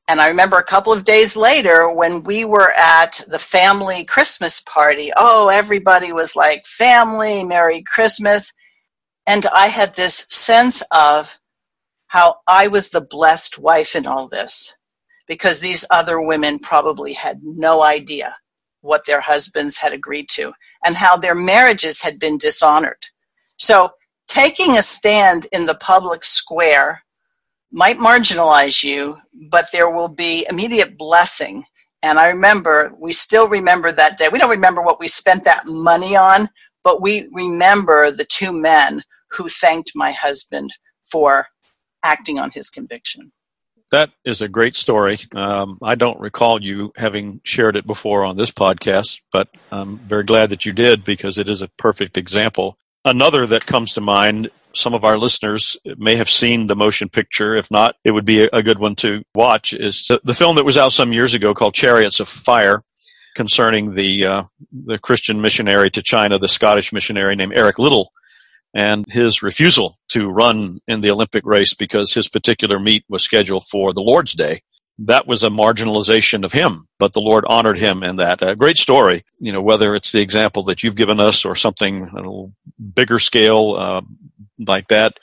And 0.10 0.22
I 0.22 0.30
remember 0.30 0.58
a 0.58 0.66
couple 0.66 0.94
of 0.94 1.06
days 1.06 1.36
later 1.38 1.94
when 1.94 2.24
we 2.24 2.46
were 2.46 2.72
at 2.72 3.22
the 3.28 3.40
family 3.40 4.06
Christmas 4.06 4.62
party. 4.62 5.12
Oh, 5.16 5.50
everybody 5.50 6.14
was 6.14 6.36
like, 6.36 6.66
family, 6.68 7.46
Merry 7.46 7.84
Christmas. 7.84 8.54
And 9.28 9.46
I 9.48 9.68
had 9.68 9.96
this 9.96 10.26
sense 10.30 10.84
of 10.92 11.40
how 12.08 12.38
I 12.48 12.70
was 12.70 12.90
the 12.90 13.02
blessed 13.02 13.60
wife 13.60 13.96
in 13.96 14.08
all 14.08 14.28
this 14.28 14.78
because 15.28 15.60
these 15.62 15.86
other 15.92 16.22
women 16.22 16.60
probably 16.60 17.14
had 17.14 17.42
no 17.44 17.84
idea 17.84 18.36
what 18.82 19.06
their 19.06 19.22
husbands 19.22 19.78
had 19.78 19.94
agreed 19.94 20.30
to 20.30 20.54
and 20.86 20.96
how 20.96 21.18
their 21.18 21.36
marriages 21.36 22.02
had 22.02 22.20
been 22.20 22.38
dishonored. 22.38 23.00
So 23.58 23.92
taking 24.28 24.78
a 24.78 24.82
stand 24.82 25.48
in 25.52 25.66
the 25.66 25.76
public 25.76 26.24
square 26.24 27.04
might 27.72 27.98
marginalize 27.98 28.84
you, 28.84 29.18
but 29.34 29.68
there 29.72 29.90
will 29.90 30.08
be 30.08 30.46
immediate 30.50 30.98
blessing. 30.98 31.64
And 32.04 32.20
I 32.20 32.30
remember, 32.30 32.94
we 33.00 33.12
still 33.12 33.48
remember 33.48 33.92
that 33.92 34.18
day. 34.18 34.30
We 34.32 34.38
don't 34.38 34.52
remember 34.52 34.82
what 34.82 35.00
we 35.00 35.08
spent 35.08 35.46
that 35.46 35.64
money 35.66 36.16
on, 36.16 36.50
but 36.84 37.02
we 37.02 37.28
remember 37.32 38.12
the 38.12 38.26
two 38.26 38.52
men 38.52 39.02
who 39.30 39.48
thanked 39.48 39.94
my 39.96 40.12
husband 40.12 40.72
for 41.02 41.48
acting 42.04 42.38
on 42.40 42.52
his 42.52 42.70
conviction. 42.70 43.32
That 43.92 44.12
is 44.26 44.42
a 44.42 44.48
great 44.48 44.76
story. 44.76 45.20
Um, 45.34 45.78
I 45.82 45.96
don't 45.96 46.20
recall 46.20 46.62
you 46.62 46.92
having 46.96 47.42
shared 47.44 47.76
it 47.76 47.86
before 47.86 48.26
on 48.26 48.38
this 48.38 48.52
podcast, 48.52 49.22
but 49.32 49.48
I'm 49.72 49.98
very 50.00 50.24
glad 50.24 50.50
that 50.50 50.66
you 50.66 50.74
did 50.74 51.06
because 51.06 51.38
it 51.38 51.48
is 51.48 51.62
a 51.62 51.68
perfect 51.78 52.18
example. 52.18 52.78
Another 53.06 53.46
that 53.46 53.66
comes 53.66 53.94
to 53.94 54.02
mind 54.02 54.50
some 54.76 54.94
of 54.94 55.04
our 55.04 55.18
listeners 55.18 55.78
may 55.98 56.16
have 56.16 56.30
seen 56.30 56.68
the 56.68 56.76
motion 56.76 57.10
picture. 57.10 57.56
If 57.56 57.70
not, 57.70 57.96
it 58.04 58.12
would 58.12 58.26
be 58.26 58.44
a 58.44 58.64
good 58.64 58.80
one 58.80 58.96
to 58.98 59.24
watch. 59.36 59.74
Is 59.74 60.10
the 60.24 60.34
film 60.34 60.56
that 60.56 60.66
was 60.66 60.78
out 60.78 60.94
some 60.94 61.14
years 61.14 61.34
ago 61.34 61.54
called 61.54 61.76
Chariots 61.76 62.20
of 62.20 62.28
Fire, 62.28 62.82
concerning 63.36 63.94
the 63.94 64.26
uh, 64.26 64.44
the 64.72 64.98
Christian 64.98 65.42
missionary 65.42 65.90
to 65.92 66.02
China, 66.02 66.40
the 66.40 66.48
Scottish 66.48 66.94
missionary 66.94 67.36
named 67.36 67.54
Eric 67.56 67.78
Liddell, 67.78 68.12
and 68.74 69.06
his 69.10 69.44
refusal 69.44 69.98
to 70.10 70.30
run 70.30 70.80
in 70.88 71.02
the 71.02 71.12
Olympic 71.12 71.46
race 71.46 71.74
because 71.74 72.14
his 72.14 72.28
particular 72.28 72.80
meet 72.80 73.04
was 73.10 73.24
scheduled 73.24 73.66
for 73.68 73.94
the 73.94 74.02
Lord's 74.02 74.34
Day. 74.34 74.62
That 75.00 75.26
was 75.26 75.44
a 75.44 75.50
marginalization 75.50 76.46
of 76.46 76.52
him, 76.52 76.88
but 77.00 77.14
the 77.14 77.20
Lord 77.20 77.46
honored 77.48 77.80
him 77.80 78.04
in 78.04 78.18
that. 78.18 78.42
A 78.42 78.56
great 78.56 78.78
story, 78.78 79.24
you 79.40 79.52
know, 79.52 79.62
whether 79.62 79.96
it's 79.96 80.12
the 80.12 80.22
example 80.22 80.64
that 80.64 80.84
you've 80.84 80.96
given 80.96 81.20
us 81.20 81.46
or 81.46 81.56
something 81.56 82.10
a 82.16 82.82
bigger 82.82 83.18
scale, 83.18 83.76
uh, 83.78 84.02
like 84.68 84.88
that, 84.90 85.20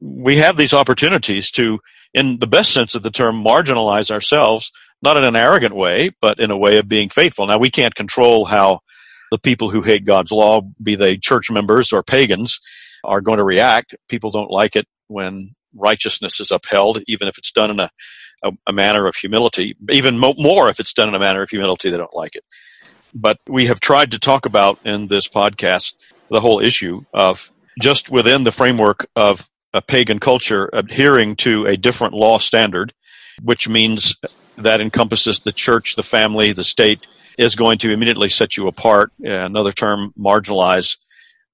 we 0.00 0.36
have 0.36 0.56
these 0.56 0.74
opportunities 0.74 1.50
to, 1.52 1.78
in 2.12 2.38
the 2.40 2.46
best 2.46 2.74
sense 2.74 2.94
of 2.94 3.02
the 3.02 3.10
term, 3.10 3.42
marginalize 3.42 4.10
ourselves, 4.10 4.70
not 5.00 5.16
in 5.16 5.24
an 5.24 5.36
arrogant 5.36 5.74
way, 5.74 6.10
but 6.20 6.38
in 6.38 6.50
a 6.50 6.58
way 6.58 6.76
of 6.76 6.88
being 6.88 7.08
faithful. 7.08 7.46
Now, 7.46 7.58
we 7.58 7.70
can't 7.70 7.94
control 7.94 8.44
how 8.44 8.80
the 9.30 9.38
people 9.38 9.70
who 9.70 9.82
hate 9.82 10.04
God's 10.04 10.30
law, 10.30 10.60
be 10.82 10.94
they 10.94 11.16
church 11.16 11.50
members 11.50 11.92
or 11.92 12.02
pagans, 12.02 12.60
are 13.02 13.22
going 13.22 13.38
to 13.38 13.44
react. 13.44 13.94
People 14.08 14.30
don't 14.30 14.50
like 14.50 14.76
it 14.76 14.86
when 15.08 15.48
righteousness 15.74 16.38
is 16.40 16.50
upheld, 16.50 17.00
even 17.06 17.28
if 17.28 17.38
it's 17.38 17.52
done 17.52 17.70
in 17.70 17.80
a, 17.80 17.90
a, 18.42 18.52
a 18.66 18.72
manner 18.72 19.06
of 19.06 19.16
humility. 19.16 19.76
Even 19.90 20.18
mo- 20.18 20.34
more 20.38 20.68
if 20.68 20.80
it's 20.80 20.92
done 20.92 21.08
in 21.08 21.14
a 21.14 21.18
manner 21.18 21.42
of 21.42 21.50
humility, 21.50 21.90
they 21.90 21.96
don't 21.96 22.14
like 22.14 22.36
it. 22.36 22.44
But 23.14 23.38
we 23.48 23.66
have 23.66 23.80
tried 23.80 24.10
to 24.10 24.18
talk 24.18 24.46
about 24.46 24.78
in 24.84 25.08
this 25.08 25.28
podcast 25.28 25.94
the 26.28 26.40
whole 26.40 26.60
issue 26.60 27.02
of 27.14 27.50
just 27.80 28.10
within 28.10 28.44
the 28.44 28.52
framework 28.52 29.06
of 29.16 29.48
a 29.72 29.82
pagan 29.82 30.18
culture 30.18 30.70
adhering 30.72 31.36
to 31.36 31.66
a 31.66 31.76
different 31.76 32.14
law 32.14 32.38
standard, 32.38 32.92
which 33.42 33.68
means 33.68 34.16
that 34.56 34.80
encompasses 34.80 35.40
the 35.40 35.52
church, 35.52 35.96
the 35.96 36.02
family, 36.02 36.52
the 36.52 36.64
state, 36.64 37.06
is 37.38 37.54
going 37.54 37.78
to 37.78 37.92
immediately 37.92 38.28
set 38.28 38.56
you 38.56 38.66
apart. 38.66 39.12
Another 39.20 39.72
term, 39.72 40.12
marginalize. 40.18 40.98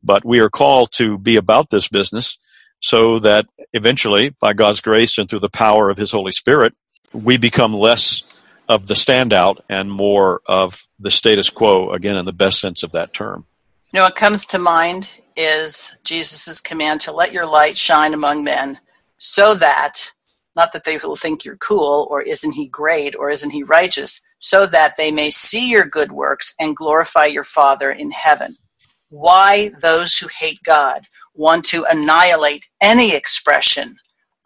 But 0.04 0.24
we 0.24 0.40
are 0.40 0.50
called 0.50 0.92
to 0.92 1.18
be 1.18 1.36
about 1.36 1.70
this 1.70 1.88
business 1.88 2.36
so 2.82 3.18
that 3.20 3.46
eventually, 3.72 4.30
by 4.40 4.52
God's 4.52 4.80
grace 4.80 5.16
and 5.16 5.28
through 5.28 5.40
the 5.40 5.48
power 5.48 5.88
of 5.88 5.96
His 5.96 6.10
Holy 6.10 6.32
Spirit, 6.32 6.74
we 7.12 7.36
become 7.36 7.72
less 7.72 8.42
of 8.68 8.86
the 8.86 8.94
standout 8.94 9.60
and 9.68 9.90
more 9.90 10.40
of 10.46 10.86
the 10.98 11.10
status 11.10 11.48
quo, 11.48 11.92
again, 11.92 12.16
in 12.16 12.24
the 12.24 12.32
best 12.32 12.60
sense 12.60 12.82
of 12.82 12.92
that 12.92 13.12
term. 13.12 13.46
You 13.92 13.98
know, 13.98 14.04
what 14.04 14.16
comes 14.16 14.46
to 14.46 14.58
mind 14.58 15.10
is 15.36 15.94
Jesus' 16.04 16.60
command 16.60 17.02
to 17.02 17.12
let 17.12 17.32
your 17.32 17.46
light 17.46 17.76
shine 17.76 18.14
among 18.14 18.44
men 18.44 18.78
so 19.18 19.54
that, 19.54 20.12
not 20.56 20.72
that 20.72 20.84
they 20.84 20.96
will 20.96 21.16
think 21.16 21.44
you're 21.44 21.56
cool 21.56 22.08
or 22.10 22.22
isn't 22.22 22.52
he 22.52 22.66
great 22.66 23.14
or 23.14 23.30
isn't 23.30 23.50
he 23.50 23.62
righteous, 23.62 24.22
so 24.40 24.66
that 24.66 24.96
they 24.96 25.12
may 25.12 25.30
see 25.30 25.68
your 25.68 25.84
good 25.84 26.10
works 26.10 26.54
and 26.58 26.76
glorify 26.76 27.26
your 27.26 27.44
Father 27.44 27.90
in 27.90 28.10
heaven. 28.10 28.56
Why 29.10 29.70
those 29.80 30.16
who 30.16 30.28
hate 30.28 30.60
God 30.64 31.06
want 31.34 31.66
to 31.66 31.84
annihilate 31.84 32.68
any 32.80 33.14
expression 33.14 33.94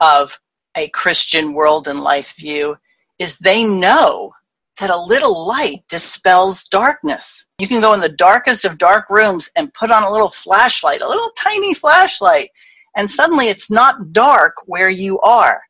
of 0.00 0.38
a 0.76 0.88
Christian 0.88 1.54
world 1.54 1.88
and 1.88 2.00
life 2.00 2.36
view 2.36 2.76
is 3.18 3.38
they 3.38 3.64
know 3.64 4.32
that 4.80 4.90
a 4.90 5.00
little 5.00 5.46
light 5.48 5.82
dispels 5.88 6.64
darkness. 6.64 7.46
You 7.58 7.66
can 7.66 7.80
go 7.80 7.94
in 7.94 8.00
the 8.00 8.10
darkest 8.10 8.64
of 8.64 8.76
dark 8.76 9.08
rooms 9.08 9.50
and 9.56 9.72
put 9.72 9.90
on 9.90 10.02
a 10.02 10.10
little 10.10 10.28
flashlight, 10.28 11.00
a 11.00 11.08
little 11.08 11.30
tiny 11.30 11.72
flashlight, 11.72 12.50
and 12.94 13.10
suddenly 13.10 13.46
it's 13.46 13.70
not 13.70 14.12
dark 14.12 14.54
where 14.66 14.90
you 14.90 15.18
are. 15.20 15.60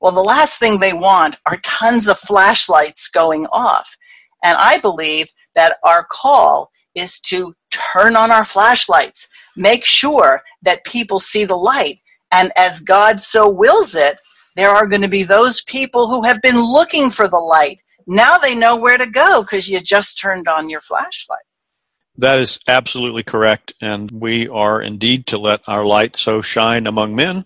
Well, 0.00 0.12
the 0.12 0.22
last 0.22 0.58
thing 0.58 0.78
they 0.78 0.92
want 0.92 1.36
are 1.46 1.58
tons 1.62 2.08
of 2.08 2.18
flashlights 2.18 3.08
going 3.08 3.46
off. 3.46 3.96
And 4.42 4.56
I 4.58 4.78
believe 4.78 5.28
that 5.54 5.78
our 5.82 6.06
call 6.08 6.70
is 6.94 7.20
to 7.20 7.54
turn 7.92 8.16
on 8.16 8.30
our 8.30 8.44
flashlights, 8.44 9.28
make 9.56 9.84
sure 9.84 10.42
that 10.62 10.84
people 10.84 11.18
see 11.18 11.44
the 11.44 11.56
light. 11.56 12.00
And 12.32 12.50
as 12.56 12.80
God 12.80 13.20
so 13.20 13.48
wills 13.48 13.94
it, 13.94 14.20
there 14.56 14.70
are 14.70 14.86
going 14.86 15.02
to 15.02 15.08
be 15.08 15.22
those 15.22 15.62
people 15.62 16.08
who 16.08 16.24
have 16.24 16.40
been 16.42 16.56
looking 16.56 17.10
for 17.10 17.28
the 17.28 17.36
light 17.36 17.82
now 18.06 18.38
they 18.38 18.54
know 18.54 18.78
where 18.80 18.98
to 18.98 19.10
go 19.10 19.42
because 19.42 19.68
you 19.68 19.80
just 19.80 20.18
turned 20.18 20.46
on 20.48 20.70
your 20.70 20.80
flashlight. 20.80 21.44
That 22.18 22.38
is 22.38 22.58
absolutely 22.68 23.24
correct. 23.24 23.74
And 23.82 24.10
we 24.10 24.48
are 24.48 24.80
indeed 24.80 25.26
to 25.28 25.38
let 25.38 25.60
our 25.66 25.84
light 25.84 26.16
so 26.16 26.40
shine 26.40 26.86
among 26.86 27.14
men 27.14 27.44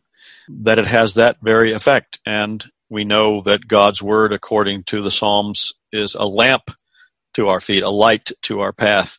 that 0.48 0.78
it 0.78 0.86
has 0.86 1.14
that 1.14 1.38
very 1.42 1.72
effect. 1.72 2.20
And 2.26 2.64
we 2.88 3.04
know 3.04 3.40
that 3.42 3.68
God's 3.68 4.02
word, 4.02 4.32
according 4.32 4.84
to 4.84 5.00
the 5.00 5.10
Psalms, 5.10 5.72
is 5.92 6.14
a 6.14 6.24
lamp 6.24 6.70
to 7.34 7.48
our 7.48 7.60
feet, 7.60 7.82
a 7.82 7.90
light 7.90 8.30
to 8.42 8.60
our 8.60 8.72
path. 8.72 9.18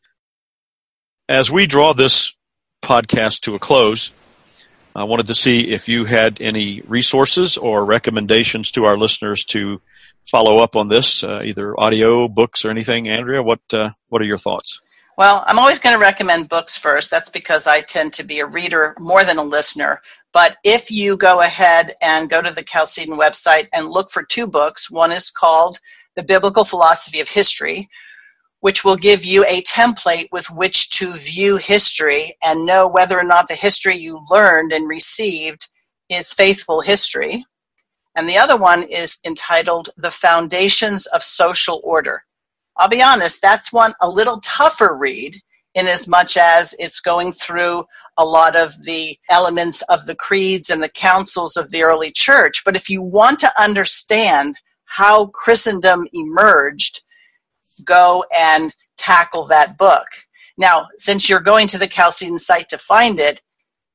As 1.32 1.50
we 1.50 1.66
draw 1.66 1.94
this 1.94 2.34
podcast 2.84 3.44
to 3.44 3.56
a 3.56 3.58
close, 3.58 4.14
I 4.94 5.06
wanted 5.06 5.28
to 5.28 5.34
see 5.34 5.72
if 5.72 5.88
you 5.88 6.04
had 6.04 6.42
any 6.42 6.82
resources 6.82 7.56
or 7.56 7.86
recommendations 7.86 8.70
to 8.72 8.84
our 8.84 8.98
listeners 8.98 9.46
to 9.46 9.80
follow 10.26 10.58
up 10.62 10.76
on 10.76 10.90
this, 10.90 11.24
uh, 11.24 11.42
either 11.46 11.80
audio, 11.80 12.28
books, 12.28 12.66
or 12.66 12.70
anything. 12.70 13.08
Andrea, 13.08 13.42
what 13.42 13.62
uh, 13.72 13.92
what 14.10 14.22
are 14.22 14.26
your 14.26 14.38
thoughts? 14.38 14.82
Well, 15.18 15.42
I'm 15.48 15.58
always 15.58 15.80
going 15.80 15.96
to 15.96 16.02
recommend 16.02 16.50
books 16.50 16.78
first. 16.78 17.10
That's 17.10 17.30
because 17.30 17.66
I 17.66 17.80
tend 17.80 18.16
to 18.16 18.26
be 18.26 18.42
a 18.42 18.46
reader 18.46 18.94
more 19.00 19.24
than 19.24 19.38
a 19.38 19.44
listener. 19.44 20.02
But 20.34 20.58
if 20.66 20.92
you 20.92 21.16
go 21.16 21.40
ahead 21.40 21.96
and 22.02 22.30
go 22.30 22.42
to 22.42 22.52
the 22.52 22.64
Chalcedon 22.64 23.18
website 23.18 23.70
and 23.72 23.88
look 23.88 24.12
for 24.12 24.24
two 24.24 24.48
books, 24.48 24.92
one 24.92 25.14
is 25.14 25.30
called 25.30 25.80
The 26.16 26.24
Biblical 26.24 26.66
Philosophy 26.66 27.22
of 27.22 27.30
History, 27.30 27.88
which 28.62 28.84
will 28.84 28.95
give 28.95 29.26
you 29.26 29.45
a 29.45 29.62
template 29.64 30.30
with 30.32 30.49
which 30.51 30.89
to 30.91 31.12
view 31.14 31.57
history 31.57 32.36
and 32.41 32.66
know 32.66 32.88
whether 32.88 33.20
or 33.20 33.24
not 33.24 33.47
the 33.47 33.55
history 33.55 33.97
you 33.97 34.26
learned 34.30 34.74
and 34.74 34.89
received 34.89 35.70
is 36.09 36.34
faithful 36.34 36.82
history. 36.82 37.45
And 38.16 38.28
the 38.28 38.38
other 38.38 38.57
one 38.57 38.84
is 38.84 39.20
entitled 39.26 39.89
The 39.97 40.12
Foundations 40.12 41.05
of 41.07 41.24
Social 41.24 41.82
Order. 41.84 42.24
I'll 42.78 42.89
be 42.89 43.01
honest, 43.01 43.41
that's 43.41 43.74
one 43.74 43.93
a 44.01 44.09
little 44.09 44.39
tougher 44.41 44.97
read 44.99 45.36
in 45.76 45.88
as 45.88 46.07
much 46.07 46.38
as 46.38 46.76
it's 46.80 46.99
going 46.99 47.32
through 47.32 47.86
a 48.18 48.26
lot 48.26 48.55
of 48.57 48.74
the 48.84 49.18
elements 49.30 49.82
of 49.84 50.05
the 50.05 50.16
creeds 50.16 50.70
and 50.70 50.84
the 50.84 50.89
councils 50.89 51.57
of 51.57 51.70
the 51.72 51.84
early 51.84 52.12
church. 52.12 52.64
But 52.66 52.76
if 52.76 52.89
you 52.89 53.01
want 53.01 53.39
to 53.39 53.62
understand 53.62 54.57
how 54.86 55.28
Christendom 55.28 56.05
emerged, 56.14 57.01
go 57.84 58.26
and 58.36 58.74
tackle 58.98 59.46
that 59.48 59.78
book. 59.78 60.08
Now, 60.58 60.88
since 60.98 61.30
you're 61.30 61.40
going 61.40 61.68
to 61.70 61.78
the 61.78 61.88
Chalcedon 61.88 62.38
site 62.38 62.70
to 62.70 62.78
find 62.78 63.20
it, 63.20 63.42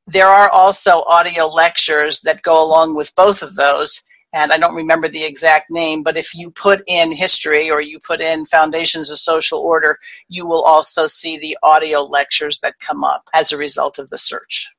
there 0.06 0.26
are 0.26 0.50
also 0.50 1.02
audio 1.02 1.46
lectures 1.46 2.20
that 2.20 2.42
go 2.42 2.64
along 2.64 2.96
with 2.96 3.14
both 3.14 3.42
of 3.42 3.54
those. 3.54 4.02
And 4.32 4.52
I 4.52 4.58
don't 4.58 4.76
remember 4.76 5.08
the 5.08 5.24
exact 5.24 5.70
name, 5.70 6.02
but 6.02 6.16
if 6.16 6.34
you 6.34 6.50
put 6.50 6.82
in 6.86 7.10
history 7.10 7.70
or 7.70 7.80
you 7.80 7.98
put 7.98 8.20
in 8.20 8.46
foundations 8.46 9.10
of 9.10 9.18
social 9.18 9.60
order, 9.60 9.98
you 10.28 10.46
will 10.46 10.62
also 10.62 11.06
see 11.06 11.38
the 11.38 11.56
audio 11.62 12.02
lectures 12.02 12.58
that 12.60 12.78
come 12.78 13.02
up 13.02 13.28
as 13.32 13.52
a 13.52 13.56
result 13.56 13.98
of 13.98 14.10
the 14.10 14.18
search. 14.18 14.70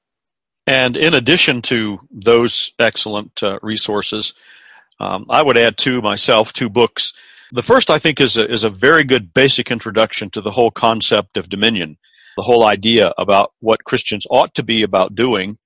And 0.68 0.97
in 0.97 1.14
addition 1.14 1.62
to 1.64 2.01
those 2.12 2.74
excellent 2.78 3.41
uh, 3.41 3.58
resources, 3.62 4.34
um, 4.99 5.26
I 5.30 5.41
would 5.41 5.58
add 5.58 5.78
to 5.80 6.01
myself 6.01 6.51
two 6.51 6.70
books 6.70 7.14
the 7.51 7.61
first, 7.61 7.89
I 7.89 7.99
think, 7.99 8.19
is 8.19 8.37
a, 8.37 8.49
is 8.49 8.63
a 8.63 8.69
very 8.69 9.03
good 9.03 9.33
basic 9.33 9.71
introduction 9.71 10.29
to 10.31 10.41
the 10.41 10.51
whole 10.51 10.71
concept 10.71 11.37
of 11.37 11.49
dominion, 11.49 11.97
the 12.35 12.43
whole 12.43 12.65
idea 12.65 13.13
about 13.17 13.53
what 13.59 13.83
Christians 13.83 14.25
ought 14.29 14.53
to 14.55 14.63
be 14.63 14.83
about 14.83 15.15
doing 15.15 15.57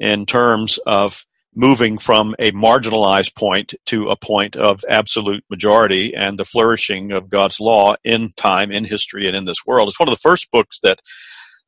in 0.00 0.26
terms 0.26 0.78
of 0.86 1.24
moving 1.54 1.96
from 1.96 2.34
a 2.38 2.52
marginalized 2.52 3.34
point 3.34 3.74
to 3.86 4.10
a 4.10 4.16
point 4.16 4.56
of 4.56 4.84
absolute 4.88 5.42
majority 5.48 6.14
and 6.14 6.38
the 6.38 6.44
flourishing 6.44 7.12
of 7.12 7.30
God's 7.30 7.58
law 7.58 7.96
in 8.04 8.30
time, 8.36 8.70
in 8.70 8.84
history, 8.84 9.26
and 9.26 9.34
in 9.34 9.46
this 9.46 9.64
world. 9.66 9.88
It's 9.88 9.98
one 9.98 10.08
of 10.08 10.14
the 10.14 10.20
first 10.20 10.50
books 10.50 10.80
that 10.82 11.00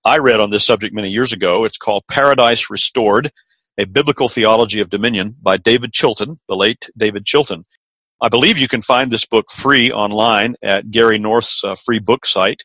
I 0.05 0.19
read 0.19 0.41
on 0.41 0.51
this 0.51 0.67
subject 0.67 0.95
many 0.95 1.11
years 1.11 1.33
ago. 1.33 1.65
It's 1.65 1.79
called 1.79 2.05
Paradise 2.09 2.71
Restored, 2.71 3.33
a 3.79 3.87
Biblical 3.87 4.29
Theology 4.29 4.81
of 4.81 4.91
Dominion 4.91 5.37
by 5.41 5.57
David 5.57 5.93
Chilton, 5.93 6.39
the 6.49 6.57
late 6.57 6.91
David 6.97 7.25
Chilton. 7.25 7.65
I 8.21 8.29
believe 8.29 8.59
you 8.59 8.67
can 8.67 8.83
find 8.83 9.11
this 9.11 9.25
book 9.25 9.47
free 9.51 9.93
online 9.93 10.57
at 10.63 10.91
Gary 10.91 11.19
North's 11.19 11.63
uh, 11.63 11.77
free 11.77 12.01
book 12.01 12.27
site. 12.27 12.65